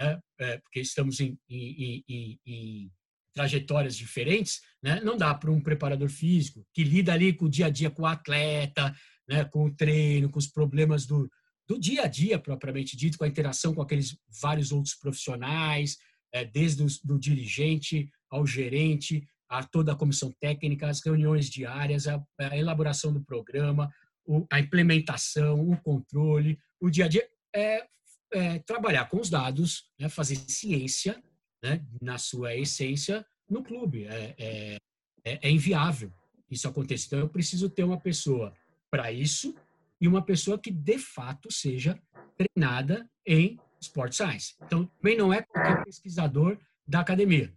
é, 0.00 0.18
é, 0.38 0.58
porque 0.58 0.80
estamos 0.80 1.20
em, 1.20 1.38
em, 1.48 2.04
em, 2.46 2.90
trajetórias 3.32 3.96
diferentes, 3.96 4.60
né? 4.82 5.00
não 5.02 5.16
dá 5.16 5.34
para 5.34 5.50
um 5.50 5.60
preparador 5.60 6.08
físico 6.08 6.66
que 6.72 6.82
lida 6.82 7.12
ali 7.12 7.32
com 7.32 7.46
o 7.46 7.50
dia 7.50 7.66
a 7.66 7.70
dia 7.70 7.90
com 7.90 8.02
o 8.02 8.06
atleta, 8.06 8.94
né? 9.28 9.44
com 9.44 9.66
o 9.66 9.74
treino, 9.74 10.30
com 10.30 10.38
os 10.38 10.46
problemas 10.46 11.06
do, 11.06 11.30
do 11.68 11.78
dia 11.78 12.04
a 12.04 12.06
dia 12.06 12.38
propriamente 12.38 12.96
dito, 12.96 13.16
com 13.16 13.24
a 13.24 13.28
interação 13.28 13.74
com 13.74 13.82
aqueles 13.82 14.16
vários 14.40 14.72
outros 14.72 14.94
profissionais, 14.94 15.96
é, 16.32 16.44
desde 16.44 16.82
o 16.82 16.86
do 17.04 17.18
dirigente 17.18 18.10
ao 18.30 18.46
gerente, 18.46 19.26
a 19.48 19.64
toda 19.64 19.92
a 19.92 19.96
comissão 19.96 20.32
técnica, 20.40 20.88
as 20.88 21.04
reuniões 21.04 21.50
diárias, 21.50 22.06
a, 22.06 22.22
a 22.38 22.56
elaboração 22.56 23.12
do 23.12 23.22
programa, 23.24 23.90
o, 24.24 24.46
a 24.50 24.60
implementação, 24.60 25.68
o 25.68 25.76
controle, 25.80 26.58
o 26.80 26.88
dia 26.88 27.06
a 27.06 27.08
dia, 27.08 27.28
é, 27.54 27.84
é 28.32 28.58
trabalhar 28.60 29.06
com 29.06 29.20
os 29.20 29.28
dados, 29.28 29.90
né, 29.98 30.08
fazer 30.08 30.36
ciência 30.36 31.20
né, 31.62 31.84
na 32.00 32.18
sua 32.18 32.54
essência 32.54 33.24
no 33.48 33.62
clube. 33.62 34.04
É, 34.04 34.34
é, 34.38 34.76
é, 35.24 35.48
é 35.48 35.50
inviável 35.50 36.12
isso 36.50 36.68
acontecer. 36.68 37.06
Então, 37.06 37.18
eu 37.20 37.28
preciso 37.28 37.70
ter 37.70 37.84
uma 37.84 38.00
pessoa 38.00 38.52
para 38.90 39.12
isso 39.12 39.54
e 40.00 40.08
uma 40.08 40.22
pessoa 40.22 40.58
que, 40.58 40.70
de 40.70 40.98
fato, 40.98 41.52
seja 41.52 42.00
treinada 42.36 43.08
em 43.26 43.58
Sport 43.80 44.12
Science. 44.12 44.54
Então, 44.62 44.86
também 45.00 45.16
não 45.16 45.32
é 45.32 45.42
qualquer 45.42 45.84
pesquisador 45.84 46.58
da 46.86 47.00
academia. 47.00 47.52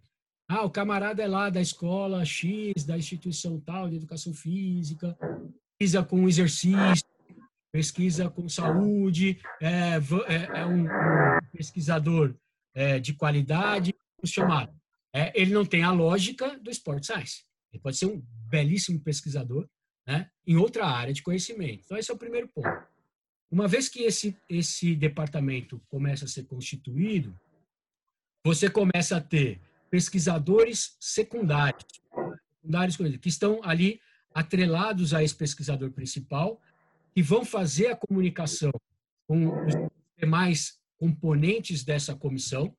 Ah, 0.47 0.63
o 0.63 0.69
camarada 0.69 1.23
é 1.23 1.27
lá 1.27 1.49
da 1.49 1.61
escola 1.61 2.23
X, 2.25 2.83
da 2.85 2.97
instituição 2.97 3.59
tal, 3.59 3.89
de 3.89 3.95
educação 3.95 4.33
física, 4.33 5.17
pesquisa 5.79 6.03
com 6.03 6.27
exercício, 6.27 7.07
pesquisa 7.71 8.29
com 8.29 8.47
saúde, 8.47 9.39
é, 9.61 9.95
é, 10.27 10.59
é 10.59 10.65
um, 10.65 10.83
um, 10.83 11.39
pesquisador 11.51 12.35
é, 12.75 12.99
de 12.99 13.13
qualidade, 13.13 13.92
chamado. 14.27 14.73
É, 15.13 15.31
ele 15.39 15.53
não 15.53 15.65
tem 15.65 15.83
a 15.83 15.91
lógica 15.91 16.57
do 16.59 16.71
Sport 16.71 17.05
Science. 17.05 17.43
Ele 17.71 17.81
pode 17.81 17.97
ser 17.97 18.07
um 18.07 18.21
belíssimo 18.49 18.99
pesquisador 18.99 19.67
né, 20.05 20.29
em 20.45 20.55
outra 20.55 20.85
área 20.85 21.13
de 21.13 21.21
conhecimento. 21.23 21.83
Então, 21.85 21.97
esse 21.97 22.11
é 22.11 22.13
o 22.13 22.17
primeiro 22.17 22.47
ponto. 22.47 22.87
Uma 23.49 23.67
vez 23.67 23.87
que 23.87 24.01
esse, 24.01 24.35
esse 24.49 24.95
departamento 24.95 25.79
começa 25.87 26.25
a 26.25 26.27
ser 26.27 26.43
constituído, 26.45 27.39
você 28.43 28.69
começa 28.69 29.17
a 29.17 29.21
ter 29.21 29.61
pesquisadores 29.89 30.97
secundários, 30.99 31.85
secundários 32.59 32.97
que 33.21 33.29
estão 33.29 33.61
ali 33.63 34.01
atrelados 34.33 35.13
a 35.13 35.23
esse 35.23 35.35
pesquisador 35.35 35.91
principal, 35.91 36.59
que 37.13 37.21
vão 37.21 37.45
fazer 37.45 37.87
a 37.87 37.95
comunicação 37.95 38.71
com 39.27 39.65
os 39.65 39.73
demais 40.17 40.79
componentes 40.97 41.83
dessa 41.83 42.15
comissão, 42.15 42.75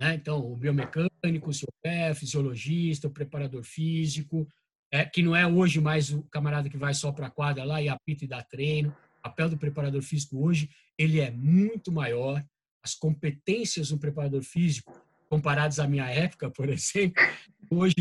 né? 0.00 0.14
então 0.14 0.40
o 0.40 0.56
biomecânico, 0.56 1.50
o 1.50 1.52
COPE, 1.52 2.14
fisiologista, 2.14 3.06
o 3.06 3.10
preparador 3.10 3.62
físico, 3.62 4.48
é, 4.90 5.04
que 5.04 5.22
não 5.22 5.36
é 5.36 5.46
hoje 5.46 5.80
mais 5.80 6.10
o 6.10 6.22
camarada 6.24 6.68
que 6.68 6.76
vai 6.76 6.94
só 6.94 7.12
para 7.12 7.26
a 7.26 7.30
quadra 7.30 7.62
lá 7.62 7.80
e 7.80 7.88
apita 7.88 8.24
e 8.24 8.28
dá 8.28 8.42
treino. 8.42 8.96
O 9.18 9.22
papel 9.22 9.50
do 9.50 9.58
preparador 9.58 10.02
físico 10.02 10.42
hoje 10.42 10.70
ele 10.98 11.20
é 11.20 11.30
muito 11.30 11.92
maior. 11.92 12.44
As 12.82 12.94
competências 12.94 13.90
do 13.90 13.98
preparador 13.98 14.42
físico 14.42 14.92
comparados 15.28 15.78
à 15.78 15.86
minha 15.86 16.08
época, 16.08 16.50
por 16.50 16.68
exemplo, 16.68 17.22
hoje 17.70 17.94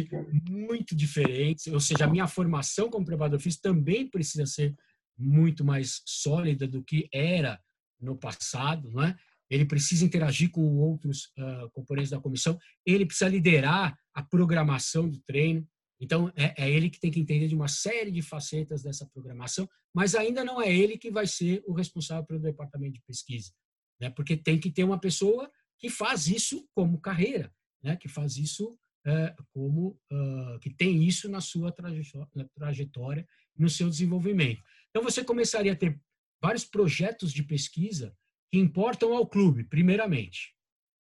muito 0.50 0.96
diferentes. 0.96 1.68
Ou 1.68 1.80
seja, 1.80 2.06
a 2.06 2.10
minha 2.10 2.28
formação 2.28 2.90
como 2.90 3.06
preparador 3.06 3.40
físico 3.40 3.62
também 3.62 4.08
precisa 4.08 4.46
ser 4.48 4.76
muito 5.18 5.64
mais 5.64 6.02
sólida 6.06 6.66
do 6.68 6.82
que 6.82 7.08
era 7.14 7.62
no 8.00 8.16
passado, 8.16 8.90
não 8.90 9.04
é? 9.04 9.16
Ele 9.50 9.66
precisa 9.66 10.06
interagir 10.06 10.52
com 10.52 10.78
outros 10.78 11.32
uh, 11.38 11.70
componentes 11.72 12.12
da 12.12 12.20
comissão. 12.20 12.58
Ele 12.86 13.06
precisa 13.06 13.30
liderar 13.30 13.98
a 14.14 14.24
programação 14.24 15.10
do 15.10 15.20
treino. 15.22 15.68
Então, 16.00 16.32
é, 16.36 16.54
é, 16.66 16.72
ele 16.72 16.90
que 16.90 17.00
tem 17.00 17.12
que 17.12 17.20
entender 17.20 17.48
de 17.48 17.56
uma 17.56 17.68
série 17.68 18.12
de 18.12 18.22
facetas 18.22 18.84
dessa 18.84 19.06
programação, 19.08 19.68
mas 19.94 20.16
ainda 20.16 20.44
não 20.44 20.62
é 20.62 20.74
ele 20.74 20.98
que 20.98 21.12
vai 21.12 21.26
ser 21.28 21.64
o 21.68 21.74
responsável 21.74 22.26
pelo 22.26 22.40
departamento 22.40 22.94
de 22.94 23.02
pesquisa, 23.02 23.52
né? 24.00 24.10
porque 24.10 24.38
tem 24.38 24.58
que 24.60 24.72
ter 24.72 24.84
uma 24.84 25.00
pessoa 25.00 25.52
que 25.78 25.90
faz 25.90 26.28
isso 26.28 26.66
como 26.74 27.02
carreira, 27.02 27.54
né? 27.84 27.98
que 27.98 28.08
faz 28.08 28.38
isso 28.38 28.78
é, 29.06 29.36
como 29.54 30.00
uh, 30.12 30.60
que 30.60 30.70
tem 30.70 31.04
isso 31.04 31.28
na 31.30 31.42
sua 31.42 31.72
trajetória, 31.72 32.50
trajetória, 32.54 33.28
no 33.58 33.70
seu 33.70 33.90
desenvolvimento. 33.90 34.62
Então 34.90 35.04
você 35.04 35.24
começaria 35.24 35.74
a 35.74 35.76
ter 35.76 36.00
vários 36.42 36.64
projetos 36.64 37.34
de 37.34 37.44
pesquisa 37.44 38.16
que 38.52 38.60
importam 38.60 39.14
ao 39.16 39.28
clube, 39.28 39.64
primeiramente, 39.64 40.54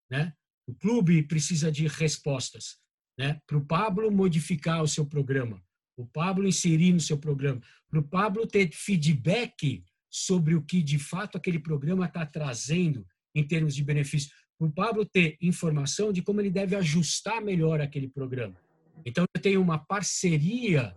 né? 0.10 0.34
O 0.68 0.74
clube 0.74 1.24
precisa 1.24 1.72
de 1.72 1.88
respostas, 1.88 2.78
né? 3.18 3.42
Para 3.48 3.58
o 3.58 3.66
Pablo 3.66 4.12
modificar 4.12 4.84
o 4.84 4.88
seu 4.88 5.06
programa, 5.06 5.62
o 5.98 6.06
Pablo 6.06 6.48
inserir 6.48 6.94
no 6.94 7.00
seu 7.00 7.18
programa, 7.18 7.62
para 7.90 8.00
o 8.00 8.04
Pablo 8.04 8.48
ter 8.48 8.72
feedback 8.72 9.84
sobre 10.10 10.56
o 10.56 10.62
que 10.62 10.82
de 10.82 10.98
fato 10.98 11.38
aquele 11.38 11.60
programa 11.60 12.06
está 12.06 12.26
trazendo 12.26 13.06
em 13.36 13.46
termos 13.46 13.76
de 13.76 13.84
benefício 13.84 14.32
para 14.60 14.68
o 14.68 14.72
Pablo 14.72 15.06
ter 15.06 15.38
informação 15.42 16.12
de 16.12 16.22
como 16.22 16.42
ele 16.42 16.50
deve 16.50 16.76
ajustar 16.76 17.42
melhor 17.42 17.80
aquele 17.80 18.10
programa. 18.10 18.60
Então, 19.06 19.24
eu 19.34 19.42
tenho 19.42 19.62
uma 19.62 19.78
parceria, 19.78 20.94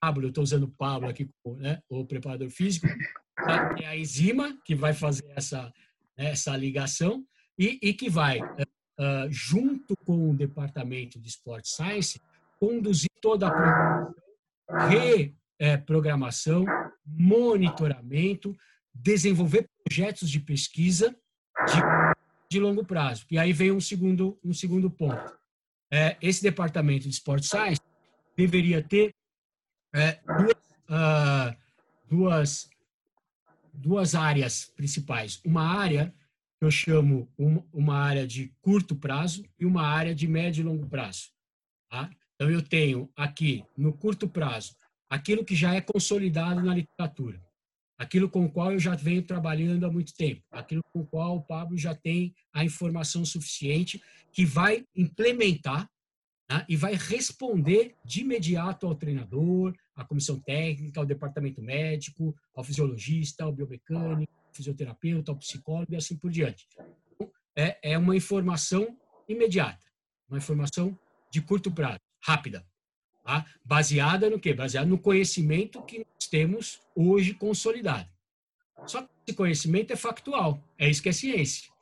Pablo, 0.00 0.24
eu 0.24 0.30
estou 0.30 0.42
usando 0.42 0.68
Pablo 0.76 1.08
aqui, 1.08 1.30
né, 1.58 1.80
o 1.88 2.04
preparador 2.04 2.50
físico, 2.50 2.88
tá? 3.36 3.76
é 3.80 3.86
a 3.86 3.96
enzima 3.96 4.58
que 4.64 4.74
vai 4.74 4.92
fazer 4.92 5.30
essa, 5.36 5.72
essa 6.16 6.56
ligação 6.56 7.24
e, 7.58 7.78
e 7.82 7.94
que 7.94 8.08
vai, 8.08 8.40
uh, 8.40 9.28
junto 9.30 9.96
com 10.04 10.30
o 10.30 10.34
departamento 10.34 11.18
de 11.20 11.28
Sport 11.28 11.64
Science, 11.66 12.20
conduzir 12.58 13.10
toda 13.20 13.48
a 13.48 14.14
reprogramação, 15.58 16.64
monitoramento, 17.06 18.56
desenvolver 18.94 19.68
projetos 19.84 20.30
de 20.30 20.40
pesquisa 20.40 21.14
de 21.66 22.14
de 22.54 22.60
longo 22.60 22.84
prazo. 22.84 23.26
E 23.30 23.38
aí 23.38 23.52
vem 23.52 23.72
um 23.72 23.80
segundo, 23.80 24.38
um 24.44 24.52
segundo 24.52 24.90
ponto. 24.90 25.36
É, 25.92 26.16
esse 26.22 26.42
departamento 26.42 27.08
de 27.08 27.14
Sport 27.14 27.42
Science 27.42 27.80
deveria 28.36 28.82
ter 28.82 29.14
é, 29.94 30.18
duas, 30.24 30.56
uh, 30.88 31.56
duas, 32.08 32.68
duas 33.74 34.14
áreas 34.14 34.72
principais. 34.76 35.40
Uma 35.44 35.62
área 35.62 36.14
que 36.58 36.64
eu 36.64 36.70
chamo 36.70 37.28
uma, 37.72 37.96
área 37.96 38.26
de 38.26 38.54
curto 38.60 38.94
prazo 38.96 39.44
e 39.58 39.66
uma 39.66 39.82
área 39.86 40.14
de 40.14 40.26
médio 40.26 40.62
e 40.62 40.64
longo 40.64 40.86
prazo. 40.86 41.30
Tá? 41.90 42.10
Então, 42.34 42.50
eu 42.50 42.62
tenho 42.62 43.10
aqui, 43.16 43.64
no 43.76 43.92
curto 43.92 44.28
prazo, 44.28 44.74
aquilo 45.08 45.44
que 45.44 45.54
já 45.54 45.74
é 45.74 45.80
consolidado 45.80 46.62
na 46.62 46.74
literatura 46.74 47.40
aquilo 47.96 48.28
com 48.28 48.44
o 48.44 48.50
qual 48.50 48.72
eu 48.72 48.78
já 48.78 48.94
venho 48.94 49.22
trabalhando 49.22 49.84
há 49.84 49.90
muito 49.90 50.14
tempo, 50.14 50.42
aquilo 50.50 50.82
com 50.92 51.00
o 51.00 51.06
qual 51.06 51.36
o 51.36 51.42
Pablo 51.42 51.76
já 51.76 51.94
tem 51.94 52.34
a 52.52 52.64
informação 52.64 53.24
suficiente 53.24 54.02
que 54.32 54.44
vai 54.44 54.84
implementar 54.94 55.88
né, 56.54 56.64
e 56.68 56.76
vai 56.76 56.94
responder 56.94 57.96
de 58.04 58.20
imediato 58.20 58.86
ao 58.86 58.94
treinador, 58.94 59.74
à 59.94 60.04
comissão 60.04 60.38
técnica, 60.38 61.00
ao 61.00 61.06
departamento 61.06 61.60
médico, 61.60 62.34
ao 62.54 62.62
fisiologista, 62.62 63.44
ao 63.44 63.52
biomecânico, 63.52 64.32
ao 64.46 64.54
fisioterapeuta, 64.54 65.32
ao 65.32 65.38
psicólogo 65.38 65.92
e 65.92 65.96
assim 65.96 66.16
por 66.16 66.30
diante. 66.30 66.68
Então, 67.12 67.30
é, 67.56 67.78
é 67.82 67.98
uma 67.98 68.16
informação 68.16 68.96
imediata, 69.28 69.84
uma 70.28 70.38
informação 70.38 70.96
de 71.30 71.40
curto 71.40 71.70
prazo, 71.70 72.00
rápida. 72.22 72.64
Tá? 73.24 73.44
Baseada 73.64 74.30
no 74.30 74.38
quê? 74.38 74.54
Baseada 74.54 74.86
no 74.86 74.98
conhecimento 74.98 75.82
que 75.82 75.98
nós 75.98 76.28
temos 76.30 76.80
hoje 76.94 77.34
consolidado. 77.34 78.08
Só 78.86 79.02
que 79.02 79.08
esse 79.26 79.36
conhecimento 79.36 79.92
é 79.92 79.96
factual, 79.96 80.62
é 80.78 80.88
isso 80.88 81.02
que 81.02 81.08
é 81.08 81.12
ciência. 81.12 81.72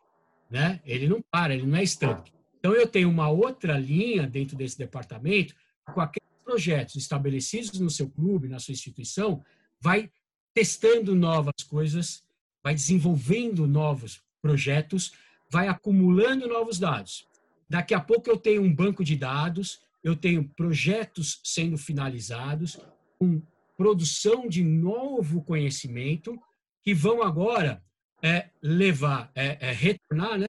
Né? 0.48 0.80
Ele 0.84 1.08
não 1.08 1.20
para, 1.30 1.54
ele 1.54 1.66
não 1.66 1.76
é 1.76 1.82
estanque. 1.82 2.32
Então, 2.62 2.76
eu 2.76 2.86
tenho 2.86 3.10
uma 3.10 3.28
outra 3.28 3.76
linha 3.76 4.24
dentro 4.24 4.56
desse 4.56 4.78
departamento, 4.78 5.52
com 5.92 6.00
aqueles 6.00 6.30
projetos 6.44 6.94
estabelecidos 6.94 7.80
no 7.80 7.90
seu 7.90 8.08
clube, 8.08 8.46
na 8.46 8.60
sua 8.60 8.70
instituição, 8.70 9.42
vai 9.80 10.08
testando 10.54 11.12
novas 11.12 11.64
coisas, 11.68 12.22
vai 12.62 12.72
desenvolvendo 12.72 13.66
novos 13.66 14.22
projetos, 14.40 15.12
vai 15.50 15.66
acumulando 15.66 16.46
novos 16.46 16.78
dados. 16.78 17.26
Daqui 17.68 17.94
a 17.94 18.00
pouco 18.00 18.30
eu 18.30 18.36
tenho 18.36 18.62
um 18.62 18.72
banco 18.72 19.02
de 19.02 19.16
dados, 19.16 19.80
eu 20.04 20.14
tenho 20.14 20.48
projetos 20.50 21.40
sendo 21.42 21.76
finalizados, 21.76 22.78
com 23.18 23.42
produção 23.76 24.46
de 24.46 24.62
novo 24.62 25.42
conhecimento, 25.42 26.40
que 26.80 26.94
vão 26.94 27.24
agora 27.24 27.82
é, 28.22 28.50
levar, 28.62 29.32
é, 29.34 29.58
é, 29.68 29.72
retornar 29.72 30.38
né, 30.38 30.46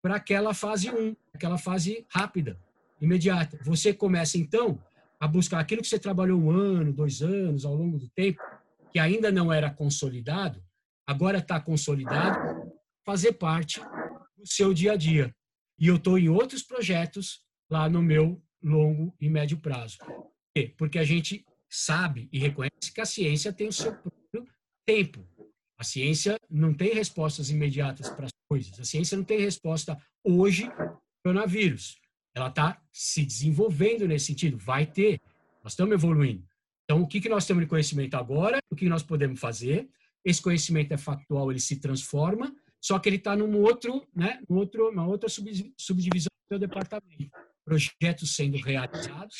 para 0.00 0.14
aquela 0.14 0.54
fase 0.54 0.88
1, 0.88 1.16
aquela 1.36 1.58
fase 1.58 2.04
rápida, 2.10 2.58
imediata. 3.00 3.58
Você 3.62 3.94
começa, 3.94 4.36
então, 4.36 4.82
a 5.20 5.28
buscar 5.28 5.60
aquilo 5.60 5.82
que 5.82 5.88
você 5.88 5.98
trabalhou 5.98 6.40
um 6.40 6.50
ano, 6.50 6.92
dois 6.92 7.22
anos, 7.22 7.64
ao 7.64 7.74
longo 7.74 7.98
do 7.98 8.08
tempo, 8.10 8.42
que 8.92 8.98
ainda 8.98 9.30
não 9.30 9.52
era 9.52 9.70
consolidado, 9.70 10.62
agora 11.06 11.38
está 11.38 11.60
consolidado, 11.60 12.72
fazer 13.04 13.34
parte 13.34 13.80
do 14.36 14.46
seu 14.46 14.74
dia 14.74 14.92
a 14.92 14.96
dia. 14.96 15.34
E 15.78 15.86
eu 15.88 15.96
estou 15.96 16.18
em 16.18 16.28
outros 16.28 16.62
projetos 16.62 17.42
lá 17.70 17.88
no 17.88 18.02
meu 18.02 18.42
longo 18.62 19.14
e 19.20 19.28
médio 19.28 19.58
prazo. 19.58 19.98
Por 19.98 20.30
quê? 20.54 20.74
Porque 20.76 20.98
a 20.98 21.04
gente 21.04 21.44
sabe 21.70 22.28
e 22.32 22.38
reconhece 22.38 22.92
que 22.92 23.00
a 23.00 23.06
ciência 23.06 23.52
tem 23.52 23.68
o 23.68 23.72
seu 23.72 23.92
próprio 23.92 24.46
tempo. 24.86 25.26
A 25.78 25.84
ciência 25.84 26.38
não 26.48 26.72
tem 26.72 26.94
respostas 26.94 27.50
imediatas 27.50 28.08
para 28.08 28.26
as 28.26 28.32
coisas. 28.48 28.80
A 28.80 28.84
ciência 28.84 29.16
não 29.16 29.24
tem 29.24 29.38
resposta 29.38 29.96
hoje 30.24 30.70
coronavírus. 31.26 31.98
ela 32.34 32.48
está 32.48 32.80
se 32.92 33.24
desenvolvendo 33.24 34.06
nesse 34.06 34.26
sentido. 34.26 34.58
Vai 34.58 34.86
ter, 34.86 35.20
nós 35.64 35.72
estamos 35.72 35.94
evoluindo. 35.94 36.46
Então, 36.84 37.02
o 37.02 37.06
que, 37.06 37.20
que 37.20 37.28
nós 37.28 37.46
temos 37.46 37.64
de 37.64 37.68
conhecimento 37.68 38.14
agora? 38.14 38.58
O 38.70 38.76
que 38.76 38.88
nós 38.88 39.02
podemos 39.02 39.40
fazer? 39.40 39.88
Esse 40.24 40.40
conhecimento 40.40 40.92
é 40.92 40.96
factual, 40.96 41.50
ele 41.50 41.58
se 41.58 41.80
transforma, 41.80 42.54
só 42.80 42.98
que 42.98 43.08
ele 43.08 43.16
está 43.16 43.34
num 43.34 43.60
outro, 43.60 44.06
né, 44.14 44.40
num 44.48 44.56
outro, 44.56 44.90
uma 44.90 45.06
outra 45.06 45.28
subdivisão 45.28 46.30
do 46.50 46.58
departamento. 46.58 47.30
Projetos 47.64 48.36
sendo 48.36 48.58
realizados 48.58 49.36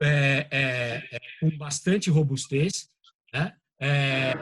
é, 0.00 0.46
é, 0.50 1.16
é, 1.16 1.20
com 1.40 1.56
bastante 1.56 2.10
robustez, 2.10 2.88
né? 3.32 3.56
É, 3.80 4.32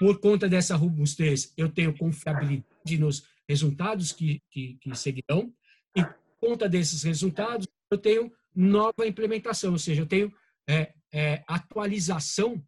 por 0.00 0.18
conta 0.18 0.48
dessa 0.48 0.74
robustez, 0.74 1.52
eu 1.56 1.68
tenho 1.68 1.96
confiabilidade 1.96 2.98
nos 2.98 3.24
resultados 3.48 4.12
que, 4.12 4.40
que, 4.50 4.78
que 4.80 4.94
seguirão, 4.96 5.52
e 5.96 6.04
por 6.04 6.48
conta 6.50 6.68
desses 6.68 7.02
resultados, 7.02 7.66
eu 7.90 7.98
tenho 7.98 8.32
nova 8.54 9.06
implementação, 9.06 9.72
ou 9.72 9.78
seja, 9.78 10.02
eu 10.02 10.06
tenho 10.06 10.32
é, 10.68 10.92
é, 11.12 11.42
atualização 11.46 12.62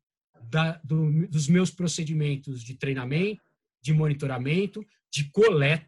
da, 0.51 0.81
do, 0.85 1.27
dos 1.29 1.49
meus 1.49 1.71
procedimentos 1.71 2.63
de 2.63 2.75
treinamento, 2.75 3.43
de 3.81 3.93
monitoramento, 3.93 4.85
de 5.11 5.31
coleta. 5.31 5.87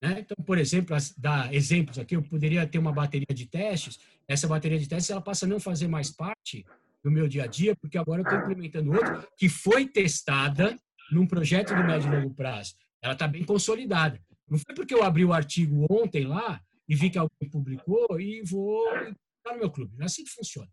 Né? 0.00 0.20
Então, 0.20 0.44
por 0.44 0.58
exemplo, 0.58 0.96
dar 1.16 1.52
exemplos 1.54 1.98
aqui, 1.98 2.16
eu 2.16 2.22
poderia 2.22 2.66
ter 2.66 2.78
uma 2.78 2.92
bateria 2.92 3.34
de 3.34 3.46
testes, 3.46 3.98
essa 4.26 4.46
bateria 4.48 4.78
de 4.78 4.88
testes 4.88 5.10
ela 5.10 5.20
passa 5.20 5.46
a 5.46 5.48
não 5.48 5.60
fazer 5.60 5.88
mais 5.88 6.10
parte 6.10 6.64
do 7.02 7.10
meu 7.10 7.28
dia 7.28 7.44
a 7.44 7.46
dia, 7.46 7.76
porque 7.76 7.98
agora 7.98 8.22
eu 8.22 8.24
estou 8.24 8.38
implementando 8.38 8.92
outra 8.92 9.26
que 9.36 9.48
foi 9.48 9.86
testada 9.86 10.78
num 11.12 11.26
projeto 11.26 11.74
de 11.74 11.82
médio 11.82 12.10
e 12.10 12.16
longo 12.16 12.34
prazo. 12.34 12.74
Ela 13.02 13.12
está 13.12 13.28
bem 13.28 13.44
consolidada. 13.44 14.18
Não 14.48 14.58
foi 14.58 14.74
porque 14.74 14.94
eu 14.94 15.02
abri 15.02 15.24
o 15.24 15.32
artigo 15.32 15.86
ontem 15.90 16.26
lá 16.26 16.60
e 16.88 16.94
vi 16.94 17.10
que 17.10 17.18
alguém 17.18 17.48
publicou 17.50 18.20
e 18.20 18.42
vou 18.42 18.86
estar 18.96 19.52
no 19.52 19.58
meu 19.58 19.70
clube. 19.70 19.94
Não 19.96 20.02
é 20.02 20.06
assim 20.06 20.24
que 20.24 20.30
funciona. 20.30 20.70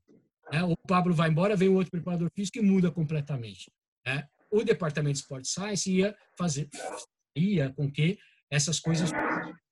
Né? 0.51 0.63
O 0.63 0.75
Pablo 0.75 1.13
vai 1.13 1.29
embora, 1.29 1.55
vem 1.55 1.69
outro 1.69 1.91
preparador 1.91 2.29
físico 2.35 2.57
e 2.57 2.61
muda 2.61 2.91
completamente. 2.91 3.71
Né? 4.05 4.27
O 4.49 4.63
departamento 4.63 5.13
de 5.13 5.19
Sport 5.19 5.45
Science 5.45 5.89
ia 5.89 6.15
fazer, 6.37 6.69
ia 7.35 7.69
com 7.69 7.89
que 7.89 8.19
essas 8.49 8.79
coisas 8.79 9.11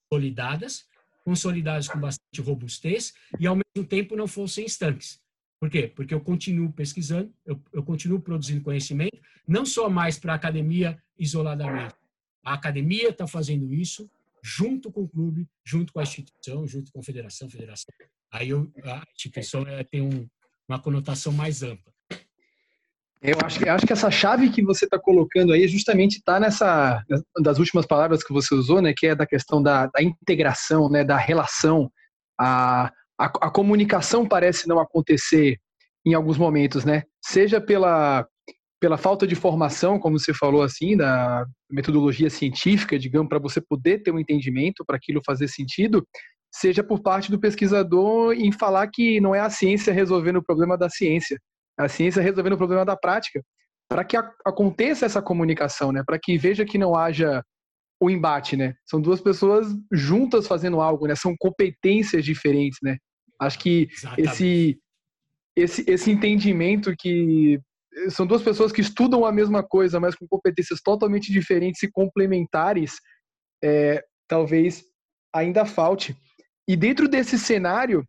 consolidadas, 0.10 0.86
consolidadas 1.26 1.88
com 1.90 2.00
bastante 2.00 2.42
robustez 2.42 3.14
e 3.40 3.46
ao 3.46 3.56
mesmo 3.56 3.88
tempo 3.88 4.16
não 4.16 4.28
fossem 4.28 4.66
estanques. 4.66 5.20
Por 5.60 5.70
quê? 5.70 5.92
Porque 5.94 6.14
eu 6.14 6.22
continuo 6.22 6.72
pesquisando, 6.72 7.34
eu, 7.46 7.62
eu 7.74 7.84
continuo 7.84 8.22
produzindo 8.22 8.64
conhecimento, 8.64 9.20
não 9.46 9.66
só 9.66 9.90
mais 9.90 10.18
para 10.18 10.32
a 10.32 10.36
academia 10.38 10.98
isoladamente. 11.18 11.94
A 12.50 12.54
academia 12.54 13.10
está 13.10 13.28
fazendo 13.28 13.72
isso 13.72 14.10
junto 14.44 14.92
com 14.92 15.04
o 15.04 15.08
clube, 15.08 15.48
junto 15.64 15.94
com 15.94 16.00
a 16.00 16.04
instituição, 16.04 16.68
junto 16.68 16.92
com 16.92 17.00
a 17.00 17.04
federação, 17.04 17.48
federação. 17.48 17.94
Aí 18.34 18.50
eu, 18.50 18.72
a 18.86 19.04
instituição 19.14 19.68
é, 19.68 19.84
tem 19.84 20.02
um, 20.02 20.28
uma 20.68 20.82
conotação 20.82 21.32
mais 21.32 21.62
ampla. 21.62 21.94
Eu 23.22 23.38
acho, 23.46 23.70
acho 23.70 23.86
que 23.86 23.94
essa 23.94 24.10
chave 24.10 24.50
que 24.50 24.64
você 24.64 24.86
está 24.86 24.98
colocando 24.98 25.54
aí 25.54 25.68
justamente 25.68 26.18
está 26.18 26.40
nessa 26.40 27.04
das 27.40 27.60
últimas 27.60 27.86
palavras 27.86 28.24
que 28.24 28.34
você 28.34 28.56
usou, 28.56 28.82
né, 28.82 28.94
que 28.98 29.06
é 29.06 29.14
da 29.14 29.28
questão 29.28 29.62
da, 29.62 29.86
da 29.86 30.02
integração, 30.02 30.90
né, 30.90 31.04
da 31.04 31.18
relação, 31.18 31.92
a, 32.40 32.88
a, 33.16 33.26
a 33.26 33.52
comunicação 33.52 34.28
parece 34.28 34.68
não 34.68 34.80
acontecer 34.80 35.60
em 36.04 36.16
alguns 36.16 36.40
momentos, 36.40 36.84
né? 36.84 37.04
Seja 37.24 37.62
pela, 37.62 38.28
pela 38.80 38.98
falta 38.98 39.28
de 39.28 39.36
formação, 39.36 40.00
como 40.00 40.18
você 40.18 40.34
falou 40.34 40.64
assim, 40.64 40.96
da 40.96 41.46
metodologia 41.70 42.30
científica, 42.30 42.98
digamos, 42.98 43.28
para 43.28 43.40
você 43.40 43.60
poder 43.60 44.02
ter 44.02 44.12
um 44.12 44.20
entendimento, 44.20 44.86
para 44.86 44.96
aquilo 44.96 45.22
fazer 45.26 45.48
sentido, 45.48 46.08
seja 46.52 46.84
por 46.84 47.02
parte 47.02 47.30
do 47.30 47.40
pesquisador 47.40 48.34
em 48.34 48.52
falar 48.52 48.88
que 48.88 49.20
não 49.20 49.36
é 49.36 49.40
a 49.40 49.50
ciência 49.50 49.94
resolvendo 49.94 50.38
o 50.38 50.44
problema 50.44 50.78
da 50.78 50.90
ciência, 50.90 51.38
é 51.78 51.84
a 51.84 51.90
ciência 51.90 52.22
resolvendo 52.22 52.54
o 52.54 52.58
problema 52.58 52.86
da 52.86 52.96
prática, 52.96 53.44
para 53.88 54.04
que 54.04 54.16
a, 54.16 54.32
aconteça 54.46 55.06
essa 55.06 55.22
comunicação, 55.22 55.92
né? 55.92 56.04
Para 56.06 56.20
que 56.20 56.38
veja 56.38 56.66
que 56.66 56.78
não 56.78 56.96
haja 56.96 57.44
o 58.00 58.10
embate, 58.10 58.56
né? 58.56 58.76
São 58.86 59.02
duas 59.02 59.20
pessoas 59.20 59.68
juntas 59.92 60.48
fazendo 60.48 60.80
algo, 60.80 61.06
né? 61.06 61.16
São 61.16 61.36
competências 61.38 62.24
diferentes, 62.24 62.80
né? 62.82 62.98
Acho 63.40 63.60
que 63.60 63.88
esse, 64.18 64.80
esse, 65.56 65.84
esse 65.88 66.12
entendimento 66.12 66.94
que 66.98 67.60
são 68.10 68.26
duas 68.26 68.42
pessoas 68.42 68.72
que 68.72 68.82
estudam 68.82 69.26
a 69.26 69.32
mesma 69.32 69.64
coisa, 69.64 70.00
mas 70.00 70.16
com 70.16 70.28
competências 70.28 70.82
totalmente 70.82 71.32
diferentes 71.32 71.82
e 71.84 71.92
complementares, 71.92 72.96
é, 73.64 74.04
talvez 74.28 74.84
ainda 75.34 75.66
falte. 75.66 76.16
E 76.68 76.76
dentro 76.76 77.08
desse 77.08 77.38
cenário, 77.38 78.06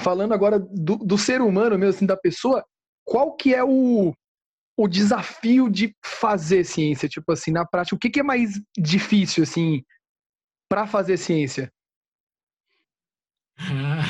falando 0.00 0.34
agora 0.34 0.58
do, 0.58 0.96
do 0.96 1.16
ser 1.16 1.40
humano 1.40 1.78
mesmo, 1.78 1.96
assim, 1.96 2.06
da 2.06 2.16
pessoa, 2.16 2.64
qual 3.04 3.36
que 3.36 3.54
é 3.54 3.62
o, 3.62 4.12
o 4.76 4.88
desafio 4.88 5.70
de 5.70 5.94
fazer 6.04 6.64
ciência? 6.64 7.08
Tipo 7.08 7.32
assim, 7.32 7.52
na 7.52 7.64
prática, 7.64 7.96
o 7.96 7.98
que, 7.98 8.10
que 8.10 8.20
é 8.20 8.24
mais 8.24 8.60
difícil, 8.76 9.44
assim, 9.44 9.82
para 10.68 10.86
fazer 10.86 11.16
ciência? 11.16 11.72
Ah, 13.56 14.02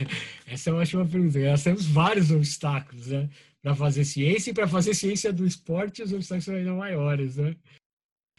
essa 0.46 0.68
é 0.68 0.72
uma 0.72 0.82
ótima 0.82 1.06
pergunta. 1.06 1.38
Nós 1.38 1.64
temos 1.64 1.86
vários 1.86 2.30
obstáculos 2.30 3.06
né, 3.06 3.30
para 3.62 3.74
fazer 3.74 4.04
ciência, 4.04 4.50
e 4.50 4.54
para 4.54 4.68
fazer 4.68 4.94
ciência 4.94 5.32
do 5.32 5.46
esporte, 5.46 6.02
os 6.02 6.12
obstáculos 6.12 6.44
são 6.44 6.54
ainda 6.54 6.74
maiores. 6.74 7.36
Né? 7.36 7.56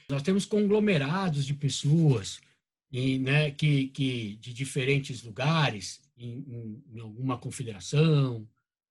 Nós 0.10 0.24
temos 0.24 0.46
conglomerados 0.46 1.46
de 1.46 1.54
pessoas 1.54 2.40
e, 2.92 3.20
né, 3.20 3.52
que, 3.52 3.88
que 3.90 4.36
de 4.38 4.54
diferentes 4.54 5.24
lugares, 5.24 6.02
em, 6.18 6.84
em, 6.94 7.00
alguma 7.00 7.38
confederação, 7.38 8.48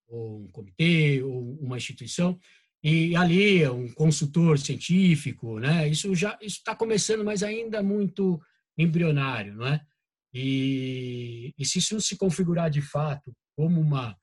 ou 0.08 0.42
um 0.42 0.48
comitê, 0.48 1.22
ou 1.22 1.58
uma 1.60 1.76
instituição, 1.76 2.38
e 2.82 3.14
ali 3.14 3.68
um 3.68 3.92
consultor 3.92 4.58
científico, 4.58 5.58
né? 5.58 5.86
Isso 5.86 6.14
já 6.14 6.38
está 6.40 6.74
começando, 6.74 7.22
mas 7.22 7.42
ainda 7.42 7.82
muito 7.82 8.40
embrionário, 8.76 9.54
não 9.54 9.66
é? 9.66 9.84
E, 10.32 11.52
e 11.58 11.64
se 11.66 11.78
isso 11.78 12.00
se 12.00 12.16
configurar 12.16 12.70
de 12.70 12.80
fato 12.80 13.36
como 13.54 13.80
uma, 13.80 14.16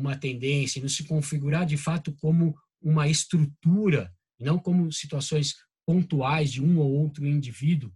uma 0.00 0.16
tendência, 0.16 0.80
não 0.80 0.88
se 0.88 1.04
configurar 1.04 1.66
de 1.66 1.76
fato 1.76 2.12
como 2.14 2.54
uma 2.80 3.08
estrutura, 3.08 4.12
não 4.38 4.58
como 4.58 4.92
situações 4.92 5.54
pontuais 5.86 6.52
de 6.52 6.62
um 6.62 6.78
ou 6.78 6.90
outro 6.90 7.26
indivíduo 7.26 7.92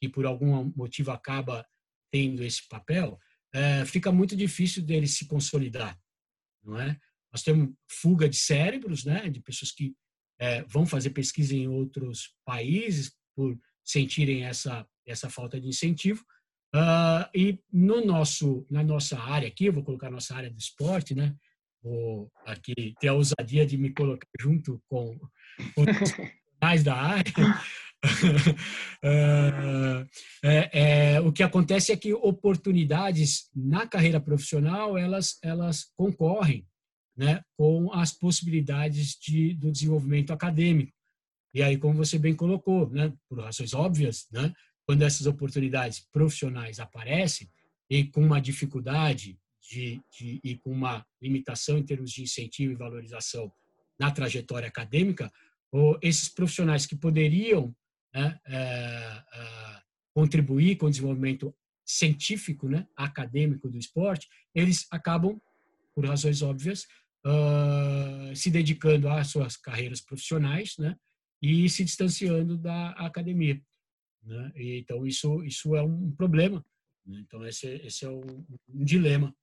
que 0.00 0.08
por 0.08 0.26
algum 0.26 0.72
motivo 0.76 1.10
acaba 1.10 1.66
tendo 2.10 2.42
esse 2.42 2.66
papel, 2.68 3.18
é, 3.54 3.84
fica 3.84 4.10
muito 4.10 4.34
difícil 4.36 4.82
dele 4.82 5.06
se 5.06 5.26
consolidar, 5.26 5.98
não 6.62 6.78
é? 6.80 6.98
Nós 7.32 7.42
temos 7.42 7.74
fuga 7.88 8.28
de 8.28 8.36
cérebros, 8.36 9.04
né, 9.04 9.28
de 9.30 9.40
pessoas 9.40 9.70
que 9.70 9.94
é, 10.38 10.62
vão 10.64 10.84
fazer 10.84 11.10
pesquisa 11.10 11.54
em 11.54 11.68
outros 11.68 12.34
países 12.44 13.12
por 13.34 13.58
sentirem 13.84 14.44
essa 14.44 14.86
essa 15.06 15.28
falta 15.28 15.60
de 15.60 15.68
incentivo, 15.68 16.24
Uh, 16.74 17.28
e 17.34 17.58
no 17.70 18.04
nosso, 18.04 18.66
na 18.70 18.82
nossa 18.82 19.18
área 19.18 19.46
aqui, 19.46 19.70
vou 19.70 19.84
colocar 19.84 20.10
nossa 20.10 20.34
área 20.34 20.50
do 20.50 20.58
esporte, 20.58 21.14
né? 21.14 21.34
Vou 21.82 22.30
aqui 22.46 22.94
ter 22.98 23.08
a 23.08 23.14
ousadia 23.14 23.66
de 23.66 23.76
me 23.76 23.90
colocar 23.90 24.26
junto 24.40 24.80
com 24.88 25.18
os 25.76 25.86
mais 26.62 26.82
da 26.84 26.94
área. 26.94 27.32
uh, 29.04 30.08
é, 30.42 31.14
é, 31.14 31.20
o 31.20 31.32
que 31.32 31.42
acontece 31.42 31.92
é 31.92 31.96
que 31.96 32.14
oportunidades 32.14 33.50
na 33.54 33.86
carreira 33.86 34.20
profissional 34.20 34.98
elas 34.98 35.38
elas 35.40 35.84
concorrem 35.96 36.66
né 37.16 37.44
com 37.56 37.92
as 37.92 38.12
possibilidades 38.12 39.16
de 39.20 39.54
do 39.54 39.70
desenvolvimento 39.70 40.32
acadêmico 40.32 40.92
e 41.54 41.62
aí 41.62 41.78
como 41.78 41.94
você 41.94 42.18
bem 42.18 42.34
colocou 42.34 42.90
né 42.90 43.12
por 43.28 43.38
razões 43.38 43.72
óbvias 43.72 44.26
né 44.32 44.52
quando 44.86 45.02
essas 45.02 45.26
oportunidades 45.26 46.00
profissionais 46.00 46.80
aparecem 46.80 47.50
e 47.88 48.04
com 48.04 48.22
uma 48.22 48.40
dificuldade 48.40 49.38
de, 49.60 50.00
de, 50.10 50.40
e 50.42 50.56
com 50.56 50.70
uma 50.70 51.06
limitação 51.20 51.78
em 51.78 51.82
termos 51.82 52.10
de 52.10 52.22
incentivo 52.22 52.72
e 52.72 52.76
valorização 52.76 53.52
na 53.98 54.10
trajetória 54.10 54.68
acadêmica, 54.68 55.32
ou 55.70 55.98
esses 56.02 56.28
profissionais 56.28 56.84
que 56.84 56.96
poderiam 56.96 57.74
né, 58.12 58.38
é, 58.46 58.56
é, 58.56 59.82
contribuir 60.14 60.76
com 60.76 60.86
o 60.86 60.90
desenvolvimento 60.90 61.54
científico, 61.84 62.68
né, 62.68 62.86
acadêmico 62.96 63.68
do 63.68 63.78
esporte, 63.78 64.28
eles 64.54 64.86
acabam, 64.90 65.40
por 65.94 66.06
razões 66.06 66.42
óbvias, 66.42 66.86
uh, 67.26 68.34
se 68.34 68.50
dedicando 68.50 69.08
às 69.08 69.28
suas 69.28 69.56
carreiras 69.56 70.00
profissionais 70.00 70.74
né, 70.78 70.96
e 71.40 71.68
se 71.68 71.84
distanciando 71.84 72.56
da 72.56 72.90
academia. 72.90 73.60
Né? 74.22 74.52
E, 74.54 74.78
então, 74.78 75.06
isso, 75.06 75.42
isso 75.44 75.74
é 75.74 75.82
um 75.82 76.10
problema. 76.12 76.64
Né? 77.06 77.20
Então, 77.26 77.44
esse, 77.46 77.66
esse 77.84 78.04
é 78.04 78.08
um, 78.08 78.44
um, 78.68 78.84
dilema 78.84 79.34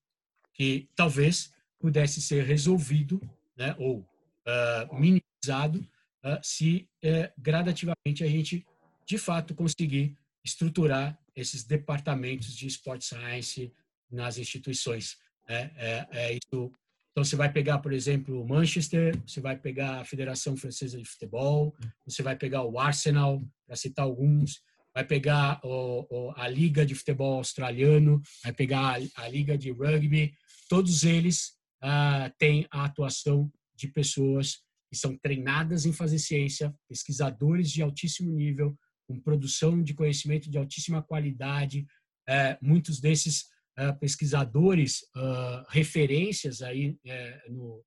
que 0.53 0.89
talvez 0.95 1.53
pudesse 1.79 2.21
ser 2.21 2.43
resolvido 2.43 3.21
né? 3.57 3.75
ou 3.77 3.99
uh, 3.99 4.95
minimizado 4.99 5.79
uh, 6.23 6.39
se 6.41 6.89
uh, 7.03 7.31
gradativamente 7.37 8.23
a 8.23 8.27
gente, 8.27 8.65
de 9.05 9.17
fato, 9.17 9.53
conseguir 9.53 10.17
estruturar 10.43 11.19
esses 11.35 11.63
departamentos 11.63 12.55
de 12.55 12.67
Sport 12.67 13.01
Science 13.01 13.73
nas 14.09 14.37
instituições. 14.37 15.17
É, 15.47 15.71
é, 15.75 16.07
é 16.11 16.33
isso. 16.33 16.71
Então, 17.11 17.23
você 17.23 17.35
vai 17.35 17.51
pegar, 17.51 17.79
por 17.79 17.91
exemplo, 17.91 18.41
o 18.41 18.47
Manchester, 18.47 19.19
você 19.25 19.41
vai 19.41 19.57
pegar 19.57 19.99
a 19.99 20.05
Federação 20.05 20.55
Francesa 20.55 20.97
de 20.97 21.05
Futebol, 21.05 21.75
você 22.05 22.21
vai 22.21 22.35
pegar 22.35 22.63
o 22.63 22.79
Arsenal, 22.79 23.41
para 23.65 23.75
citar 23.75 24.05
alguns, 24.05 24.61
vai 24.93 25.03
pegar 25.03 25.59
o, 25.63 26.31
a 26.35 26.47
Liga 26.47 26.85
de 26.85 26.95
Futebol 26.95 27.35
Australiano, 27.35 28.21
vai 28.43 28.53
pegar 28.53 28.99
a, 29.15 29.27
Liga 29.27 29.57
de 29.57 29.71
Rugby, 29.71 30.33
todos 30.67 31.03
eles 31.03 31.53
ah, 31.81 32.31
têm 32.37 32.67
a 32.71 32.85
atuação 32.85 33.51
de 33.75 33.87
pessoas 33.87 34.61
que 34.89 34.97
são 34.97 35.17
treinadas 35.17 35.85
em 35.85 35.93
fazer 35.93 36.19
ciência, 36.19 36.73
pesquisadores 36.87 37.71
de 37.71 37.81
altíssimo 37.81 38.31
nível, 38.31 38.77
com 39.07 39.19
produção 39.19 39.81
de 39.81 39.93
conhecimento 39.93 40.49
de 40.49 40.57
altíssima 40.57 41.01
qualidade. 41.01 41.85
É, 42.27 42.57
muitos 42.61 42.99
desses 42.99 43.45
pesquisadores, 43.93 45.01
uh, 45.15 45.65
referências 45.69 46.61
aí 46.61 46.97
é, 47.05 47.49
no, 47.49 47.83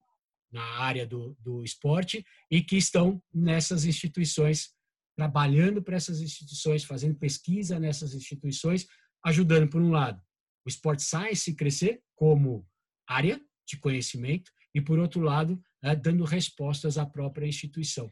na 0.51 0.63
área 0.79 1.07
do, 1.07 1.37
do 1.41 1.63
esporte 1.63 2.25
e 2.51 2.63
que 2.63 2.77
estão 2.77 3.23
nessas 3.33 3.85
instituições, 3.85 4.71
trabalhando 5.17 5.83
para 5.83 5.97
essas 5.97 6.21
instituições, 6.21 6.85
fazendo 6.85 7.15
pesquisa 7.17 7.79
nessas 7.79 8.15
instituições, 8.15 8.87
ajudando, 9.25 9.69
por 9.69 9.81
um 9.81 9.91
lado, 9.91 10.21
o 10.65 10.69
Sport 10.69 11.01
Science 11.01 11.55
crescer 11.55 12.01
como 12.15 12.67
área 13.07 13.41
de 13.67 13.77
conhecimento 13.77 14.51
e, 14.75 14.81
por 14.81 14.99
outro 14.99 15.21
lado, 15.21 15.61
é, 15.83 15.95
dando 15.95 16.25
respostas 16.25 16.97
à 16.97 17.05
própria 17.05 17.47
instituição. 17.47 18.11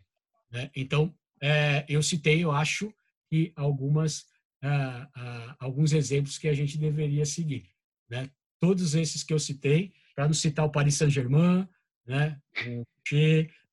Né? 0.51 0.71
Então, 0.75 1.15
é, 1.43 1.85
eu 1.89 2.03
citei, 2.03 2.45
eu 2.45 2.51
acho, 2.51 2.93
que 3.31 3.53
algumas 3.55 4.25
ah, 4.63 5.09
ah, 5.15 5.57
alguns 5.59 5.93
exemplos 5.93 6.39
que 6.39 6.49
a 6.49 6.55
gente 6.55 6.79
deveria 6.79 7.25
seguir. 7.25 7.71
Né? 8.09 8.31
Todos 8.59 8.95
esses 8.95 9.23
que 9.23 9.33
eu 9.33 9.39
citei, 9.39 9.93
para 10.15 10.27
não 10.27 10.35
citar 10.35 10.65
o 10.67 10.71
Paris 10.71 10.97
Saint-Germain, 10.97 11.67
né? 12.07 12.39
o 12.67 12.85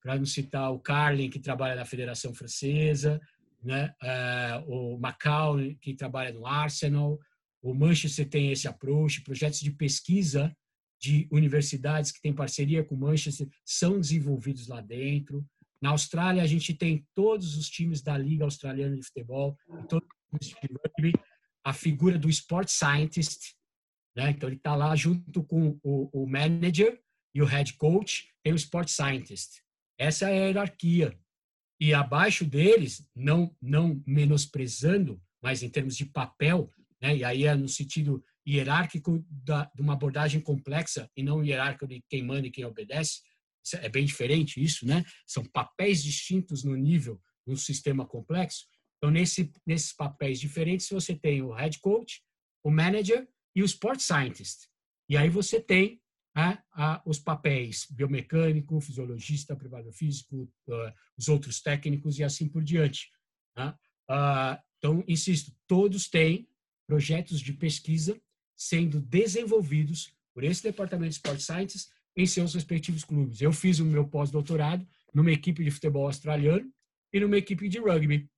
para 0.02 0.18
não 0.18 0.26
citar 0.26 0.72
o 0.72 0.80
Carlin, 0.80 1.30
que 1.30 1.40
trabalha 1.40 1.76
na 1.76 1.84
Federação 1.84 2.34
Francesa, 2.34 3.20
né? 3.62 3.94
Ah, 4.02 4.64
o 4.66 4.98
Macau, 4.98 5.58
que 5.82 5.94
trabalha 5.94 6.32
no 6.32 6.46
Arsenal, 6.46 7.20
o 7.62 7.74
Manchester 7.74 8.30
tem 8.30 8.52
esse 8.52 8.68
approach, 8.68 9.22
projetos 9.22 9.60
de 9.60 9.72
pesquisa 9.72 10.56
de 11.00 11.28
universidades 11.32 12.12
que 12.12 12.22
têm 12.22 12.34
parceria 12.34 12.84
com 12.84 12.96
o 12.96 12.98
Manchester 12.98 13.48
são 13.66 14.00
desenvolvidos 14.00 14.68
lá 14.68 14.82
dentro. 14.82 15.46
Na 15.82 15.90
Austrália, 15.90 16.42
a 16.42 16.48
gente 16.48 16.74
tem 16.74 17.06
todos 17.14 17.58
os 17.58 17.70
times 17.70 18.02
da 18.02 18.18
Liga 18.18 18.44
Australiana 18.44 18.96
de 18.96 19.04
Futebol, 19.04 19.56
todos 19.88 20.08
de 20.40 20.56
rugby, 20.62 21.14
a 21.64 21.74
figura 21.74 22.18
do 22.18 22.30
Sport 22.30 22.70
Scientist, 22.70 23.56
né? 24.16 24.32
então 24.32 24.50
ele 24.50 24.58
está 24.58 24.76
lá 24.76 24.96
junto 24.96 25.44
com 25.44 25.80
o, 25.84 26.24
o, 26.24 26.28
manager 26.28 27.00
e 27.36 27.42
o 27.42 27.46
head 27.46 27.74
coach, 27.74 28.30
tem 28.44 28.54
o 28.54 28.56
Sport 28.56 28.90
Scientist. 28.90 29.62
Essa 29.98 30.30
é 30.30 30.44
a 30.44 30.46
hierarquia. 30.46 31.18
E 31.80 31.94
abaixo 31.94 32.46
deles, 32.46 33.08
não, 33.16 33.56
não 33.62 34.02
menosprezando, 34.06 35.22
mas 35.42 35.62
em 35.62 35.70
termos 35.70 35.96
de 35.96 36.06
papel, 36.06 36.72
né? 37.02 37.18
e 37.18 37.24
aí 37.24 37.44
é 37.44 37.54
no 37.56 37.68
sentido 37.68 38.24
hierárquico 38.48 39.24
da, 39.30 39.70
de 39.76 39.82
uma 39.82 39.94
abordagem 39.94 40.40
complexa 40.42 41.12
e 41.16 41.22
não 41.22 41.44
hierárquico 41.44 41.88
de 41.88 42.02
quem 42.10 42.24
manda 42.24 42.48
e 42.48 42.52
quem 42.52 42.66
obedece, 42.66 43.22
é 43.76 43.90
bem 43.90 44.06
diferente 44.06 44.64
isso, 44.64 44.86
né? 44.86 45.04
São 45.26 45.44
papéis 45.44 46.02
distintos 46.02 46.64
no 46.64 46.76
nível 46.76 47.22
do 47.46 47.58
sistema 47.58 48.06
complexo. 48.06 48.66
Então, 48.98 49.12
nesse, 49.12 49.52
nesses 49.66 49.94
papéis 49.94 50.40
diferentes, 50.40 50.90
você 50.90 51.16
tem 51.16 51.42
o 51.42 51.52
head 51.52 51.80
coach, 51.80 52.22
o 52.64 52.72
manager 52.72 53.28
e 53.56 53.62
o 53.62 53.66
sport 53.66 54.00
scientist. 54.00 54.68
E 55.10 55.16
aí 55.16 55.30
você 55.30 55.62
tem 55.62 56.02
né, 56.36 56.60
os 57.06 57.20
papéis 57.20 57.88
biomecânico, 57.90 58.80
fisiologista, 58.82 59.56
preparador 59.56 59.94
físico, 59.94 60.44
uh, 60.68 60.94
os 61.18 61.28
outros 61.28 61.62
técnicos 61.62 62.20
e 62.20 62.24
assim 62.24 62.48
por 62.48 62.64
diante. 62.64 63.10
Né? 63.56 63.74
Uh, 64.10 64.62
então, 64.78 65.04
insisto, 65.08 65.52
todos 65.66 66.08
têm 66.08 66.48
projetos 66.88 67.40
de 67.40 67.54
pesquisa 67.54 68.20
sendo 68.56 69.00
desenvolvidos 69.00 70.14
por 70.34 70.44
esse 70.44 70.62
departamento 70.64 71.10
de 71.10 71.16
Sport 71.16 71.40
Science 71.40 71.88
em 72.16 72.26
seus 72.26 72.54
respectivos 72.54 73.04
clubes. 73.04 73.42
Eu 73.42 73.52
fiz 73.52 73.80
o 73.80 73.86
meu 73.86 74.08
pós-doutorado 74.08 74.88
numa 75.14 75.32
equipe 75.32 75.64
de 75.64 75.72
futebol 75.72 76.06
australiano 76.06 76.72
e 77.12 77.20
numa 77.20 77.38
equipe 77.38 77.68
de 77.70 77.80
rugby, 77.80 78.30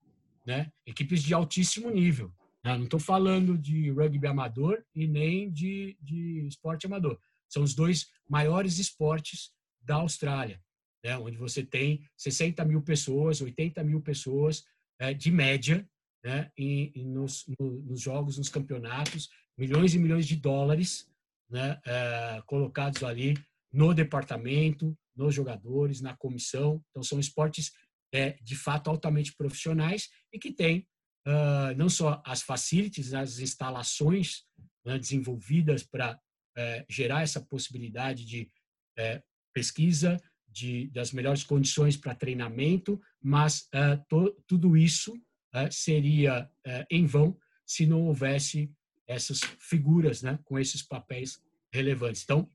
né? 0.46 0.72
Equipes 0.86 1.24
de 1.24 1.34
altíssimo 1.34 1.90
nível. 1.90 2.34
Né? 2.64 2.78
Não 2.78 2.86
estou 2.86 3.00
falando 3.00 3.58
de 3.58 3.90
rugby 3.92 4.28
amador 4.28 4.84
e 4.94 5.08
nem 5.08 5.52
de, 5.52 5.98
de 6.02 6.46
esporte 6.48 6.86
amador. 6.86 7.20
São 7.48 7.64
os 7.64 7.74
dois 7.74 8.08
maiores 8.28 8.78
esportes 8.78 9.52
da 9.82 9.96
Austrália, 9.96 10.62
né? 11.04 11.18
onde 11.18 11.38
você 11.38 11.64
tem 11.64 12.04
60 12.18 12.64
mil 12.66 12.82
pessoas, 12.82 13.42
80 13.42 13.84
mil 13.84 14.02
pessoas 14.02 14.64
é, 15.00 15.14
de 15.14 15.32
média 15.32 15.88
né? 16.24 16.52
E, 16.58 16.92
e 16.96 17.06
nos, 17.06 17.46
no, 17.60 17.82
nos 17.82 18.02
jogos, 18.02 18.38
nos 18.38 18.50
campeonatos, 18.50 19.30
milhões 19.58 19.94
e 19.94 20.00
milhões 20.00 20.28
de 20.28 20.36
dólares 20.36 21.08
né? 21.50 21.80
É, 21.86 22.44
colocados 22.46 23.04
ali 23.04 23.36
no 23.72 23.94
departamento, 23.94 24.98
nos 25.16 25.34
jogadores, 25.34 26.02
na 26.02 26.16
comissão. 26.16 26.84
Então, 26.90 27.04
são 27.04 27.20
esportes 27.20 27.72
é, 28.12 28.38
de 28.42 28.56
fato 28.56 28.90
altamente 28.90 29.36
profissionais 29.36 30.10
e 30.34 30.40
que 30.40 30.52
têm 30.52 30.88
uh, 31.28 31.76
não 31.78 31.90
só 31.90 32.22
as 32.26 32.42
facilities, 32.42 33.14
as 33.14 33.40
instalações 33.40 34.44
né, 34.86 34.98
desenvolvidas 34.98 35.84
para 35.84 36.20
é, 36.58 36.86
gerar 36.90 37.22
essa 37.22 37.40
possibilidade 37.40 38.26
de 38.26 38.52
é, 38.98 39.22
pesquisa, 39.54 40.18
de, 40.48 40.88
das 40.88 41.12
melhores 41.12 41.44
condições 41.44 41.96
para 41.96 42.16
treinamento, 42.16 43.00
mas 43.22 43.70
uh, 43.74 44.04
to, 44.10 44.36
tudo 44.48 44.76
isso 44.76 45.16
uh, 45.16 45.72
seria 45.72 46.50
em 46.90 47.06
vão 47.06 47.38
se 47.66 47.86
não 47.86 48.02
houvesse 48.08 48.72
essas 49.08 49.42
figuras 49.60 50.22
né, 50.22 50.40
com 50.44 50.58
esses 50.58 50.82
papéis 50.82 51.42
relevantes. 51.72 52.24
Então, 52.24 52.50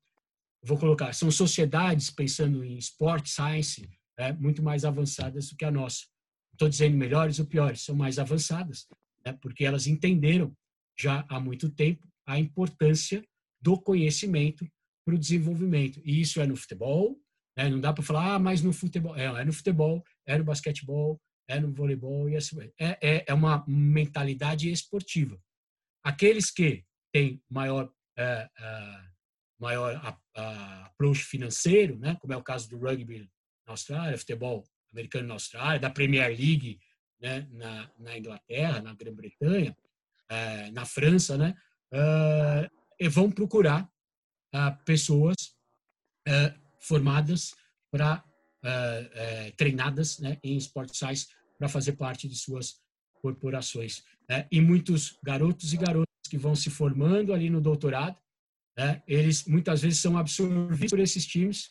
vou 0.63 0.77
colocar, 0.77 1.13
são 1.13 1.31
sociedades 1.31 2.11
pensando 2.11 2.65
em 2.65 2.77
sport 2.79 3.27
science 3.27 3.89
é, 4.19 4.33
muito 4.33 4.63
mais 4.63 4.85
avançadas 4.85 5.49
do 5.49 5.57
que 5.57 5.65
a 5.65 5.71
nossa. 5.71 6.07
Estou 6.53 6.69
dizendo 6.69 6.97
melhores 6.97 7.39
ou 7.39 7.47
piores, 7.47 7.83
são 7.83 7.95
mais 7.95 8.19
avançadas, 8.19 8.87
né, 9.25 9.33
porque 9.41 9.65
elas 9.65 9.87
entenderam 9.87 10.55
já 10.99 11.25
há 11.29 11.41
muito 11.41 11.69
tempo 11.69 12.07
a 12.27 12.39
importância 12.39 13.25
do 13.61 13.81
conhecimento 13.81 14.67
para 15.05 15.15
o 15.15 15.19
desenvolvimento. 15.19 16.01
E 16.05 16.21
isso 16.21 16.41
é 16.41 16.47
no 16.47 16.57
futebol, 16.57 17.19
né, 17.57 17.69
não 17.69 17.81
dá 17.81 17.93
para 17.93 18.05
falar, 18.05 18.35
ah, 18.35 18.39
mas 18.39 18.63
no 18.63 18.73
futebol. 18.73 19.17
É, 19.17 19.25
é 19.25 19.45
no 19.45 19.53
futebol, 19.53 20.05
é 20.27 20.39
no 20.39 20.45
basquetebol, 20.45 21.21
é 21.49 21.61
no 21.61 21.73
voleibol 21.73 22.29
e 22.29 22.37
assim. 22.37 22.57
É, 22.79 22.99
é, 23.03 23.25
é 23.29 23.35
uma 23.35 23.65
mentalidade 23.67 24.71
esportiva. 24.71 25.41
Aqueles 26.05 26.51
que 26.51 26.85
têm 27.13 27.43
maior 27.51 27.91
é, 28.17 28.49
é 28.59 29.15
maior 29.61 30.19
approach 30.35 31.25
financeiro, 31.25 31.99
né? 31.99 32.17
como 32.21 32.33
é 32.33 32.37
o 32.37 32.43
caso 32.43 32.69
do 32.69 32.79
rugby 32.79 33.29
na 33.67 33.73
Austrália, 33.73 34.19
futebol 34.19 34.65
americano 34.93 35.29
na 35.29 35.35
Austrália, 35.35 35.81
da 35.81 35.91
Premier 35.91 36.29
League 36.29 36.79
né? 37.21 37.49
na, 37.53 37.91
na 37.99 38.19
Inglaterra, 38.19 38.81
na 38.81 38.95
Grã-Bretanha, 38.95 39.77
é, 40.29 40.71
na 40.71 40.85
França, 40.85 41.37
né? 41.37 41.55
É, 41.93 42.71
e 43.01 43.09
vão 43.09 43.31
procurar 43.31 43.89
é, 44.53 44.71
pessoas 44.85 45.37
é, 46.27 46.55
formadas 46.81 47.55
para 47.91 48.25
é, 48.63 49.53
treinadas 49.57 50.19
né? 50.19 50.39
em 50.43 50.57
Sport 50.57 50.95
Science 50.95 51.29
para 51.59 51.69
fazer 51.69 51.93
parte 51.93 52.29
de 52.29 52.37
suas 52.37 52.81
corporações. 53.21 54.03
Né? 54.29 54.47
E 54.51 54.61
muitos 54.61 55.19
garotos 55.23 55.73
e 55.73 55.77
garotas 55.77 56.07
que 56.29 56.39
vão 56.39 56.55
se 56.55 56.71
formando 56.71 57.33
ali 57.33 57.51
no 57.51 57.61
doutorado 57.61 58.19
né? 58.77 59.03
Eles 59.07 59.45
muitas 59.45 59.83
vezes 59.83 60.01
são 60.01 60.19
absorvidos 60.19 60.91
por 60.91 60.99
esses 60.99 61.25
times 61.27 61.71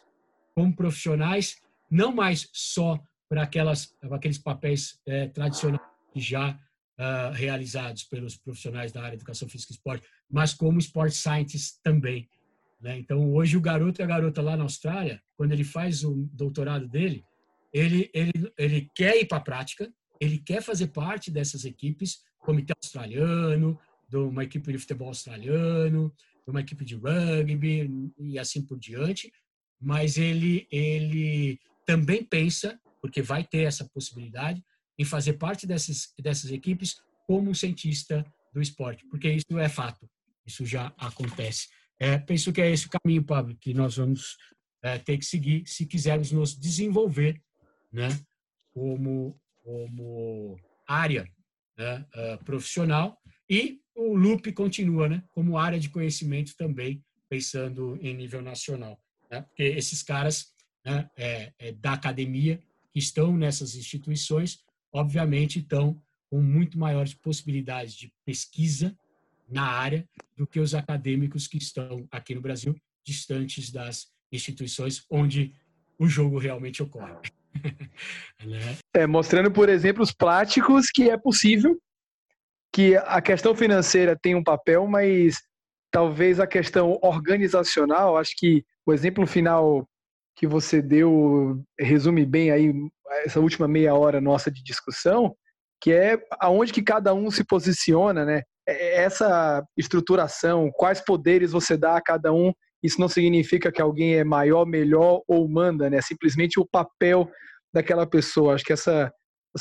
como 0.56 0.76
profissionais, 0.76 1.58
não 1.94 2.12
mais 2.12 2.50
só 2.52 3.00
para 3.30 3.44
aquelas 3.44 3.96
aqueles 4.12 4.38
papéis 4.38 5.00
é, 5.06 5.28
tradicionais 5.28 5.82
já 6.16 6.52
uh, 6.52 7.32
realizados 7.34 8.04
pelos 8.04 8.36
profissionais 8.36 8.92
da 8.92 9.02
área 9.02 9.12
de 9.12 9.18
educação 9.18 9.48
física 9.48 9.74
e 9.74 9.76
esporte, 9.76 10.08
mas 10.30 10.54
como 10.54 10.80
sport 10.80 11.12
scientists 11.12 11.80
também. 11.84 12.28
Né? 12.82 12.98
Então, 12.98 13.32
hoje 13.34 13.56
o 13.56 13.62
garoto 13.62 14.02
e 14.02 14.04
a 14.04 14.08
garota 14.08 14.42
lá 14.42 14.58
na 14.58 14.64
Austrália, 14.64 15.22
quando 15.38 15.52
ele 15.52 15.64
faz 15.64 16.04
o 16.04 16.28
doutorado 16.34 16.88
dele, 16.88 17.24
ele, 17.72 18.10
ele, 18.14 18.32
ele 18.58 18.92
quer 18.94 19.20
ir 19.20 19.26
para 19.26 19.38
a 19.38 19.42
prática, 19.42 19.92
ele 20.20 20.38
quer 20.38 20.62
fazer 20.62 20.88
parte 20.88 21.32
dessas 21.32 21.66
equipes, 21.66 22.24
comitê 22.40 22.74
australiano, 22.76 23.80
de 24.08 24.18
uma 24.18 24.44
equipe 24.44 24.72
de 24.72 24.78
futebol 24.78 25.08
australiano, 25.08 26.14
uma 26.46 26.62
equipe 26.62 26.84
de 26.84 26.96
rugby 26.96 28.12
e 28.20 28.38
assim 28.38 28.62
por 28.62 28.78
diante, 28.78 29.32
mas 29.82 30.18
ele, 30.18 30.68
ele 30.72 31.60
também 31.86 32.24
pensa, 32.24 32.80
porque 33.02 33.22
vai 33.22 33.44
ter 33.44 33.64
essa 33.64 33.88
possibilidade, 33.94 34.64
em 34.98 35.06
fazer 35.06 35.34
parte 35.34 35.66
dessas, 35.66 36.14
dessas 36.20 36.52
equipes 36.52 36.96
como 37.26 37.50
um 37.50 37.54
cientista 37.54 38.26
do 38.54 38.62
esporte, 38.62 39.06
porque 39.10 39.30
isso 39.30 39.58
é 39.58 39.68
fato. 39.68 40.08
isso 40.46 40.66
já 40.66 40.94
acontece. 40.98 41.68
É, 42.00 42.18
penso 42.18 42.52
que 42.52 42.62
é 42.62 42.70
esse 42.70 42.88
o 42.88 42.90
caminho, 42.90 43.24
Pablo, 43.24 43.56
que 43.60 43.74
nós 43.74 43.98
vamos 43.98 44.38
é, 44.82 44.98
ter 44.98 45.18
que 45.18 45.26
seguir 45.26 45.64
se 45.66 45.86
quisermos 45.86 46.32
nos 46.32 46.58
desenvolver 46.58 47.42
né, 47.92 48.10
como, 48.74 49.40
como 49.64 50.60
área 50.88 51.28
né, 51.78 52.06
uh, 52.16 52.44
profissional 52.44 53.18
e 53.50 53.80
o 53.96 54.16
loop 54.16 54.52
continua 54.52 55.08
né, 55.08 55.24
como 55.32 55.58
área 55.58 55.80
de 55.80 55.90
conhecimento 55.90 56.56
também, 56.58 57.04
pensando 57.30 57.98
em 58.02 58.14
nível 58.14 58.42
nacional. 58.42 59.00
Né, 59.32 59.42
porque 59.42 59.64
esses 59.64 60.04
caras 60.04 60.53
né, 60.86 61.10
é, 61.18 61.54
é, 61.60 61.72
da 61.72 61.94
academia 61.94 62.60
que 62.92 63.00
estão 63.00 63.36
nessas 63.36 63.76
instituições, 63.76 64.64
obviamente, 64.92 65.60
estão 65.60 66.00
com 66.30 66.42
muito 66.42 66.78
maiores 66.78 67.14
possibilidades 67.14 67.94
de 67.94 68.12
pesquisa 68.26 68.96
na 69.50 69.64
área 69.64 70.08
do 70.36 70.48
que 70.48 70.60
os 70.60 70.74
acadêmicos 70.74 71.48
que 71.48 71.58
estão 71.58 72.08
aqui 72.12 72.34
no 72.34 72.42
Brasil, 72.42 72.76
distantes 73.04 73.72
das 73.72 74.08
instituições 74.32 75.06
onde 75.10 75.54
o 75.98 76.08
jogo 76.08 76.40
realmente 76.40 76.82
ocorre. 76.82 77.14
né? 78.44 78.78
é, 78.94 79.06
mostrando, 79.06 79.52
por 79.52 79.70
exemplo, 79.70 80.02
os 80.02 80.12
práticos 80.12 80.90
que 80.90 81.10
é 81.10 81.18
possível, 81.18 81.80
que 82.72 82.96
a 82.96 83.22
questão 83.22 83.56
financeira 83.56 84.18
tem 84.20 84.34
um 84.34 84.44
papel, 84.44 84.88
mas 84.88 85.40
talvez 85.92 86.40
a 86.40 86.48
questão 86.48 86.98
organizacional, 87.04 88.18
acho 88.18 88.36
que 88.36 88.66
o 88.86 88.92
exemplo 88.92 89.28
final 89.28 89.88
que 90.36 90.48
você 90.48 90.82
deu 90.82 91.64
resume 91.80 92.26
bem 92.26 92.52
aí 92.52 92.74
essa 93.26 93.40
última 93.40 93.68
meia 93.68 93.94
hora 93.94 94.20
nossa 94.20 94.52
de 94.52 94.64
discussão, 94.64 95.36
que 95.82 95.92
é 95.92 96.18
aonde 96.40 96.74
que 96.74 96.82
cada 96.82 97.14
um 97.14 97.30
se 97.30 97.44
posiciona, 97.44 98.26
né? 98.26 98.42
É, 98.68 98.74
é 98.74 99.04
essa 99.04 99.64
estruturação, 99.78 100.72
quais 100.74 101.02
poderes 101.02 101.52
você 101.52 101.78
dá 101.78 101.98
a 101.98 102.02
cada 102.02 102.34
um, 102.34 102.52
isso 102.82 103.00
não 103.00 103.08
significa 103.08 103.72
que 103.72 103.82
alguém 103.82 104.16
é 104.16 104.24
maior, 104.24 104.66
melhor 104.66 105.22
ou 105.28 105.48
manda, 105.48 105.90
né? 105.90 106.02
Simplesmente 106.02 106.60
o 106.60 106.66
papel 106.66 107.30
daquela 107.74 108.06
pessoa. 108.06 108.56
Acho 108.56 108.66
que 108.66 108.74
essa 108.74 109.12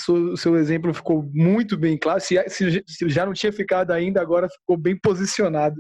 o 0.09 0.37
seu 0.39 0.57
exemplo 0.57 0.93
ficou 0.95 1.23
muito 1.35 1.77
bem 1.77 1.99
claro. 1.99 2.21
Se, 2.21 2.43
se, 2.49 2.83
se 2.87 3.09
já 3.11 3.27
não 3.27 3.35
tinha 3.35 3.53
ficado 3.53 3.91
ainda, 3.91 4.23
agora 4.23 4.49
ficou 4.49 4.77
bem 4.77 4.99
posicionado. 4.99 5.77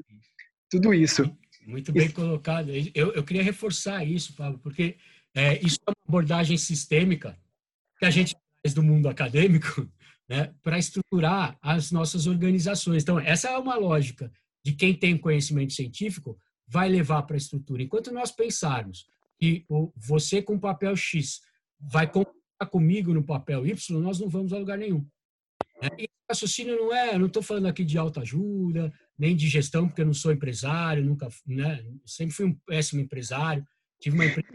Tudo 0.70 0.92
isso. 0.92 1.24
Muito 1.66 1.92
bem 1.92 2.10
colocado. 2.10 2.70
Eu, 2.94 3.12
eu 3.12 3.24
queria 3.24 3.42
reforçar 3.42 4.04
isso, 4.04 4.34
Pablo, 4.34 4.58
porque 4.58 4.96
é, 5.34 5.58
isso 5.64 5.78
é 5.86 5.90
uma 5.90 6.04
abordagem 6.08 6.56
sistêmica 6.56 7.38
que 7.98 8.04
a 8.04 8.10
gente 8.10 8.34
faz 8.62 8.74
do 8.74 8.82
mundo 8.82 9.08
acadêmico 9.08 9.88
né, 10.28 10.52
para 10.62 10.78
estruturar 10.78 11.56
as 11.60 11.90
nossas 11.90 12.26
organizações. 12.26 13.02
Então, 13.02 13.18
essa 13.18 13.48
é 13.48 13.58
uma 13.58 13.76
lógica 13.76 14.32
de 14.64 14.72
quem 14.72 14.94
tem 14.94 15.16
conhecimento 15.16 15.72
científico 15.72 16.38
vai 16.66 16.88
levar 16.88 17.22
para 17.22 17.36
a 17.36 17.38
estrutura. 17.38 17.82
Enquanto 17.82 18.12
nós 18.12 18.30
pensarmos 18.30 19.06
que 19.38 19.64
você 19.96 20.40
com 20.40 20.58
papel 20.58 20.96
X 20.96 21.40
vai 21.80 22.10
contar 22.10 22.32
comigo 22.70 23.12
no 23.12 23.24
papel 23.24 23.66
Y, 23.66 24.00
nós 24.00 24.20
não 24.20 24.28
vamos 24.28 24.52
a 24.52 24.58
lugar 24.58 24.78
nenhum. 24.78 25.06
É, 25.80 26.02
e 26.02 26.08
raciocínio 26.30 26.76
não 26.76 26.94
é, 26.94 27.18
não 27.18 27.26
estou 27.26 27.42
falando 27.42 27.66
aqui 27.66 27.84
de 27.84 27.98
autoajuda, 27.98 28.92
nem 29.22 29.36
de 29.36 29.48
gestão, 29.48 29.86
porque 29.86 30.00
eu 30.00 30.06
não 30.06 30.12
sou 30.12 30.32
empresário, 30.32 31.04
nunca, 31.04 31.28
né, 31.46 31.80
sempre 32.04 32.34
fui 32.34 32.46
um 32.46 32.54
péssimo 32.66 33.00
empresário, 33.00 33.64
tive 34.00 34.16
uma 34.16 34.26
empresa 34.26 34.48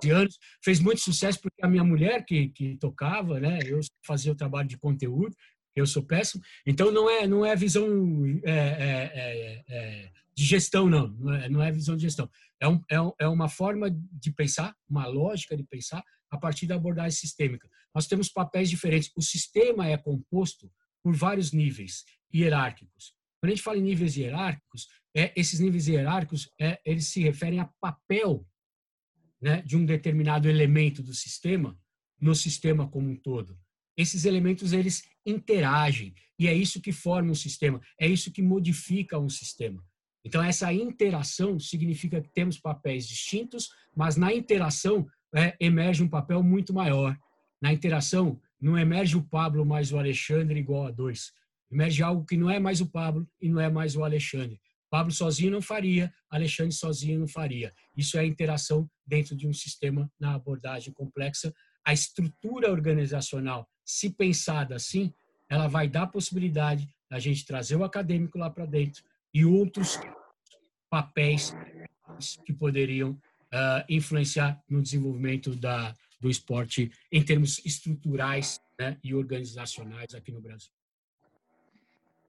de 0.00 0.10
anos, 0.10 0.38
fez 0.62 0.78
muito 0.78 1.00
sucesso 1.00 1.40
porque 1.40 1.60
a 1.60 1.68
minha 1.68 1.82
mulher 1.82 2.24
que, 2.24 2.48
que 2.50 2.76
tocava, 2.76 3.40
né, 3.40 3.58
eu 3.66 3.80
fazia 4.06 4.30
o 4.30 4.36
trabalho 4.36 4.68
de 4.68 4.78
conteúdo, 4.78 5.34
eu 5.74 5.84
sou 5.84 6.04
péssimo, 6.04 6.40
então 6.64 6.92
não 6.92 7.10
é 7.10 7.26
não 7.26 7.44
é 7.44 7.56
visão 7.56 7.88
é, 8.44 8.52
é, 8.52 9.12
é, 9.14 9.64
é 9.68 10.12
de 10.32 10.44
gestão 10.44 10.88
não, 10.88 11.08
não 11.08 11.34
é, 11.34 11.48
não 11.48 11.60
é 11.60 11.72
visão 11.72 11.96
de 11.96 12.02
gestão, 12.02 12.30
é, 12.60 12.68
um, 12.68 12.80
é, 12.88 12.96
é 13.18 13.26
uma 13.26 13.48
forma 13.48 13.90
de 13.90 14.30
pensar, 14.30 14.76
uma 14.88 15.08
lógica 15.08 15.56
de 15.56 15.64
pensar 15.64 16.04
a 16.30 16.38
partir 16.38 16.68
da 16.68 16.76
abordagem 16.76 17.18
sistêmica. 17.18 17.68
Nós 17.92 18.06
temos 18.06 18.28
papéis 18.28 18.70
diferentes. 18.70 19.10
O 19.16 19.22
sistema 19.22 19.88
é 19.88 19.96
composto 19.96 20.70
por 21.02 21.14
vários 21.14 21.52
níveis 21.52 22.04
hierárquicos. 22.32 23.14
Quando 23.44 23.52
a 23.52 23.56
gente 23.56 23.62
fala 23.62 23.76
em 23.76 23.82
níveis 23.82 24.16
hierárquicos, 24.16 24.88
é, 25.14 25.30
esses 25.36 25.60
níveis 25.60 25.86
hierárquicos 25.86 26.48
é, 26.58 26.80
eles 26.82 27.08
se 27.08 27.20
referem 27.20 27.60
a 27.60 27.70
papel 27.78 28.42
né, 29.38 29.60
de 29.60 29.76
um 29.76 29.84
determinado 29.84 30.48
elemento 30.48 31.02
do 31.02 31.12
sistema 31.12 31.78
no 32.18 32.34
sistema 32.34 32.88
como 32.88 33.10
um 33.10 33.14
todo. 33.14 33.60
Esses 33.98 34.24
elementos 34.24 34.72
eles 34.72 35.02
interagem 35.26 36.14
e 36.38 36.48
é 36.48 36.54
isso 36.54 36.80
que 36.80 36.90
forma 36.90 37.32
um 37.32 37.34
sistema, 37.34 37.82
é 38.00 38.08
isso 38.08 38.32
que 38.32 38.40
modifica 38.40 39.18
um 39.18 39.28
sistema. 39.28 39.84
Então 40.24 40.42
essa 40.42 40.72
interação 40.72 41.60
significa 41.60 42.22
que 42.22 42.32
temos 42.32 42.58
papéis 42.58 43.06
distintos, 43.06 43.68
mas 43.94 44.16
na 44.16 44.32
interação 44.32 45.06
é, 45.34 45.54
emerge 45.60 46.02
um 46.02 46.08
papel 46.08 46.42
muito 46.42 46.72
maior. 46.72 47.14
Na 47.60 47.74
interação, 47.74 48.40
não 48.58 48.78
emerge 48.78 49.18
o 49.18 49.22
Pablo 49.22 49.66
mais 49.66 49.92
o 49.92 49.98
Alexandre 49.98 50.58
igual 50.58 50.86
a 50.86 50.90
dois. 50.90 51.30
Emerge 51.70 52.02
algo 52.02 52.24
que 52.24 52.36
não 52.36 52.50
é 52.50 52.58
mais 52.58 52.80
o 52.80 52.86
Pablo 52.86 53.28
e 53.40 53.48
não 53.48 53.60
é 53.60 53.68
mais 53.68 53.96
o 53.96 54.04
Alexandre. 54.04 54.60
Pablo 54.90 55.12
sozinho 55.12 55.50
não 55.50 55.60
faria, 55.60 56.12
Alexandre 56.30 56.72
sozinho 56.72 57.18
não 57.18 57.26
faria. 57.26 57.72
Isso 57.96 58.16
é 58.16 58.20
a 58.20 58.26
interação 58.26 58.88
dentro 59.04 59.34
de 59.34 59.48
um 59.48 59.52
sistema 59.52 60.08
na 60.20 60.34
abordagem 60.34 60.92
complexa. 60.92 61.52
A 61.84 61.92
estrutura 61.92 62.70
organizacional, 62.70 63.68
se 63.84 64.10
pensada 64.10 64.76
assim, 64.76 65.12
ela 65.48 65.66
vai 65.66 65.88
dar 65.88 66.02
a 66.02 66.06
possibilidade 66.06 66.88
da 67.10 67.18
gente 67.18 67.44
trazer 67.44 67.76
o 67.76 67.84
acadêmico 67.84 68.38
lá 68.38 68.48
para 68.48 68.66
dentro 68.66 69.02
e 69.32 69.44
outros 69.44 69.98
papéis 70.88 71.52
que 72.46 72.52
poderiam 72.52 73.10
uh, 73.10 73.84
influenciar 73.88 74.62
no 74.68 74.80
desenvolvimento 74.80 75.56
da, 75.56 75.92
do 76.20 76.30
esporte 76.30 76.90
em 77.10 77.22
termos 77.22 77.60
estruturais 77.64 78.60
né, 78.78 78.96
e 79.02 79.12
organizacionais 79.12 80.14
aqui 80.14 80.30
no 80.30 80.40
Brasil. 80.40 80.70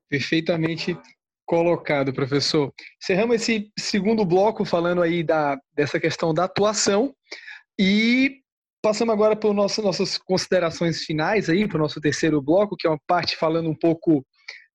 Perfeitamente 0.09 0.97
colocado, 1.45 2.13
professor. 2.13 2.73
Encerramos 3.01 3.35
esse 3.35 3.71
segundo 3.77 4.25
bloco 4.25 4.65
falando 4.65 5.01
aí 5.01 5.23
da, 5.23 5.59
dessa 5.73 5.99
questão 5.99 6.33
da 6.33 6.45
atuação 6.45 7.15
e 7.79 8.41
passamos 8.81 9.13
agora 9.13 9.35
para 9.35 9.53
nosso, 9.53 9.81
nossas 9.81 10.17
considerações 10.17 11.03
finais 11.03 11.49
aí, 11.49 11.67
para 11.67 11.77
o 11.77 11.81
nosso 11.81 12.01
terceiro 12.01 12.41
bloco, 12.41 12.75
que 12.75 12.87
é 12.87 12.89
uma 12.89 12.99
parte 13.07 13.35
falando 13.35 13.69
um 13.69 13.75
pouco 13.75 14.25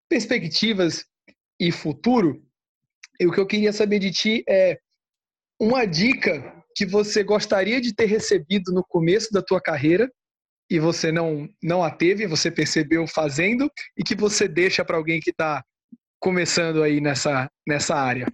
perspectivas 0.09 1.05
e 1.59 1.71
futuro. 1.71 2.43
E 3.21 3.27
o 3.27 3.33
que 3.33 3.41
eu 3.41 3.47
queria 3.47 3.73
saber 3.73 3.99
de 3.99 4.11
ti 4.11 4.45
é 4.49 4.79
uma 5.61 5.85
dica 5.85 6.55
que 6.75 6.87
você 6.87 7.23
gostaria 7.23 7.81
de 7.81 7.95
ter 7.95 8.07
recebido 8.07 8.73
no 8.73 8.83
começo 8.83 9.33
da 9.33 9.43
tua 9.43 9.61
carreira 9.61 10.11
e 10.71 10.79
você 10.79 11.11
não 11.11 11.53
não 11.61 11.83
a 11.83 11.91
teve, 11.91 12.29
você 12.29 12.51
percebeu 12.51 13.07
fazendo 13.07 13.71
e 13.97 14.05
que 14.05 14.15
você 14.15 14.47
deixa 14.47 14.85
para 14.85 14.97
alguém 14.97 15.21
que 15.21 15.31
está 15.31 15.65
começando 16.21 16.83
aí 16.83 17.01
nessa 17.01 17.51
nessa 17.67 17.97
área? 17.97 18.27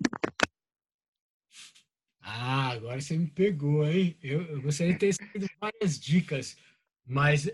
Ah, 2.20 2.70
agora 2.70 3.01
você 3.01 3.16
me 3.16 3.28
pegou, 3.28 3.89
hein? 3.89 4.18
Eu, 4.22 4.43
eu 4.43 4.61
gostaria 4.61 4.93
de 4.93 4.99
ter 4.99 5.07
recebido 5.07 5.47
várias 5.59 5.99
dicas, 5.99 6.57
mas 7.07 7.47
é, 7.47 7.53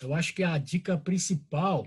eu 0.00 0.12
acho 0.14 0.34
que 0.34 0.42
a 0.42 0.58
dica 0.58 0.98
principal, 0.98 1.86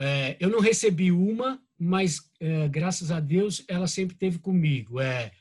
é, 0.00 0.36
eu 0.40 0.48
não 0.48 0.60
recebi 0.60 1.12
uma, 1.12 1.60
mas 1.78 2.30
é, 2.40 2.68
graças 2.68 3.10
a 3.10 3.20
Deus 3.20 3.64
ela 3.68 3.86
sempre 3.86 4.16
teve 4.16 4.38
comigo. 4.38 5.00
É 5.00 5.32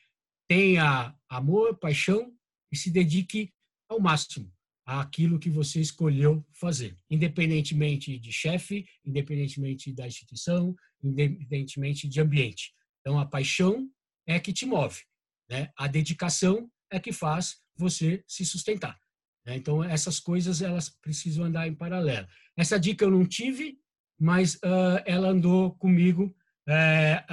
tenha 0.50 1.14
amor, 1.30 1.78
paixão 1.78 2.34
e 2.72 2.78
se 2.78 2.90
dedique 2.90 3.54
ao 3.90 4.00
máximo 4.00 4.52
àquilo 4.88 5.38
que 5.38 5.50
você 5.50 5.82
escolheu 5.82 6.46
fazer, 6.54 6.96
independentemente 7.10 8.18
de 8.18 8.32
chefe, 8.32 8.86
independentemente 9.06 9.92
da 9.92 10.08
instituição, 10.08 10.74
independentemente 11.04 12.08
de 12.08 12.22
ambiente. 12.22 12.72
Então, 13.02 13.20
a 13.20 13.26
paixão 13.26 13.90
é 14.26 14.40
que 14.40 14.54
te 14.54 14.66
move, 14.66 15.02
né? 15.50 15.70
A 15.78 15.88
dedicação 15.88 16.72
é 16.90 17.00
que 17.00 17.12
faz 17.12 17.58
você 17.76 18.24
se 18.26 18.46
sustentar. 18.46 18.98
Né? 19.46 19.58
Então, 19.58 19.84
essas 19.84 20.22
coisas 20.22 20.62
elas 20.62 20.90
precisam 20.90 21.44
andar 21.44 21.68
em 21.68 21.76
paralelo. 21.76 22.28
Essa 22.56 22.80
dica 22.80 23.04
eu 23.04 23.12
não 23.12 23.26
tive, 23.26 23.78
mas 24.18 24.56
uh, 24.56 25.04
ela 25.06 25.30
andou 25.30 25.76
comigo 25.76 26.34
é, 26.68 27.24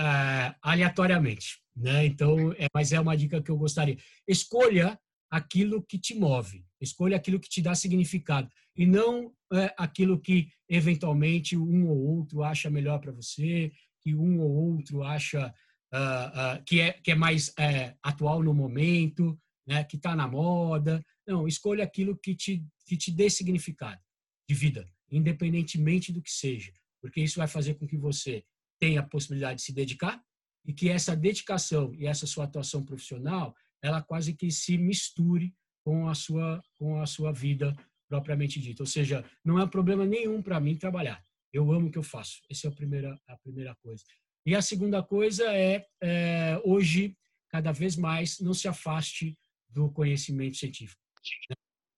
aleatoriamente. 0.60 1.60
Né? 1.74 2.06
Então, 2.06 2.52
é, 2.52 2.66
mas 2.74 2.92
é 2.92 3.00
uma 3.00 3.16
dica 3.16 3.42
que 3.42 3.50
eu 3.50 3.56
gostaria. 3.56 3.96
Escolha 4.28 4.98
aquilo 5.34 5.82
que 5.82 5.98
te 5.98 6.14
move, 6.14 6.64
escolha 6.80 7.16
aquilo 7.16 7.40
que 7.40 7.48
te 7.48 7.60
dá 7.60 7.74
significado 7.74 8.48
e 8.76 8.86
não 8.86 9.34
é, 9.52 9.74
aquilo 9.76 10.20
que 10.20 10.48
eventualmente 10.68 11.56
um 11.56 11.88
ou 11.88 11.98
outro 12.18 12.44
acha 12.44 12.70
melhor 12.70 13.00
para 13.00 13.10
você, 13.10 13.72
que 14.00 14.14
um 14.14 14.40
ou 14.40 14.76
outro 14.76 15.02
acha 15.02 15.52
uh, 15.92 16.58
uh, 16.60 16.64
que, 16.64 16.80
é, 16.80 16.92
que 16.92 17.10
é 17.10 17.16
mais 17.16 17.52
é, 17.58 17.96
atual 18.00 18.44
no 18.44 18.54
momento, 18.54 19.36
né? 19.66 19.82
que 19.82 19.96
está 19.96 20.14
na 20.14 20.28
moda. 20.28 21.04
Não, 21.26 21.48
escolha 21.48 21.82
aquilo 21.82 22.16
que 22.16 22.32
te, 22.36 22.64
que 22.86 22.96
te 22.96 23.10
dê 23.10 23.28
significado 23.28 24.00
de 24.48 24.54
vida, 24.54 24.88
independentemente 25.10 26.12
do 26.12 26.22
que 26.22 26.30
seja, 26.30 26.72
porque 27.00 27.20
isso 27.20 27.40
vai 27.40 27.48
fazer 27.48 27.74
com 27.74 27.88
que 27.88 27.96
você 27.96 28.44
tem 28.78 28.98
a 28.98 29.02
possibilidade 29.02 29.58
de 29.58 29.64
se 29.64 29.72
dedicar 29.72 30.22
e 30.64 30.72
que 30.72 30.88
essa 30.88 31.16
dedicação 31.16 31.92
e 31.92 32.06
essa 32.06 32.24
sua 32.24 32.44
atuação 32.44 32.84
profissional, 32.84 33.52
ela 33.84 34.02
quase 34.02 34.32
que 34.32 34.50
se 34.50 34.78
misture 34.78 35.54
com 35.84 36.08
a 36.08 36.14
sua 36.14 36.62
com 36.78 37.00
a 37.02 37.06
sua 37.06 37.30
vida 37.32 37.76
propriamente 38.08 38.58
dita. 38.58 38.82
Ou 38.82 38.86
seja, 38.86 39.22
não 39.44 39.60
é 39.60 39.66
problema 39.66 40.06
nenhum 40.06 40.40
para 40.40 40.58
mim 40.58 40.74
trabalhar. 40.74 41.22
Eu 41.52 41.70
amo 41.70 41.88
o 41.88 41.90
que 41.90 41.98
eu 41.98 42.02
faço. 42.02 42.40
Essa 42.50 42.66
é 42.66 42.70
a 42.70 42.74
primeira 42.74 43.20
a 43.28 43.36
primeira 43.36 43.74
coisa. 43.76 44.02
E 44.46 44.54
a 44.54 44.62
segunda 44.62 45.02
coisa 45.02 45.44
é, 45.54 45.86
é 46.02 46.60
hoje 46.64 47.14
cada 47.50 47.72
vez 47.72 47.94
mais 47.96 48.40
não 48.40 48.54
se 48.54 48.66
afaste 48.66 49.36
do 49.68 49.90
conhecimento 49.90 50.56
científico. 50.56 51.00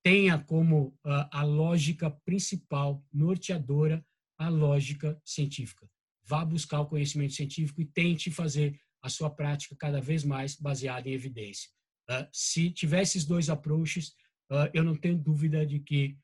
Tenha 0.02 0.38
como 0.38 0.88
uh, 1.04 1.28
a 1.30 1.42
lógica 1.42 2.10
principal 2.24 3.04
norteadora 3.12 4.04
a 4.38 4.48
lógica 4.48 5.20
científica. 5.24 5.88
Vá 6.24 6.44
buscar 6.44 6.80
o 6.80 6.86
conhecimento 6.86 7.32
científico 7.32 7.80
e 7.80 7.86
tente 7.86 8.30
fazer 8.30 8.78
a 9.02 9.08
sua 9.08 9.30
prática 9.30 9.76
cada 9.76 10.00
vez 10.00 10.24
mais 10.24 10.56
baseada 10.56 11.08
em 11.08 11.12
evidência. 11.12 11.70
Uh, 12.08 12.26
se 12.32 12.70
tiver 12.70 13.02
esses 13.02 13.24
dois 13.24 13.50
approaches, 13.50 14.10
uh, 14.50 14.70
eu 14.72 14.84
não 14.84 14.94
tenho 14.94 15.16
dúvida 15.16 15.66
de 15.66 15.80
que 15.80 16.16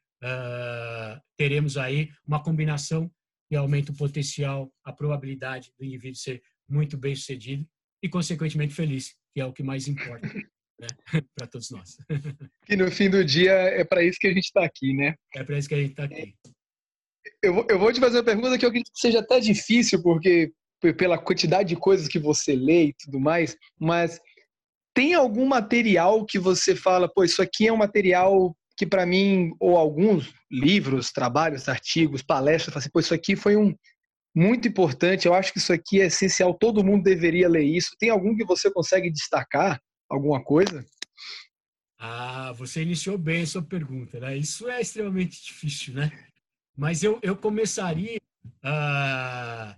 teremos 1.37 1.76
aí 1.76 2.09
uma 2.24 2.41
combinação 2.41 3.11
que 3.49 3.57
aumenta 3.57 3.91
o 3.91 3.97
potencial, 3.97 4.72
a 4.85 4.93
probabilidade 4.93 5.72
do 5.76 5.85
indivíduo 5.85 6.14
ser 6.14 6.41
muito 6.68 6.97
bem 6.97 7.12
sucedido 7.12 7.66
e, 8.01 8.09
consequentemente, 8.09 8.72
feliz 8.72 9.16
que 9.35 9.41
é 9.41 9.45
o 9.45 9.53
que 9.53 9.62
mais 9.62 9.89
importa 9.89 10.26
né? 10.78 10.89
para 11.35 11.47
todos 11.47 11.70
nós. 11.70 11.97
E 12.68 12.76
no 12.76 12.91
fim 12.91 13.11
do 13.11 13.24
dia 13.24 13.53
é 13.53 13.85
para 13.85 14.05
isso 14.05 14.18
que 14.20 14.28
a 14.28 14.33
gente 14.33 14.45
está 14.45 14.64
aqui, 14.64 14.95
né? 14.95 15.16
É 15.35 15.43
para 15.43 15.59
isso 15.59 15.68
que 15.68 15.74
a 15.74 15.78
gente 15.78 15.91
está 15.91 16.05
aqui. 16.05 16.35
Eu 17.43 17.55
vou, 17.55 17.66
eu 17.68 17.78
vou 17.78 17.93
te 17.93 18.01
fazer 18.01 18.18
uma 18.18 18.24
pergunta 18.24 18.57
que 18.57 18.64
eu 18.64 18.68
acredito 18.68 18.93
que 18.93 19.01
seja 19.01 19.18
até 19.18 19.41
difícil, 19.41 20.01
porque 20.03 20.53
pela 20.97 21.18
quantidade 21.18 21.68
de 21.70 21.76
coisas 21.76 22.09
que 22.09 22.18
você 22.18 22.55
lê 22.55 22.87
e 22.87 22.95
tudo 22.95 23.20
mais, 23.20 23.57
mas 23.78 24.18
tem 24.95 25.14
algum 25.14 25.47
material 25.47 26.24
que 26.24 26.38
você 26.38 26.76
fala, 26.76 27.09
pô, 27.12 27.24
isso 27.24 27.43
aqui 27.43 27.66
é 27.66 27.72
um 27.72 27.76
material 27.76 28.55
que 28.76 28.86
para 28.86 29.07
mim, 29.07 29.53
ou 29.61 29.76
alguns 29.76 30.32
livros, 30.51 31.12
trabalhos, 31.12 31.68
artigos, 31.68 32.22
palestras, 32.22 32.76
assim, 32.76 32.90
pô, 32.90 33.01
isso 33.01 33.14
aqui 33.14 33.36
foi 33.36 33.57
um, 33.57 33.74
muito 34.34 34.66
importante. 34.66 35.26
Eu 35.26 35.34
acho 35.34 35.53
que 35.53 35.59
isso 35.59 35.72
aqui 35.72 36.01
é 36.01 36.07
essencial, 36.07 36.55
todo 36.55 36.84
mundo 36.84 37.03
deveria 37.03 37.49
ler 37.49 37.64
isso. 37.64 37.97
Tem 37.99 38.11
algum 38.11 38.34
que 38.36 38.45
você 38.45 38.70
consegue 38.70 39.11
destacar? 39.11 39.80
Alguma 40.09 40.43
coisa? 40.43 40.84
Ah, 41.99 42.53
você 42.53 42.82
iniciou 42.82 43.16
bem 43.16 43.43
a 43.43 43.47
sua 43.47 43.62
pergunta, 43.62 44.18
né? 44.18 44.36
Isso 44.36 44.68
é 44.68 44.80
extremamente 44.80 45.43
difícil, 45.43 45.95
né? 45.95 46.11
Mas 46.76 47.03
eu, 47.03 47.18
eu 47.22 47.36
começaria, 47.36 48.18
uh, 48.64 49.74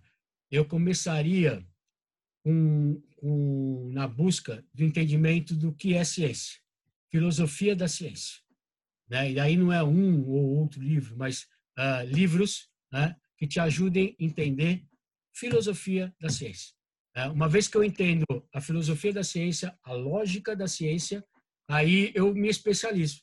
eu 0.51 0.65
começaria 0.65 1.65
com, 2.45 3.03
com, 3.17 3.91
na 3.91 4.07
busca 4.07 4.65
do 4.73 4.85
entendimento 4.85 5.57
do 5.57 5.75
que 5.75 5.95
é 5.95 6.05
ciência, 6.05 6.61
filosofia 7.11 7.75
da 7.75 7.89
ciência, 7.89 8.43
né? 9.09 9.33
E 9.33 9.41
aí 9.41 9.57
não 9.57 9.73
é 9.73 9.83
um 9.83 10.29
ou 10.29 10.59
outro 10.59 10.83
livro, 10.83 11.17
mas 11.17 11.47
uh, 11.79 12.07
livros, 12.07 12.69
né? 12.93 13.17
que 13.39 13.47
te 13.47 13.59
ajudem 13.59 14.15
a 14.21 14.25
entender 14.25 14.85
filosofia 15.35 16.15
da 16.21 16.29
ciência. 16.29 16.73
É, 17.17 17.27
uma 17.29 17.49
vez 17.49 17.67
que 17.67 17.77
eu 17.77 17.85
entendo 17.85 18.25
a 18.53 18.61
filosofia 18.61 19.13
da 19.13 19.25
ciência, 19.25 19.77
a 19.83 19.93
lógica 19.93 20.55
da 20.55 20.67
ciência, 20.67 21.25
aí 21.69 22.13
eu 22.15 22.35
me 22.35 22.49
especializo 22.49 23.23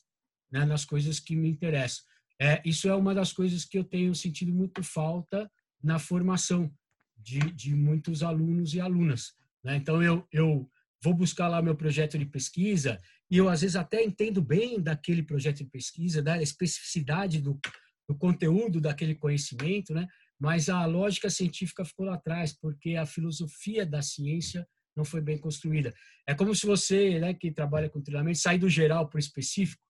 né, 0.52 0.66
nas 0.66 0.84
coisas 0.84 1.20
que 1.20 1.36
me 1.36 1.50
interessam. 1.50 2.04
É, 2.40 2.62
isso 2.66 2.88
é 2.90 2.96
uma 2.96 3.14
das 3.14 3.32
coisas 3.32 3.66
que 3.66 3.78
eu 3.78 3.84
tenho 3.84 4.16
sentido 4.16 4.54
muito 4.54 4.82
falta 4.82 5.50
na 5.84 6.00
formação 6.00 6.74
de, 7.22 7.40
de 7.52 7.76
muitos 7.76 8.24
alunos 8.24 8.74
e 8.74 8.82
alunas. 8.82 9.34
Né? 9.64 9.76
Então, 9.76 10.02
eu, 10.02 10.28
eu 10.32 10.70
vou 11.04 11.14
buscar 11.14 11.48
lá 11.48 11.62
meu 11.62 11.76
projeto 11.76 12.18
de 12.18 12.26
pesquisa 12.26 13.00
e 13.30 13.38
eu, 13.38 13.48
às 13.48 13.62
vezes, 13.62 13.76
até 13.76 14.04
entendo 14.04 14.42
bem 14.42 14.82
daquele 14.82 15.24
projeto 15.24 15.58
de 15.58 15.66
pesquisa, 15.66 16.22
da 16.22 16.42
especificidade 16.42 17.40
do, 17.42 17.60
do 18.08 18.16
conteúdo 18.16 18.82
daquele 18.82 19.16
conhecimento, 19.16 19.94
né? 19.94 20.08
mas 20.40 20.70
a 20.70 20.86
lógica 20.86 21.30
científica 21.30 21.86
ficou 21.86 22.06
lá 22.06 22.16
atrás, 22.16 22.52
porque 22.52 22.96
a 22.96 23.06
filosofia 23.06 23.86
da 23.86 24.02
ciência 24.02 24.68
não 24.96 25.06
foi 25.06 25.22
bem 25.22 25.38
construída. 25.38 25.94
É 26.28 26.34
como 26.34 26.54
se 26.54 26.66
você, 26.66 27.20
né, 27.20 27.34
que 27.34 27.52
trabalha 27.52 27.90
com 27.90 28.02
treinamento, 28.02 28.40
sair 28.40 28.58
do 28.58 28.70
geral 28.70 29.08
para 29.08 29.18
o 29.18 29.20
específico, 29.20 29.82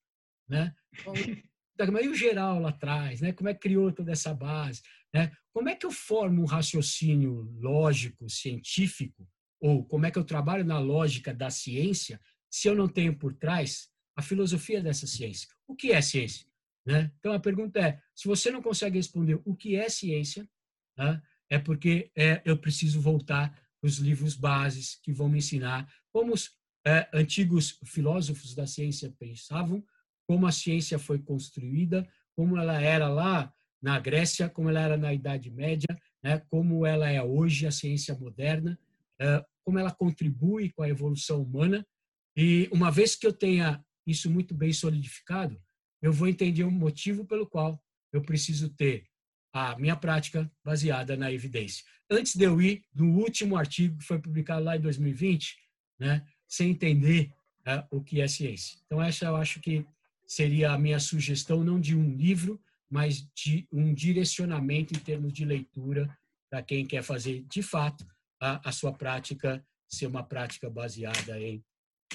né? 0.47 0.73
Mas 1.89 2.05
e 2.05 2.09
o 2.09 2.15
geral 2.15 2.59
lá 2.59 2.69
atrás, 2.69 3.21
né? 3.21 3.31
Como 3.31 3.49
é 3.49 3.53
que 3.53 3.61
criou 3.61 3.91
toda 3.91 4.11
essa 4.11 4.33
base, 4.33 4.81
né? 5.13 5.31
Como 5.53 5.69
é 5.69 5.75
que 5.75 5.85
eu 5.85 5.91
formo 5.91 6.41
um 6.41 6.45
raciocínio 6.45 7.49
lógico, 7.59 8.29
científico, 8.29 9.27
ou 9.59 9.85
como 9.85 10.05
é 10.05 10.11
que 10.11 10.19
eu 10.19 10.23
trabalho 10.23 10.65
na 10.65 10.79
lógica 10.79 11.33
da 11.33 11.49
ciência, 11.49 12.19
se 12.49 12.67
eu 12.67 12.75
não 12.75 12.87
tenho 12.87 13.17
por 13.17 13.33
trás 13.33 13.89
a 14.15 14.21
filosofia 14.21 14.81
dessa 14.81 15.07
ciência? 15.07 15.47
O 15.67 15.75
que 15.75 15.91
é 15.91 16.01
ciência? 16.01 16.45
Né? 16.85 17.11
Então 17.19 17.33
a 17.33 17.39
pergunta 17.39 17.79
é: 17.79 18.01
se 18.13 18.27
você 18.27 18.51
não 18.51 18.61
consegue 18.61 18.97
responder 18.97 19.39
o 19.45 19.55
que 19.55 19.75
é 19.75 19.87
ciência, 19.87 20.47
né, 20.97 21.21
é 21.49 21.59
porque 21.59 22.11
é, 22.15 22.41
eu 22.43 22.57
preciso 22.57 22.99
voltar 22.99 23.57
os 23.81 23.97
livros 23.97 24.35
bases 24.35 24.95
que 24.95 25.11
vão 25.11 25.29
me 25.29 25.39
ensinar 25.39 25.91
como 26.11 26.33
os 26.33 26.51
é, 26.85 27.09
antigos 27.13 27.79
filósofos 27.85 28.55
da 28.55 28.65
ciência 28.65 29.13
pensavam, 29.19 29.83
como 30.31 30.47
a 30.47 30.51
ciência 30.53 30.97
foi 30.97 31.19
construída, 31.19 32.07
como 32.37 32.55
ela 32.55 32.81
era 32.81 33.09
lá 33.09 33.53
na 33.81 33.99
Grécia, 33.99 34.47
como 34.47 34.69
ela 34.69 34.79
era 34.79 34.95
na 34.95 35.13
Idade 35.13 35.51
Média, 35.51 35.89
né, 36.23 36.41
como 36.49 36.85
ela 36.85 37.09
é 37.09 37.21
hoje 37.21 37.67
a 37.67 37.71
ciência 37.71 38.15
moderna, 38.17 38.79
é, 39.19 39.45
como 39.61 39.77
ela 39.77 39.91
contribui 39.91 40.71
com 40.71 40.83
a 40.83 40.87
evolução 40.87 41.41
humana. 41.41 41.85
E 42.33 42.69
uma 42.71 42.89
vez 42.89 43.13
que 43.13 43.27
eu 43.27 43.33
tenha 43.33 43.83
isso 44.07 44.29
muito 44.31 44.55
bem 44.55 44.71
solidificado, 44.71 45.61
eu 46.01 46.13
vou 46.13 46.29
entender 46.29 46.63
o 46.63 46.71
motivo 46.71 47.25
pelo 47.25 47.45
qual 47.45 47.83
eu 48.13 48.21
preciso 48.21 48.69
ter 48.69 49.03
a 49.51 49.77
minha 49.77 49.97
prática 49.97 50.49
baseada 50.63 51.17
na 51.17 51.29
evidência. 51.29 51.83
Antes 52.09 52.37
de 52.37 52.45
eu 52.45 52.61
ir 52.61 52.85
no 52.95 53.17
último 53.17 53.57
artigo 53.57 53.97
que 53.97 54.05
foi 54.05 54.17
publicado 54.17 54.63
lá 54.63 54.77
em 54.77 54.81
2020, 54.81 55.57
né, 55.99 56.25
sem 56.47 56.69
entender 56.69 57.33
é, 57.65 57.83
o 57.91 58.01
que 58.01 58.21
é 58.21 58.29
ciência. 58.29 58.79
Então, 58.85 59.03
essa 59.03 59.25
eu 59.25 59.35
acho 59.35 59.59
que 59.59 59.85
seria 60.31 60.71
a 60.71 60.77
minha 60.77 60.97
sugestão, 60.97 61.61
não 61.61 61.77
de 61.77 61.93
um 61.93 62.15
livro, 62.15 62.57
mas 62.89 63.21
de 63.35 63.67
um 63.69 63.93
direcionamento 63.93 64.93
em 64.93 64.99
termos 64.99 65.33
de 65.33 65.43
leitura 65.43 66.17
para 66.49 66.63
quem 66.63 66.85
quer 66.85 67.03
fazer, 67.03 67.43
de 67.49 67.61
fato, 67.61 68.07
a, 68.41 68.69
a 68.69 68.71
sua 68.71 68.93
prática 68.93 69.61
ser 69.89 70.07
uma 70.07 70.23
prática 70.23 70.69
baseada 70.69 71.37
em 71.37 71.61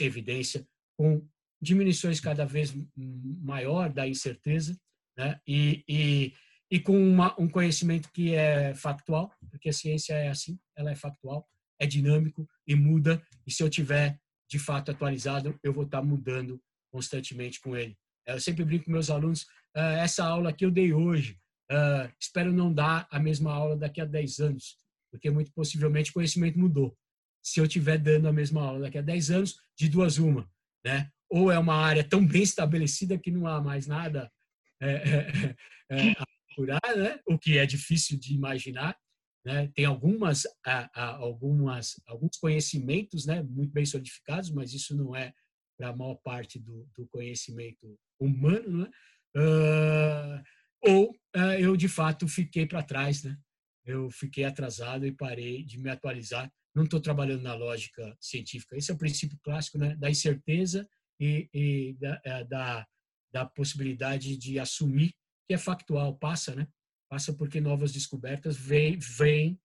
evidência, 0.00 0.66
com 0.96 1.28
diminuições 1.60 2.18
cada 2.18 2.46
vez 2.46 2.74
maior 2.96 3.92
da 3.92 4.08
incerteza, 4.08 4.74
né? 5.14 5.38
e, 5.46 5.84
e, 5.86 6.32
e 6.70 6.80
com 6.80 6.98
uma, 6.98 7.38
um 7.38 7.46
conhecimento 7.46 8.10
que 8.12 8.34
é 8.34 8.74
factual, 8.74 9.30
porque 9.50 9.68
a 9.68 9.74
ciência 9.74 10.14
é 10.14 10.28
assim, 10.28 10.58
ela 10.74 10.90
é 10.90 10.96
factual, 10.96 11.46
é 11.78 11.86
dinâmico 11.86 12.48
e 12.66 12.74
muda, 12.74 13.22
e 13.46 13.52
se 13.52 13.62
eu 13.62 13.68
tiver 13.68 14.18
de 14.48 14.58
fato 14.58 14.90
atualizado, 14.90 15.58
eu 15.62 15.70
vou 15.70 15.84
estar 15.84 16.00
mudando 16.00 16.58
constantemente 16.90 17.60
com 17.60 17.76
ele. 17.76 17.94
Eu 18.27 18.41
sempre 18.41 18.64
brinco 18.64 18.87
com 18.87 18.91
meus 18.91 19.11
alunos, 19.11 19.47
ah, 19.74 19.93
essa 19.99 20.24
aula 20.24 20.53
que 20.53 20.64
eu 20.64 20.70
dei 20.70 20.93
hoje, 20.93 21.39
ah, 21.70 22.11
espero 22.20 22.53
não 22.53 22.72
dar 22.72 23.07
a 23.11 23.18
mesma 23.18 23.53
aula 23.53 23.77
daqui 23.77 24.01
a 24.01 24.05
10 24.05 24.39
anos, 24.41 24.77
porque 25.11 25.31
muito 25.31 25.53
possivelmente 25.53 26.11
o 26.11 26.14
conhecimento 26.14 26.59
mudou. 26.59 26.97
Se 27.43 27.61
eu 27.61 27.64
estiver 27.64 27.99
dando 27.99 28.27
a 28.27 28.33
mesma 28.33 28.62
aula 28.62 28.81
daqui 28.81 28.99
a 28.99 29.03
10 29.03 29.31
anos, 29.31 29.61
de 29.79 29.89
duas 29.89 30.18
uma, 30.18 30.51
né? 30.85 31.11
ou 31.29 31.51
é 31.51 31.59
uma 31.59 31.74
área 31.74 32.03
tão 32.03 32.24
bem 32.27 32.43
estabelecida 32.43 33.18
que 33.18 33.31
não 33.31 33.47
há 33.47 33.61
mais 33.61 33.87
nada 33.87 34.33
é, 34.81 34.91
é, 34.91 35.57
é, 35.91 36.11
a 36.12 36.27
curar, 36.55 36.97
né? 36.97 37.20
o 37.27 37.39
que 37.39 37.59
é 37.59 37.66
difícil 37.66 38.18
de 38.18 38.35
imaginar. 38.35 38.97
Né? 39.45 39.68
Tem 39.74 39.85
algumas, 39.85 40.45
algumas, 40.93 42.01
alguns 42.07 42.37
conhecimentos 42.39 43.27
né? 43.27 43.43
muito 43.43 43.72
bem 43.72 43.85
solidificados, 43.85 44.51
mas 44.51 44.72
isso 44.72 44.97
não 44.97 45.14
é 45.14 45.33
para 45.79 45.91
a 45.91 45.97
maior 45.97 46.16
parte 46.16 46.59
do, 46.59 46.89
do 46.97 47.07
conhecimento 47.09 47.99
humano. 48.20 48.84
Né? 48.84 48.90
Uh, 49.36 50.42
ou 50.82 51.10
uh, 51.36 51.52
eu, 51.58 51.76
de 51.76 51.88
fato, 51.88 52.26
fiquei 52.28 52.66
para 52.66 52.82
trás. 52.82 53.22
Né? 53.22 53.36
Eu 53.84 54.10
fiquei 54.10 54.44
atrasado 54.44 55.06
e 55.06 55.12
parei 55.12 55.64
de 55.64 55.78
me 55.78 55.90
atualizar. 55.90 56.50
Não 56.74 56.84
estou 56.84 57.00
trabalhando 57.00 57.42
na 57.42 57.54
lógica 57.54 58.16
científica. 58.20 58.76
Esse 58.76 58.90
é 58.90 58.94
o 58.94 58.98
princípio 58.98 59.38
clássico 59.42 59.78
né? 59.78 59.96
da 59.96 60.10
incerteza 60.10 60.86
e, 61.20 61.48
e 61.52 61.96
da, 61.98 62.20
é, 62.24 62.44
da, 62.44 62.86
da, 63.32 63.46
possibilidade 63.46 64.36
de 64.36 64.58
assumir 64.58 65.14
que 65.46 65.54
é 65.54 65.58
factual, 65.58 66.16
passa, 66.18 66.54
né? 66.54 66.66
Passa 67.08 67.32
porque 67.32 67.60
novas 67.60 67.92
descobertas 67.92 68.56
vêm 68.56 68.98
vem, 68.98 69.60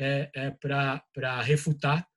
é, 0.00 0.30
é 0.34 0.50
para 0.50 1.42
refutar, 1.42 2.08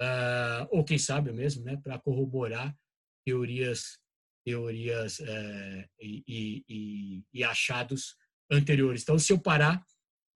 uh, 0.00 0.68
ou 0.70 0.84
quem 0.84 0.98
sabe 0.98 1.32
mesmo, 1.32 1.64
né? 1.64 1.76
Para 1.78 1.98
corroborar 1.98 2.76
teorias 3.24 3.98
teorias 4.46 5.18
é, 5.18 5.88
e, 6.00 6.22
e, 6.68 7.24
e, 7.34 7.42
achados 7.42 8.16
anteriores. 8.48 9.02
Então, 9.02 9.18
se 9.18 9.32
eu 9.32 9.40
parar, 9.40 9.84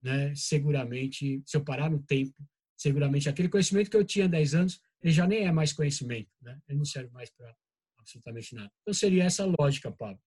né, 0.02 0.34
seguramente, 0.34 1.40
se 1.46 1.56
eu 1.56 1.64
parar 1.64 1.88
no 1.88 2.02
tempo, 2.02 2.34
seguramente 2.76 3.28
aquele 3.28 3.48
conhecimento 3.48 3.88
que 3.88 3.96
eu 3.96 4.04
tinha 4.04 4.24
há 4.24 4.28
10 4.28 4.54
anos, 4.56 4.80
ele 5.00 5.12
já 5.12 5.28
nem 5.28 5.46
é 5.46 5.52
mais 5.52 5.72
conhecimento, 5.72 6.28
né? 6.42 6.58
Ele 6.68 6.78
não 6.78 6.84
serve 6.84 7.08
mais 7.12 7.30
para 7.30 7.54
absolutamente 8.00 8.52
nada. 8.52 8.70
Então 8.82 8.92
seria 8.92 9.24
essa 9.24 9.44
lógica, 9.58 9.92
Pablo, 9.92 10.20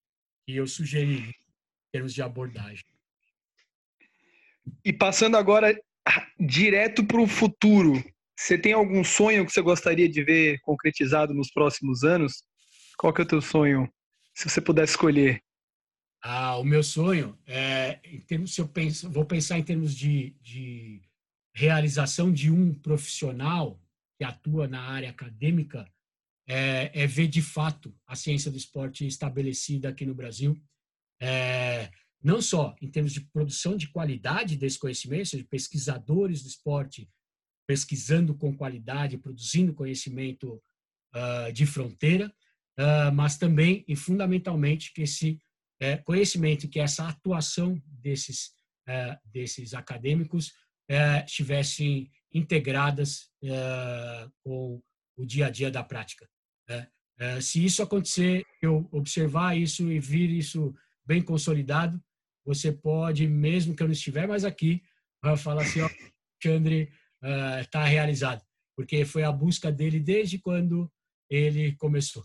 que 0.46 0.56
eu 0.56 0.66
sugeri 0.66 1.18
em 1.18 1.34
termos 1.92 2.14
de 2.14 2.22
abordagem. 2.22 2.86
E 4.86 4.94
passando 4.94 5.36
agora 5.36 5.78
direto 6.40 7.06
para 7.06 7.22
o 7.22 7.28
futuro, 7.28 8.02
você 8.40 8.58
tem 8.58 8.72
algum 8.72 9.04
sonho 9.04 9.46
que 9.46 9.52
você 9.52 9.62
gostaria 9.62 10.08
de 10.08 10.24
ver 10.24 10.60
concretizado 10.62 11.34
nos 11.34 11.52
próximos 11.52 12.04
anos? 12.04 12.46
Qual 12.98 13.14
que 13.14 13.22
é 13.22 13.24
o 13.24 13.28
teu 13.28 13.42
sonho, 13.42 13.92
se 14.34 14.50
você 14.50 14.62
pudesse 14.62 14.94
escolher? 14.94 15.42
Ah, 16.22 16.58
o 16.58 16.64
meu 16.64 16.82
sonho 16.82 17.38
é, 17.46 18.00
em 18.04 18.20
termos, 18.22 18.54
se 18.54 18.62
eu 18.62 18.68
penso, 18.68 19.10
vou 19.10 19.26
pensar 19.26 19.60
em 19.60 19.64
termos 19.64 19.94
de, 19.94 20.36
de 20.42 21.02
realização 21.54 22.32
de 22.32 22.50
um 22.50 22.74
profissional 22.74 23.82
que 24.18 24.24
atua 24.24 24.68
na 24.68 24.82
área 24.82 25.10
acadêmica, 25.10 25.86
é, 26.48 26.92
é, 26.94 27.08
ver 27.08 27.28
de 27.28 27.42
fato 27.42 27.94
a 28.08 28.16
ciência 28.16 28.50
do 28.50 28.58
esporte 28.58 29.06
estabelecida 29.06 29.90
aqui 29.90 30.06
no 30.06 30.16
Brasil, 30.16 30.58
é, 31.22 31.92
não 32.22 32.42
só 32.42 32.76
em 32.82 32.90
termos 32.90 33.12
de 33.12 33.22
produção 33.22 33.76
de 33.76 33.90
qualidade 33.90 34.56
desse 34.56 34.80
conhecimento, 34.80 35.30
seja, 35.30 35.46
pesquisadores 35.50 36.42
do 36.42 36.48
esporte 36.48 37.10
pesquisando 37.68 38.34
com 38.36 38.56
qualidade, 38.56 39.18
produzindo 39.18 39.74
conhecimento 39.74 40.62
uh, 41.16 41.52
de 41.52 41.66
fronteira, 41.66 42.34
mas 43.14 43.38
também 43.38 43.84
e 43.88 43.96
fundamentalmente 43.96 44.92
que 44.94 45.04
esse 45.04 45.40
é, 45.80 45.98
conhecimento, 45.98 46.68
que 46.68 46.80
essa 46.80 47.08
atuação 47.08 47.82
desses 47.86 48.54
uh, 48.88 49.18
desses 49.26 49.74
acadêmicos 49.74 50.54
estivessem 51.26 52.12
integradas 52.32 53.32
com 54.44 54.82
o 55.18 55.26
dia 55.26 55.48
a 55.48 55.50
dia 55.50 55.72
da 55.72 55.82
prática. 55.82 56.28
Né? 56.68 56.88
se 57.42 57.64
isso 57.64 57.82
acontecer, 57.82 58.44
eu 58.62 58.88
observar 58.92 59.58
isso 59.58 59.90
e 59.90 59.98
vir 59.98 60.30
isso 60.30 60.76
bem 61.06 61.22
consolidado, 61.22 62.00
você 62.46 62.72
pode, 62.72 63.28
mesmo 63.28 63.76
que 63.76 63.82
eu 63.82 63.88
não 63.88 63.94
estiver 63.94 64.28
mais 64.28 64.44
aqui, 64.44 64.84
falar 65.38 65.64
assim, 65.64 65.82
ó, 65.82 65.90
Alexandre, 66.44 66.92
está 67.62 67.86
realizado, 67.86 68.44
porque 68.76 69.06
foi 69.06 69.24
a 69.24 69.32
busca 69.32 69.72
dele 69.72 70.00
desde 70.00 70.38
quando 70.38 70.92
ele 71.30 71.76
começou. 71.78 72.24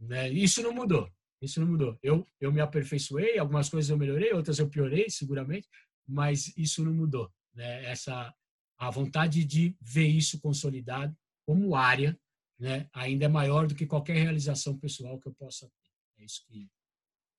Né? 0.00 0.30
Isso 0.30 0.62
não 0.62 0.72
mudou, 0.72 1.10
isso 1.40 1.60
não 1.60 1.66
mudou. 1.66 1.98
Eu, 2.02 2.26
eu 2.40 2.52
me 2.52 2.60
aperfeiçoei, 2.60 3.38
algumas 3.38 3.68
coisas 3.68 3.90
eu 3.90 3.98
melhorei, 3.98 4.32
outras 4.32 4.58
eu 4.58 4.68
piorei, 4.68 5.10
seguramente, 5.10 5.68
mas 6.06 6.56
isso 6.56 6.84
não 6.84 6.92
mudou. 6.92 7.30
Né? 7.54 7.84
Essa 7.84 8.34
a 8.78 8.90
vontade 8.90 9.44
de 9.44 9.76
ver 9.80 10.06
isso 10.06 10.40
consolidado 10.40 11.14
como 11.44 11.76
área, 11.76 12.18
né? 12.58 12.88
ainda 12.94 13.26
é 13.26 13.28
maior 13.28 13.66
do 13.66 13.74
que 13.74 13.86
qualquer 13.86 14.16
realização 14.16 14.78
pessoal 14.78 15.20
que 15.20 15.28
eu 15.28 15.34
possa 15.34 15.66
ter. 15.66 16.22
É 16.22 16.24
isso 16.24 16.42
que, 16.46 16.66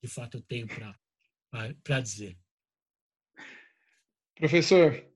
de 0.03 0.07
fato, 0.07 0.37
eu 0.37 0.41
tenho 0.43 0.67
para 1.83 1.99
dizer. 1.99 2.37
Professor, 4.35 5.11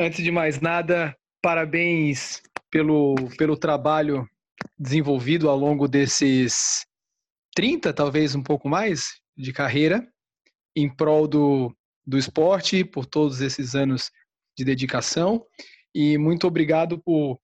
Antes 0.00 0.22
de 0.22 0.30
mais 0.30 0.60
nada, 0.60 1.18
parabéns 1.42 2.40
pelo, 2.70 3.16
pelo 3.36 3.56
trabalho 3.56 4.28
desenvolvido 4.78 5.48
ao 5.48 5.56
longo 5.56 5.88
desses 5.88 6.86
30, 7.54 7.92
talvez 7.92 8.34
um 8.34 8.42
pouco 8.42 8.68
mais, 8.68 9.20
de 9.36 9.52
carreira, 9.52 10.06
em 10.76 10.88
prol 10.88 11.26
do, 11.26 11.76
do 12.06 12.18
esporte, 12.18 12.84
por 12.84 13.06
todos 13.06 13.40
esses 13.40 13.74
anos 13.74 14.10
de 14.56 14.64
dedicação. 14.64 15.44
E 15.94 16.18
muito 16.18 16.46
obrigado 16.46 16.98
por 16.98 17.38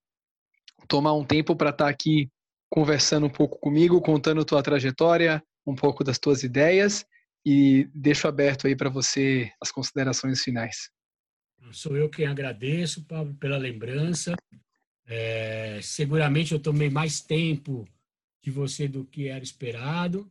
tomar 0.89 1.15
um 1.15 1.25
tempo 1.25 1.57
para 1.57 1.71
estar 1.71 1.89
aqui 1.89 2.31
conversando 2.71 3.27
um 3.27 3.31
pouco 3.31 3.59
comigo, 3.59 4.01
contando 4.01 4.45
tua 4.45 4.63
trajetória, 4.63 5.43
um 5.67 5.75
pouco 5.75 6.05
das 6.05 6.19
tuas 6.19 6.43
ideias 6.43 7.05
e 7.47 7.89
deixo 7.95 8.27
aberto 8.27 8.67
aí 8.67 8.75
para 8.75 8.91
você 8.91 9.51
as 9.61 9.71
considerações 9.71 10.43
finais. 10.43 10.91
Sou 11.73 11.97
eu 11.97 12.11
quem 12.11 12.27
agradeço, 12.27 13.05
Pablo, 13.07 13.35
pela 13.35 13.57
lembrança. 13.57 14.35
É, 15.07 15.81
seguramente 15.83 16.53
eu 16.53 16.61
tomei 16.61 16.89
mais 16.89 17.21
tempo 17.21 17.87
de 18.43 18.51
você 18.51 18.89
do 18.89 19.05
que 19.05 19.29
era 19.29 19.43
esperado, 19.43 20.31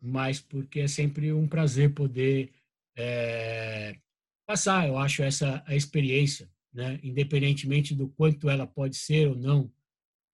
mas 0.00 0.40
porque 0.40 0.80
é 0.80 0.88
sempre 0.88 1.32
um 1.32 1.48
prazer 1.48 1.94
poder 1.94 2.52
é, 2.96 3.96
passar, 4.46 4.86
eu 4.86 4.98
acho, 4.98 5.22
essa 5.22 5.62
a 5.66 5.74
experiência, 5.74 6.50
né? 6.72 7.00
independentemente 7.02 7.94
do 7.94 8.08
quanto 8.08 8.48
ela 8.48 8.66
pode 8.66 8.96
ser 8.96 9.28
ou 9.28 9.34
não 9.34 9.72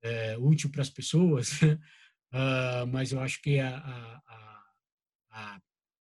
é, 0.02 0.36
útil 0.38 0.70
para 0.70 0.82
as 0.82 0.90
pessoas, 0.90 1.60
uh, 1.62 2.86
mas 2.90 3.12
eu 3.12 3.20
acho 3.20 3.40
que 3.42 3.58
a, 3.58 3.76
a, 3.76 4.22
a, 5.30 5.60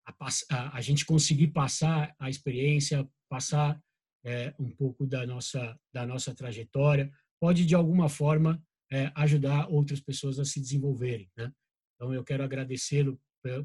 a, 0.09 0.77
a 0.77 0.81
gente 0.81 1.05
conseguir 1.05 1.47
passar 1.47 2.15
a 2.17 2.29
experiência, 2.29 3.07
passar 3.29 3.81
é, 4.23 4.53
um 4.59 4.69
pouco 4.69 5.05
da 5.05 5.25
nossa, 5.25 5.79
da 5.93 6.05
nossa 6.05 6.33
trajetória, 6.33 7.11
pode 7.39 7.65
de 7.65 7.75
alguma 7.75 8.09
forma 8.09 8.61
é, 8.91 9.11
ajudar 9.15 9.69
outras 9.69 9.99
pessoas 9.99 10.39
a 10.39 10.45
se 10.45 10.59
desenvolverem. 10.59 11.29
Né? 11.37 11.51
Então, 11.95 12.13
eu 12.13 12.23
quero 12.23 12.43
agradecê-lo 12.43 13.19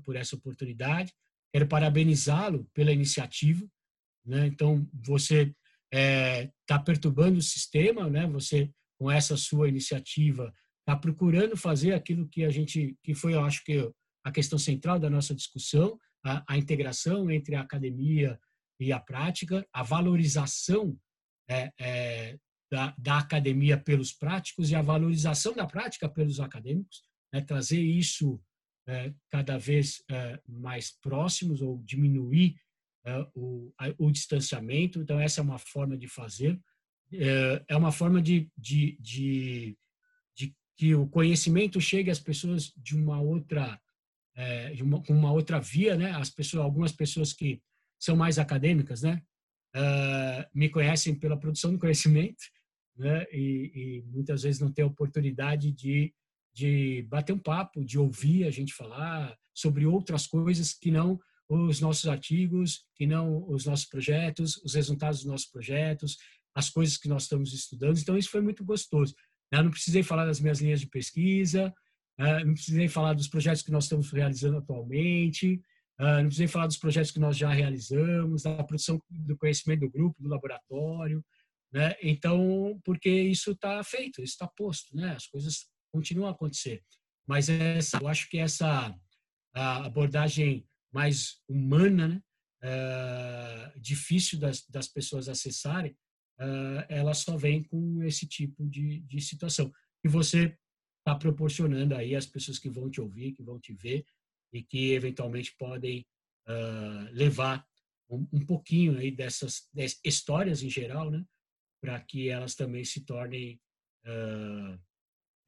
por 0.05 0.15
essa 0.17 0.37
oportunidade, 0.37 1.13
quero 1.53 1.67
parabenizá-lo 1.67 2.69
pela 2.73 2.93
iniciativa. 2.93 3.67
Né? 4.25 4.47
Então, 4.47 4.89
você 4.93 5.43
está 5.43 5.57
é, 5.93 6.51
tá 6.67 6.79
perturbando 6.79 7.39
o 7.39 7.43
sistema, 7.43 8.09
né? 8.09 8.27
você, 8.27 8.71
com 8.99 9.11
essa 9.11 9.37
sua 9.37 9.69
iniciativa, 9.69 10.53
está 10.81 10.97
procurando 10.97 11.57
fazer 11.57 11.95
aquilo 11.95 12.29
que 12.29 12.45
a 12.45 12.51
gente, 12.51 12.97
que 13.03 13.15
foi, 13.15 13.35
eu 13.35 13.41
acho 13.41 13.65
que 13.65 13.91
a 14.25 14.31
questão 14.31 14.59
central 14.59 14.99
da 14.99 15.11
nossa 15.11 15.35
discussão, 15.35 15.99
a, 16.25 16.45
a 16.49 16.59
integração 16.59 17.31
entre 17.31 17.55
a 17.55 17.61
academia 17.61 18.39
e 18.79 18.93
a 18.93 19.01
prática, 19.01 19.67
a 19.73 19.83
valorização 19.83 20.99
é, 21.49 21.71
é, 21.79 22.39
da, 22.71 22.95
da, 22.99 23.19
academia 23.19 23.79
pelos 23.79 24.13
práticos 24.13 24.71
e 24.71 24.75
a 24.75 24.83
valorização 24.83 25.55
da 25.55 25.67
prática 25.67 26.09
pelos 26.09 26.41
acadêmicos, 26.41 27.03
né, 27.33 27.41
trazer 27.41 27.81
isso 27.81 28.41
é, 28.87 29.13
cada 29.31 29.59
vez 29.59 30.03
é, 30.11 30.39
mais 30.47 30.91
próximos 30.91 31.63
ou 31.63 31.83
diminuir 31.85 32.57
é, 33.05 33.27
o, 33.35 33.73
o, 33.99 34.11
distanciamento. 34.11 35.01
Então, 35.01 35.19
essa 35.19 35.41
é 35.41 35.45
uma 35.45 35.59
forma 35.59 35.97
de 35.97 36.07
fazer. 36.07 36.61
É, 37.13 37.65
é 37.69 37.77
uma 37.77 37.93
forma 37.93 38.21
de, 38.21 38.51
de, 38.57 38.97
de, 39.01 39.79
de, 40.37 40.55
que 40.77 40.95
o 40.95 41.07
conhecimento 41.07 41.81
chegue 41.81 42.11
às 42.11 42.21
pessoas 42.21 42.73
de 42.77 42.97
uma 42.97 43.21
outra, 43.21 43.81
de 44.75 44.83
uma, 44.83 45.03
uma 45.09 45.33
outra 45.33 45.61
via, 45.61 45.97
né? 45.97 46.11
As 46.11 46.29
pessoas, 46.29 46.65
algumas 46.65 46.93
pessoas 46.93 47.33
que 47.33 47.63
são 47.99 48.17
mais 48.17 48.39
acadêmicas, 48.39 49.03
né? 49.03 49.23
Uh, 49.77 50.45
me 50.55 50.69
conhecem 50.69 51.15
pela 51.15 51.39
produção 51.39 51.73
do 51.73 51.79
conhecimento, 51.79 52.45
né? 52.97 53.25
E, 53.33 53.73
e, 53.75 54.03
muitas 54.07 54.43
vezes 54.43 54.61
não 54.61 54.73
têm 54.73 54.85
oportunidade 54.85 55.73
de, 55.73 56.13
de 56.53 57.03
bater 57.09 57.33
um 57.33 57.39
papo, 57.39 57.85
de 57.85 57.99
ouvir 57.99 58.45
a 58.45 58.51
gente 58.51 58.73
falar 58.73 59.37
sobre 59.53 59.87
outras 59.87 60.27
coisas 60.27 60.73
que 60.73 60.91
não 60.91 61.19
os 61.49 61.81
nossos 61.81 62.07
artigos, 62.07 62.85
que 62.95 63.07
não 63.07 63.49
os 63.51 63.67
nossos 63.67 63.87
projetos, 63.87 64.57
os 64.59 64.75
resultados 64.75 65.21
dos 65.21 65.27
nossos 65.27 65.47
projetos, 65.47 66.17
as 66.55 66.71
coisas 66.71 66.97
que 66.97 67.09
nós 67.09 67.25
estamos 67.25 67.53
estudando. 67.53 67.99
Então, 67.99 68.17
isso 68.17 68.31
foi 68.31 68.41
muito 68.41 68.65
gostoso. 68.65 69.15
Eu 69.53 69.63
não 69.63 69.71
precisei 69.71 70.03
falar 70.03 70.25
das 70.25 70.41
minhas 70.41 70.61
linhas 70.61 70.81
de 70.81 70.87
pesquisa, 70.87 71.73
né? 72.19 72.45
não 72.45 72.55
precisei 72.55 72.89
falar 72.89 73.13
dos 73.13 73.29
projetos 73.29 73.63
que 73.63 73.71
nós 73.71 73.85
estamos 73.85 74.11
realizando 74.11 74.59
atualmente, 74.59 75.61
Uh, 75.99 76.19
não 76.19 76.25
precisei 76.25 76.49
falar 76.49 76.67
dos 76.67 76.77
projetos 76.77 77.13
que 77.13 77.21
nós 77.21 77.37
já 77.37 77.51
realizamos, 77.51 78.43
da 78.43 78.65
produção 78.65 79.01
do 79.09 79.37
conhecimento 79.37 79.81
do 79.81 79.91
grupo, 79.91 80.21
do 80.21 80.29
laboratório, 80.29 81.25
né? 81.75 81.97
Então, 82.01 82.81
porque 82.85 83.11
isso 83.11 83.51
está 83.51 83.83
feito, 83.83 84.23
isso 84.23 84.35
está 84.35 84.47
posto, 84.47 84.95
né? 84.97 85.11
As 85.17 85.27
coisas 85.27 85.67
continuam 85.93 86.29
a 86.29 86.31
acontecer. 86.31 86.85
Mas 87.27 87.49
essa, 87.49 87.99
eu 88.01 88.07
acho 88.07 88.29
que 88.31 88.39
essa 88.39 88.97
abordagem 89.53 90.65
mais 90.93 91.41
humana, 91.49 92.09
né? 92.09 92.23
Uh, 92.67 93.79
difícil 93.79 94.39
das, 94.39 94.67
das 94.71 94.89
pessoas 94.89 95.29
acessarem, 95.29 95.93
uh, 96.41 96.87
ela 96.89 97.13
só 97.13 97.37
vem 97.37 97.63
com 97.63 98.03
esse 98.03 98.27
tipo 98.27 98.67
de, 98.67 99.01
de 99.01 99.21
situação. 99.21 99.71
E 100.03 100.09
você 100.09 100.57
está 101.01 101.15
proporcionando 101.15 101.95
aí 101.95 102.17
as 102.17 102.25
pessoas 102.25 102.59
que 102.59 102.71
vão 102.71 102.89
te 102.89 103.03
ouvir, 103.03 103.33
que 103.33 103.43
vão 103.43 103.61
te 103.61 103.75
ver, 103.75 104.07
e 104.51 104.63
que 104.63 104.93
eventualmente 104.93 105.55
podem 105.59 106.07
uh, 106.49 107.13
levar 107.13 107.67
um, 108.09 108.27
um, 108.33 108.47
pouquinho 108.47 108.97
aí 108.97 109.11
dessas, 109.11 109.69
dessas, 109.73 110.01
histórias 110.03 110.63
em 110.63 110.71
geral, 110.71 111.11
né, 111.11 111.23
para 111.85 112.01
que 112.01 112.31
elas 112.31 112.55
também 112.55 112.83
se 112.83 113.05
tornem 113.05 113.61
uh, 114.07 114.81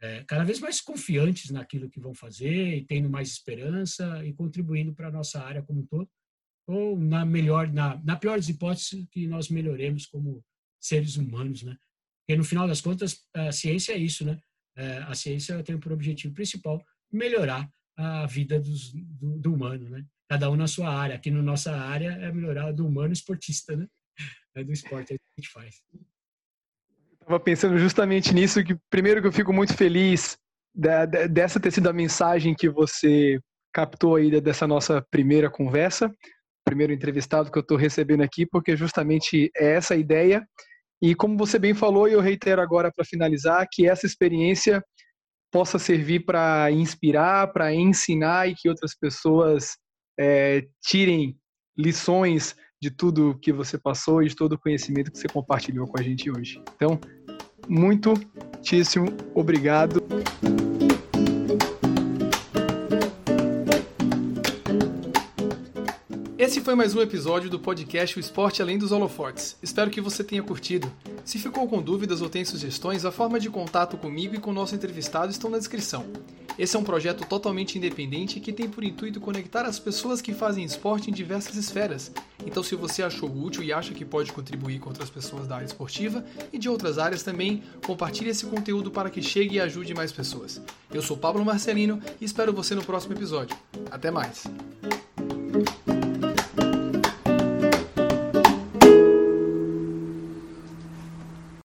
é, 0.02 0.22
cada 0.24 0.44
vez 0.44 0.60
mais 0.60 0.82
confiantes 0.82 1.50
naquilo 1.50 1.88
que 1.88 1.98
vão 1.98 2.12
fazer 2.12 2.76
e 2.76 2.84
tendo 2.84 3.08
mais 3.08 3.30
esperança 3.30 4.22
e 4.22 4.34
contribuindo 4.34 4.94
para 4.94 5.08
a 5.08 5.10
nossa 5.10 5.40
área 5.42 5.62
como 5.62 5.80
um 5.80 5.86
todo, 5.86 6.10
ou 6.68 6.98
na 6.98 7.24
melhor, 7.24 7.72
na, 7.72 7.96
na 8.04 8.16
pior 8.16 8.36
das 8.36 8.50
hipóteses, 8.50 9.06
que 9.10 9.26
nós 9.26 9.48
melhoremos 9.48 10.04
como 10.04 10.44
seres 10.78 11.16
humanos, 11.16 11.62
né, 11.62 11.74
Porque 12.20 12.36
no 12.36 12.44
final 12.44 12.68
das 12.68 12.82
contas, 12.82 13.24
a 13.34 13.50
ciência 13.50 13.94
é 13.94 13.98
isso, 13.98 14.22
né? 14.22 14.38
É, 14.76 14.98
a 14.98 15.14
ciência 15.14 15.62
tem 15.62 15.78
por 15.78 15.90
objetivo 15.90 16.34
principal 16.34 16.84
melhorar 17.10 17.66
a 17.96 18.26
vida 18.26 18.60
dos, 18.60 18.92
do, 18.92 19.38
do, 19.38 19.54
humano, 19.54 19.88
né? 19.88 20.04
Cada 20.28 20.50
um 20.50 20.56
na 20.56 20.66
sua 20.66 20.90
área. 20.90 21.16
Aqui 21.16 21.30
na 21.30 21.40
nossa 21.40 21.74
área 21.74 22.10
é 22.10 22.30
melhorar 22.30 22.72
do 22.72 22.86
humano 22.86 23.14
esportista, 23.14 23.74
né? 23.74 23.88
É 24.54 24.64
do 24.64 24.72
esporte 24.72 25.12
é 25.12 25.18
que 25.18 25.22
a 25.22 25.40
gente 25.40 25.50
faz. 25.50 25.82
Estava 27.26 27.40
pensando 27.40 27.76
justamente 27.76 28.32
nisso, 28.32 28.62
que 28.62 28.76
primeiro 28.88 29.20
que 29.20 29.26
eu 29.26 29.32
fico 29.32 29.52
muito 29.52 29.76
feliz 29.76 30.38
da, 30.72 31.04
dessa 31.04 31.58
ter 31.58 31.72
sido 31.72 31.88
a 31.88 31.92
mensagem 31.92 32.54
que 32.54 32.68
você 32.68 33.40
captou 33.74 34.14
aí 34.14 34.40
dessa 34.40 34.64
nossa 34.64 35.04
primeira 35.10 35.50
conversa, 35.50 36.08
primeiro 36.64 36.92
entrevistado 36.92 37.50
que 37.50 37.58
eu 37.58 37.62
estou 37.62 37.76
recebendo 37.76 38.22
aqui, 38.22 38.46
porque 38.46 38.76
justamente 38.76 39.50
é 39.56 39.72
essa 39.72 39.94
a 39.94 39.96
ideia. 39.96 40.46
E 41.02 41.16
como 41.16 41.36
você 41.36 41.58
bem 41.58 41.74
falou, 41.74 42.08
e 42.08 42.12
eu 42.12 42.20
reitero 42.20 42.62
agora 42.62 42.92
para 42.94 43.04
finalizar, 43.04 43.66
que 43.72 43.88
essa 43.88 44.06
experiência 44.06 44.80
possa 45.50 45.80
servir 45.80 46.24
para 46.24 46.70
inspirar, 46.70 47.52
para 47.52 47.74
ensinar 47.74 48.48
e 48.48 48.54
que 48.54 48.68
outras 48.68 48.96
pessoas 48.96 49.76
é, 50.16 50.64
tirem 50.80 51.36
lições 51.76 52.54
de 52.80 52.90
tudo 52.92 53.36
que 53.42 53.52
você 53.52 53.76
passou 53.76 54.22
e 54.22 54.28
de 54.28 54.36
todo 54.36 54.52
o 54.52 54.58
conhecimento 54.60 55.10
que 55.10 55.18
você 55.18 55.26
compartilhou 55.26 55.88
com 55.88 55.98
a 55.98 56.02
gente 56.02 56.30
hoje. 56.30 56.62
Então, 56.76 57.00
muitíssimo 57.68 59.12
obrigado. 59.34 60.02
Esse 66.46 66.60
foi 66.60 66.76
mais 66.76 66.94
um 66.94 67.00
episódio 67.00 67.50
do 67.50 67.58
podcast 67.58 68.16
O 68.16 68.20
Esporte 68.20 68.62
Além 68.62 68.78
dos 68.78 68.92
Holofortes. 68.92 69.56
Espero 69.60 69.90
que 69.90 70.00
você 70.00 70.22
tenha 70.22 70.44
curtido. 70.44 70.88
Se 71.24 71.40
ficou 71.40 71.66
com 71.66 71.82
dúvidas 71.82 72.22
ou 72.22 72.28
tem 72.28 72.44
sugestões, 72.44 73.04
a 73.04 73.10
forma 73.10 73.40
de 73.40 73.50
contato 73.50 73.96
comigo 73.96 74.36
e 74.36 74.38
com 74.38 74.50
o 74.52 74.54
nosso 74.54 74.72
entrevistado 74.72 75.32
estão 75.32 75.50
na 75.50 75.58
descrição. 75.58 76.06
Esse 76.56 76.76
é 76.76 76.78
um 76.78 76.84
projeto 76.84 77.26
totalmente 77.26 77.76
independente 77.76 78.38
que 78.38 78.52
tem 78.52 78.68
por 78.68 78.84
intuito 78.84 79.18
conectar 79.18 79.62
as 79.62 79.80
pessoas 79.80 80.22
que 80.22 80.32
fazem 80.32 80.64
esporte 80.64 81.10
em 81.10 81.12
diversas 81.12 81.56
esferas. 81.56 82.12
Então, 82.46 82.62
se 82.62 82.76
você 82.76 83.02
achou 83.02 83.28
útil 83.28 83.64
e 83.64 83.72
acha 83.72 83.92
que 83.92 84.04
pode 84.04 84.32
contribuir 84.32 84.78
com 84.78 84.90
outras 84.90 85.10
pessoas 85.10 85.48
da 85.48 85.56
área 85.56 85.66
esportiva 85.66 86.24
e 86.52 86.58
de 86.58 86.68
outras 86.68 86.96
áreas 86.96 87.24
também, 87.24 87.64
compartilhe 87.84 88.30
esse 88.30 88.46
conteúdo 88.46 88.88
para 88.88 89.10
que 89.10 89.20
chegue 89.20 89.56
e 89.56 89.60
ajude 89.60 89.92
mais 89.94 90.12
pessoas. 90.12 90.62
Eu 90.94 91.02
sou 91.02 91.16
Pablo 91.16 91.44
Marcelino 91.44 92.00
e 92.20 92.24
espero 92.24 92.52
você 92.52 92.72
no 92.72 92.84
próximo 92.84 93.14
episódio. 93.14 93.56
Até 93.90 94.12
mais! 94.12 94.44